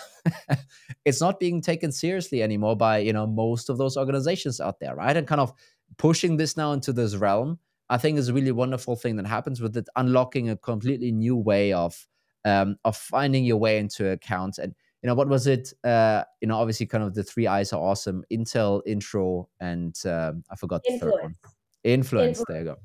it's 1.05 1.21
not 1.21 1.39
being 1.39 1.61
taken 1.61 1.91
seriously 1.91 2.41
anymore 2.41 2.75
by 2.75 2.97
you 2.97 3.13
know 3.13 3.27
most 3.27 3.69
of 3.69 3.77
those 3.77 3.97
organizations 3.97 4.59
out 4.59 4.79
there 4.79 4.95
right 4.95 5.17
and 5.17 5.27
kind 5.27 5.41
of 5.41 5.53
pushing 5.97 6.37
this 6.37 6.57
now 6.57 6.71
into 6.71 6.91
this 6.91 7.15
realm 7.15 7.59
i 7.89 7.97
think 7.97 8.17
is 8.17 8.29
a 8.29 8.33
really 8.33 8.51
wonderful 8.51 8.95
thing 8.95 9.15
that 9.15 9.27
happens 9.27 9.61
with 9.61 9.77
it 9.77 9.87
unlocking 9.95 10.49
a 10.49 10.57
completely 10.57 11.11
new 11.11 11.35
way 11.35 11.71
of 11.71 12.07
um, 12.45 12.77
of 12.85 12.95
finding 12.95 13.43
your 13.43 13.57
way 13.57 13.77
into 13.77 14.09
accounts 14.09 14.57
and 14.57 14.73
you 15.03 15.07
know 15.07 15.15
what 15.15 15.27
was 15.27 15.45
it 15.45 15.73
uh 15.83 16.23
you 16.41 16.47
know 16.47 16.57
obviously 16.57 16.85
kind 16.85 17.03
of 17.03 17.13
the 17.13 17.23
three 17.23 17.45
eyes 17.45 17.73
are 17.73 17.81
awesome 17.81 18.23
intel 18.31 18.81
intro 18.87 19.47
and 19.59 19.95
um, 20.05 20.43
i 20.49 20.55
forgot 20.55 20.81
the 20.83 20.93
Influence. 20.93 21.15
third 21.15 21.23
one 21.23 21.35
influence, 21.83 22.39
influence. 22.39 22.43
there 22.47 22.59
you 22.59 22.65
go 22.65 22.77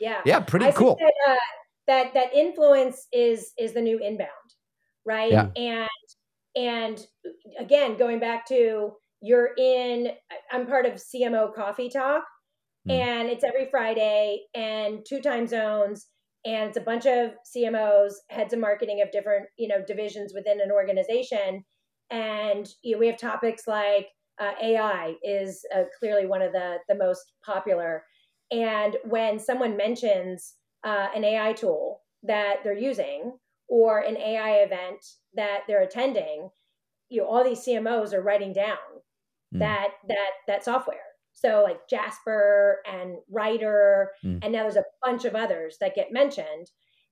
yeah. 0.00 0.20
Yeah, 0.24 0.40
pretty 0.40 0.66
I 0.66 0.72
cool. 0.72 0.98
That, 1.00 1.32
uh, 1.32 1.36
that 1.86 2.14
that 2.14 2.34
influence 2.34 3.06
is 3.12 3.52
is 3.58 3.74
the 3.74 3.80
new 3.80 3.98
inbound, 3.98 4.30
right? 5.04 5.32
Yeah. 5.32 5.48
And 5.56 5.88
and 6.56 7.06
again, 7.58 7.96
going 7.96 8.20
back 8.20 8.46
to 8.48 8.92
you're 9.20 9.50
in 9.56 10.08
I'm 10.50 10.66
part 10.66 10.86
of 10.86 10.94
CMO 10.94 11.54
Coffee 11.54 11.88
Talk 11.88 12.24
mm. 12.88 12.92
and 12.92 13.28
it's 13.28 13.44
every 13.44 13.66
Friday 13.70 14.40
and 14.54 15.04
two 15.06 15.20
time 15.20 15.46
zones 15.46 16.06
and 16.44 16.68
it's 16.68 16.76
a 16.76 16.82
bunch 16.82 17.06
of 17.06 17.32
CMOs, 17.56 18.12
heads 18.28 18.52
of 18.52 18.58
marketing 18.58 19.00
of 19.02 19.10
different, 19.10 19.46
you 19.56 19.68
know, 19.68 19.82
divisions 19.86 20.32
within 20.34 20.60
an 20.60 20.70
organization 20.70 21.64
and 22.10 22.68
you 22.82 22.92
know, 22.92 22.98
we 22.98 23.06
have 23.06 23.18
topics 23.18 23.66
like 23.66 24.08
uh, 24.40 24.52
AI 24.62 25.14
is 25.22 25.64
uh, 25.74 25.84
clearly 25.98 26.26
one 26.26 26.42
of 26.42 26.52
the 26.52 26.76
the 26.88 26.94
most 26.94 27.32
popular 27.44 28.04
and 28.50 28.96
when 29.04 29.38
someone 29.38 29.76
mentions 29.76 30.54
uh, 30.84 31.08
an 31.14 31.24
AI 31.24 31.52
tool 31.52 32.02
that 32.22 32.56
they're 32.62 32.76
using 32.76 33.32
or 33.68 34.00
an 34.00 34.16
AI 34.16 34.58
event 34.58 35.04
that 35.34 35.60
they're 35.66 35.82
attending, 35.82 36.50
you 37.08 37.20
know, 37.20 37.26
all 37.26 37.42
these 37.42 37.64
CMOs 37.64 38.12
are 38.12 38.22
writing 38.22 38.52
down 38.52 38.76
mm. 39.54 39.58
that 39.58 39.88
that 40.08 40.30
that 40.46 40.64
software. 40.64 40.98
So 41.34 41.62
like 41.62 41.88
Jasper 41.90 42.78
and 42.90 43.16
Writer, 43.30 44.12
mm. 44.24 44.38
and 44.42 44.52
now 44.52 44.62
there's 44.62 44.76
a 44.76 44.84
bunch 45.04 45.24
of 45.24 45.34
others 45.34 45.76
that 45.80 45.96
get 45.96 46.12
mentioned. 46.12 46.70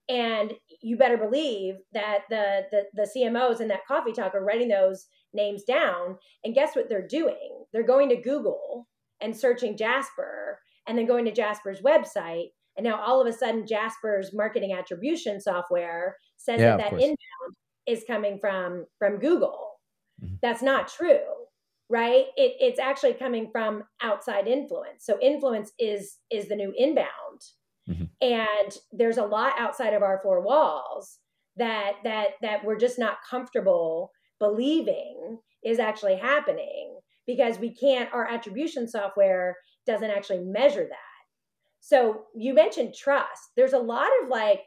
And 0.08 0.52
you 0.80 0.96
better 0.96 1.16
believe 1.16 1.74
that 1.92 2.20
the, 2.30 2.62
the 2.70 2.84
the 2.94 3.08
CMOs 3.16 3.60
in 3.60 3.68
that 3.68 3.86
coffee 3.86 4.12
talk 4.12 4.34
are 4.34 4.44
writing 4.44 4.68
those 4.68 5.06
names 5.34 5.64
down. 5.64 6.18
And 6.44 6.54
guess 6.54 6.74
what 6.74 6.88
they're 6.88 7.06
doing? 7.06 7.64
They're 7.72 7.82
going 7.82 8.08
to 8.08 8.16
Google 8.16 8.88
and 9.20 9.36
searching 9.36 9.76
Jasper, 9.76 10.58
and 10.86 10.98
then 10.98 11.06
going 11.06 11.24
to 11.26 11.32
Jasper's 11.32 11.80
website. 11.80 12.48
And 12.76 12.84
now 12.84 13.00
all 13.00 13.20
of 13.20 13.26
a 13.26 13.32
sudden, 13.32 13.66
Jasper's 13.66 14.32
marketing 14.32 14.72
attribution 14.72 15.40
software 15.40 16.16
says 16.36 16.60
yeah, 16.60 16.76
that 16.76 16.90
that 16.90 17.00
inbound 17.00 17.56
is 17.86 18.04
coming 18.06 18.38
from 18.40 18.86
from 18.98 19.18
Google. 19.18 19.72
Mm-hmm. 20.22 20.36
That's 20.42 20.62
not 20.62 20.88
true 20.88 21.41
right? 21.92 22.24
It, 22.36 22.56
it's 22.58 22.80
actually 22.80 23.12
coming 23.12 23.50
from 23.52 23.84
outside 24.00 24.48
influence. 24.48 25.04
So 25.04 25.18
influence 25.20 25.72
is 25.78 26.16
is 26.30 26.48
the 26.48 26.56
new 26.56 26.72
inbound. 26.76 27.08
Mm-hmm. 27.88 28.04
and 28.20 28.78
there's 28.92 29.18
a 29.18 29.24
lot 29.24 29.54
outside 29.58 29.92
of 29.92 30.04
our 30.04 30.20
four 30.22 30.40
walls 30.40 31.18
that 31.56 31.94
that 32.04 32.34
that 32.40 32.64
we're 32.64 32.78
just 32.78 32.96
not 32.96 33.16
comfortable 33.28 34.12
believing 34.38 35.40
is 35.64 35.80
actually 35.80 36.14
happening 36.14 37.00
because 37.26 37.58
we 37.58 37.74
can't 37.74 38.08
our 38.14 38.24
attribution 38.28 38.88
software 38.88 39.56
doesn't 39.84 40.12
actually 40.12 40.44
measure 40.44 40.86
that. 40.88 41.22
So 41.80 42.22
you 42.36 42.54
mentioned 42.54 42.94
trust. 42.94 43.50
There's 43.56 43.72
a 43.72 43.78
lot 43.78 44.10
of 44.22 44.28
like 44.28 44.60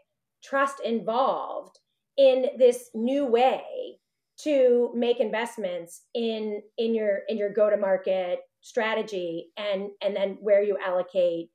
trust 0.43 0.81
involved 0.83 1.79
in 2.17 2.47
this 2.59 2.89
new 2.93 3.25
way 3.25 3.63
to 4.37 4.91
make 4.93 5.19
investments 5.19 6.03
in 6.13 6.61
in 6.77 6.93
your 6.93 7.19
in 7.29 7.37
your 7.37 7.53
go 7.53 7.69
to 7.69 7.77
market 7.77 8.39
strategy 8.61 9.51
and 9.57 9.89
and 10.01 10.15
then 10.15 10.37
where 10.41 10.63
you 10.63 10.77
allocate 10.83 11.49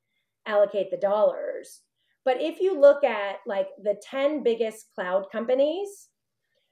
allocate 0.46 0.90
the 0.90 0.96
dollars. 0.96 1.82
But 2.24 2.40
if 2.40 2.60
you 2.60 2.78
look 2.78 3.02
at 3.02 3.36
like 3.46 3.68
the 3.82 4.00
10 4.02 4.42
biggest 4.42 4.86
cloud 4.94 5.26
companies 5.32 6.10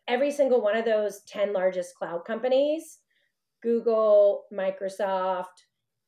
every 0.09 0.31
single 0.31 0.61
one 0.63 0.77
of 0.77 0.85
those 0.85 1.21
10 1.29 1.53
largest 1.53 1.95
cloud 1.95 2.25
companies 2.27 2.99
google 3.63 4.45
microsoft 4.53 5.45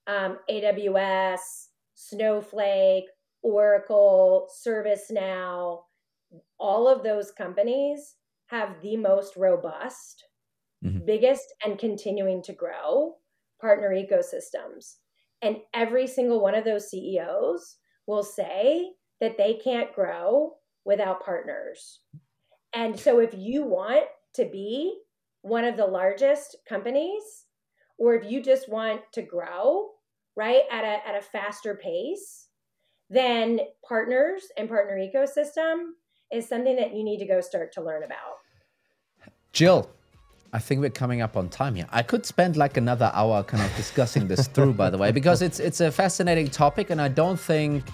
um, 0.06 0.38
aws 0.50 1.38
snowflake 1.94 3.04
oracle 3.42 4.48
servicenow 4.66 5.82
all 6.58 6.88
of 6.88 7.02
those 7.02 7.30
companies 7.30 8.16
have 8.50 8.80
the 8.82 8.96
most 8.96 9.36
robust, 9.36 10.24
mm-hmm. 10.84 11.04
biggest, 11.06 11.54
and 11.64 11.78
continuing 11.78 12.42
to 12.42 12.52
grow 12.52 13.14
partner 13.60 13.90
ecosystems. 13.90 14.96
And 15.42 15.58
every 15.74 16.06
single 16.06 16.42
one 16.42 16.54
of 16.54 16.64
those 16.64 16.90
CEOs 16.90 17.76
will 18.06 18.22
say 18.22 18.90
that 19.20 19.36
they 19.36 19.54
can't 19.62 19.94
grow 19.94 20.54
without 20.84 21.24
partners. 21.24 22.00
And 22.72 22.98
so 22.98 23.20
if 23.20 23.34
you 23.34 23.64
want 23.64 24.06
to 24.34 24.44
be 24.44 24.98
one 25.42 25.64
of 25.64 25.76
the 25.76 25.86
largest 25.86 26.56
companies, 26.68 27.22
or 27.98 28.14
if 28.14 28.30
you 28.30 28.42
just 28.42 28.68
want 28.68 29.00
to 29.12 29.22
grow, 29.22 29.90
right, 30.36 30.62
at 30.70 30.84
a, 30.84 31.08
at 31.08 31.16
a 31.16 31.22
faster 31.22 31.74
pace, 31.74 32.48
then 33.10 33.60
partners 33.86 34.42
and 34.56 34.68
partner 34.68 34.96
ecosystem 34.96 35.90
is 36.32 36.48
something 36.48 36.76
that 36.76 36.94
you 36.94 37.04
need 37.04 37.18
to 37.18 37.26
go 37.26 37.40
start 37.40 37.72
to 37.72 37.82
learn 37.82 38.04
about. 38.04 38.39
Jill, 39.52 39.90
I 40.52 40.58
think 40.58 40.80
we're 40.80 40.90
coming 40.90 41.20
up 41.20 41.36
on 41.36 41.48
time 41.48 41.74
here. 41.74 41.86
I 41.90 42.02
could 42.02 42.26
spend 42.26 42.56
like 42.56 42.76
another 42.76 43.10
hour 43.14 43.42
kind 43.42 43.62
of 43.62 43.74
discussing 43.76 44.26
this 44.28 44.46
through, 44.48 44.74
by 44.74 44.90
the 44.90 44.98
way, 44.98 45.12
because 45.12 45.42
it's 45.42 45.60
it's 45.60 45.80
a 45.80 45.90
fascinating 45.90 46.48
topic, 46.48 46.90
and 46.90 47.00
I 47.00 47.08
don't 47.08 47.38
think, 47.38 47.84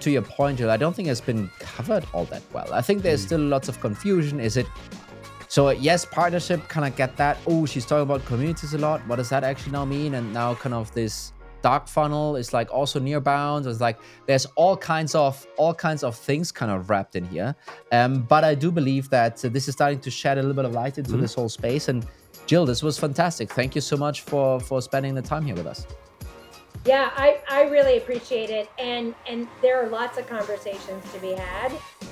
to 0.00 0.10
your 0.10 0.22
point, 0.22 0.58
Jill, 0.58 0.70
I 0.70 0.76
don't 0.76 0.94
think 0.94 1.08
it's 1.08 1.20
been 1.20 1.50
covered 1.58 2.04
all 2.12 2.24
that 2.26 2.42
well. 2.52 2.72
I 2.72 2.80
think 2.80 3.02
there's 3.02 3.22
mm. 3.22 3.26
still 3.26 3.40
lots 3.40 3.68
of 3.68 3.80
confusion. 3.80 4.40
Is 4.40 4.56
it 4.56 4.66
so? 5.48 5.70
Yes, 5.70 6.04
partnership. 6.04 6.68
Kind 6.68 6.86
of 6.86 6.96
get 6.96 7.16
that. 7.16 7.38
Oh, 7.46 7.66
she's 7.66 7.86
talking 7.86 8.02
about 8.02 8.24
communities 8.24 8.74
a 8.74 8.78
lot. 8.78 9.00
What 9.08 9.16
does 9.16 9.28
that 9.30 9.42
actually 9.42 9.72
now 9.72 9.84
mean? 9.84 10.14
And 10.14 10.32
now, 10.32 10.54
kind 10.54 10.74
of 10.74 10.92
this 10.92 11.32
dark 11.66 11.88
funnel 11.88 12.36
is 12.36 12.52
like 12.52 12.68
also 12.72 13.00
near 13.00 13.20
bounds. 13.20 13.66
It's 13.66 13.80
like 13.80 13.98
there's 14.26 14.46
all 14.54 14.76
kinds 14.76 15.16
of 15.16 15.34
all 15.56 15.74
kinds 15.74 16.02
of 16.04 16.14
things 16.28 16.52
kind 16.52 16.70
of 16.70 16.78
wrapped 16.90 17.16
in 17.16 17.24
here. 17.34 17.50
Um, 17.90 18.12
but 18.32 18.42
i 18.44 18.54
do 18.64 18.68
believe 18.80 19.04
that 19.18 19.34
uh, 19.44 19.48
this 19.56 19.64
is 19.68 19.72
starting 19.78 20.00
to 20.06 20.10
shed 20.20 20.34
a 20.38 20.42
little 20.42 20.58
bit 20.60 20.68
of 20.70 20.74
light 20.82 20.96
into 20.98 21.10
mm-hmm. 21.10 21.22
this 21.22 21.34
whole 21.34 21.52
space. 21.60 21.84
And 21.90 22.06
jill 22.50 22.66
this 22.72 22.82
was 22.88 22.94
fantastic. 23.06 23.46
Thank 23.60 23.74
you 23.76 23.84
so 23.92 23.96
much 23.96 24.18
for 24.30 24.60
for 24.68 24.78
spending 24.90 25.12
the 25.20 25.26
time 25.32 25.44
here 25.48 25.56
with 25.60 25.68
us. 25.74 25.80
Yeah 26.92 27.10
i 27.26 27.28
i 27.58 27.60
really 27.76 27.96
appreciate 28.02 28.50
it. 28.60 28.66
And 28.90 29.06
and 29.30 29.48
there 29.62 29.76
are 29.82 29.88
lots 30.00 30.14
of 30.20 30.24
conversations 30.36 31.02
to 31.12 31.18
be 31.26 31.32
had 31.32 31.70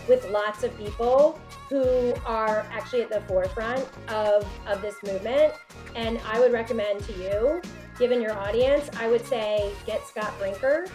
with 0.09 0.23
lots 0.41 0.61
of 0.67 0.71
people 0.85 1.39
who 1.71 1.85
are 2.41 2.59
actually 2.77 3.03
at 3.07 3.11
the 3.17 3.23
forefront 3.31 3.87
of 4.25 4.39
of 4.73 4.77
this 4.87 4.97
movement. 5.11 5.51
And 6.03 6.15
i 6.35 6.37
would 6.41 6.53
recommend 6.61 6.97
to 7.09 7.15
you 7.25 7.39
given 7.99 8.21
your 8.21 8.33
audience, 8.33 8.89
I 8.99 9.09
would 9.09 9.25
say 9.27 9.73
get 9.87 10.07
Scott 10.07 10.33
Brinker, 10.39 10.87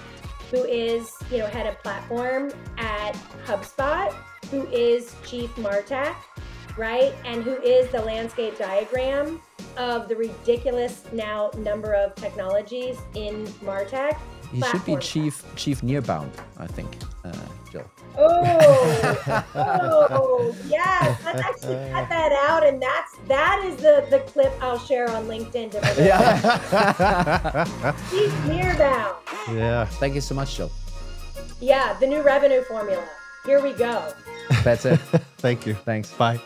who 0.51 0.63
is, 0.63 1.15
you 1.31 1.37
know, 1.37 1.47
head 1.47 1.67
of 1.67 1.81
platform 1.81 2.51
at 2.77 3.13
HubSpot, 3.45 4.13
who 4.49 4.65
is 4.67 5.15
chief 5.25 5.53
Martech, 5.55 6.15
right? 6.77 7.13
And 7.25 7.43
who 7.43 7.61
is 7.61 7.89
the 7.91 8.01
landscape 8.01 8.57
diagram 8.57 9.41
of 9.77 10.07
the 10.07 10.15
ridiculous 10.15 11.05
now 11.11 11.51
number 11.57 11.93
of 11.93 12.15
technologies 12.15 12.97
in 13.15 13.45
Martech. 13.63 14.17
He 14.51 14.61
should 14.61 14.85
be 14.85 14.95
chief 14.97 15.43
chief 15.55 15.81
nearbound, 15.81 16.31
I 16.57 16.67
think, 16.67 16.97
uh, 17.23 17.31
Jill. 17.71 17.85
Oh, 18.17 20.07
oh, 20.11 20.55
yes. 20.67 21.21
Let's 21.23 21.39
actually 21.39 21.91
cut 21.91 22.09
that 22.09 22.31
out, 22.49 22.65
and 22.65 22.81
that's 22.81 23.17
that 23.27 23.63
is 23.65 23.75
the 23.77 24.05
the 24.09 24.19
clip 24.31 24.51
I'll 24.61 24.79
share 24.79 25.09
on 25.11 25.25
LinkedIn. 25.25 25.71
To 25.71 26.03
yeah. 26.03 26.35
He's 28.09 28.31
nearbound. 28.49 29.15
Yeah. 29.49 29.85
Thank 29.85 30.15
you 30.15 30.21
so 30.21 30.35
much, 30.35 30.55
Jill. 30.55 30.71
Yeah, 31.59 31.97
the 31.99 32.07
new 32.07 32.21
revenue 32.21 32.63
formula. 32.63 33.03
Here 33.45 33.61
we 33.61 33.73
go. 33.73 34.13
That's 34.63 34.85
it. 34.85 34.99
Thank 35.37 35.65
you. 35.65 35.73
Thanks. 35.73 36.11
Bye. 36.11 36.39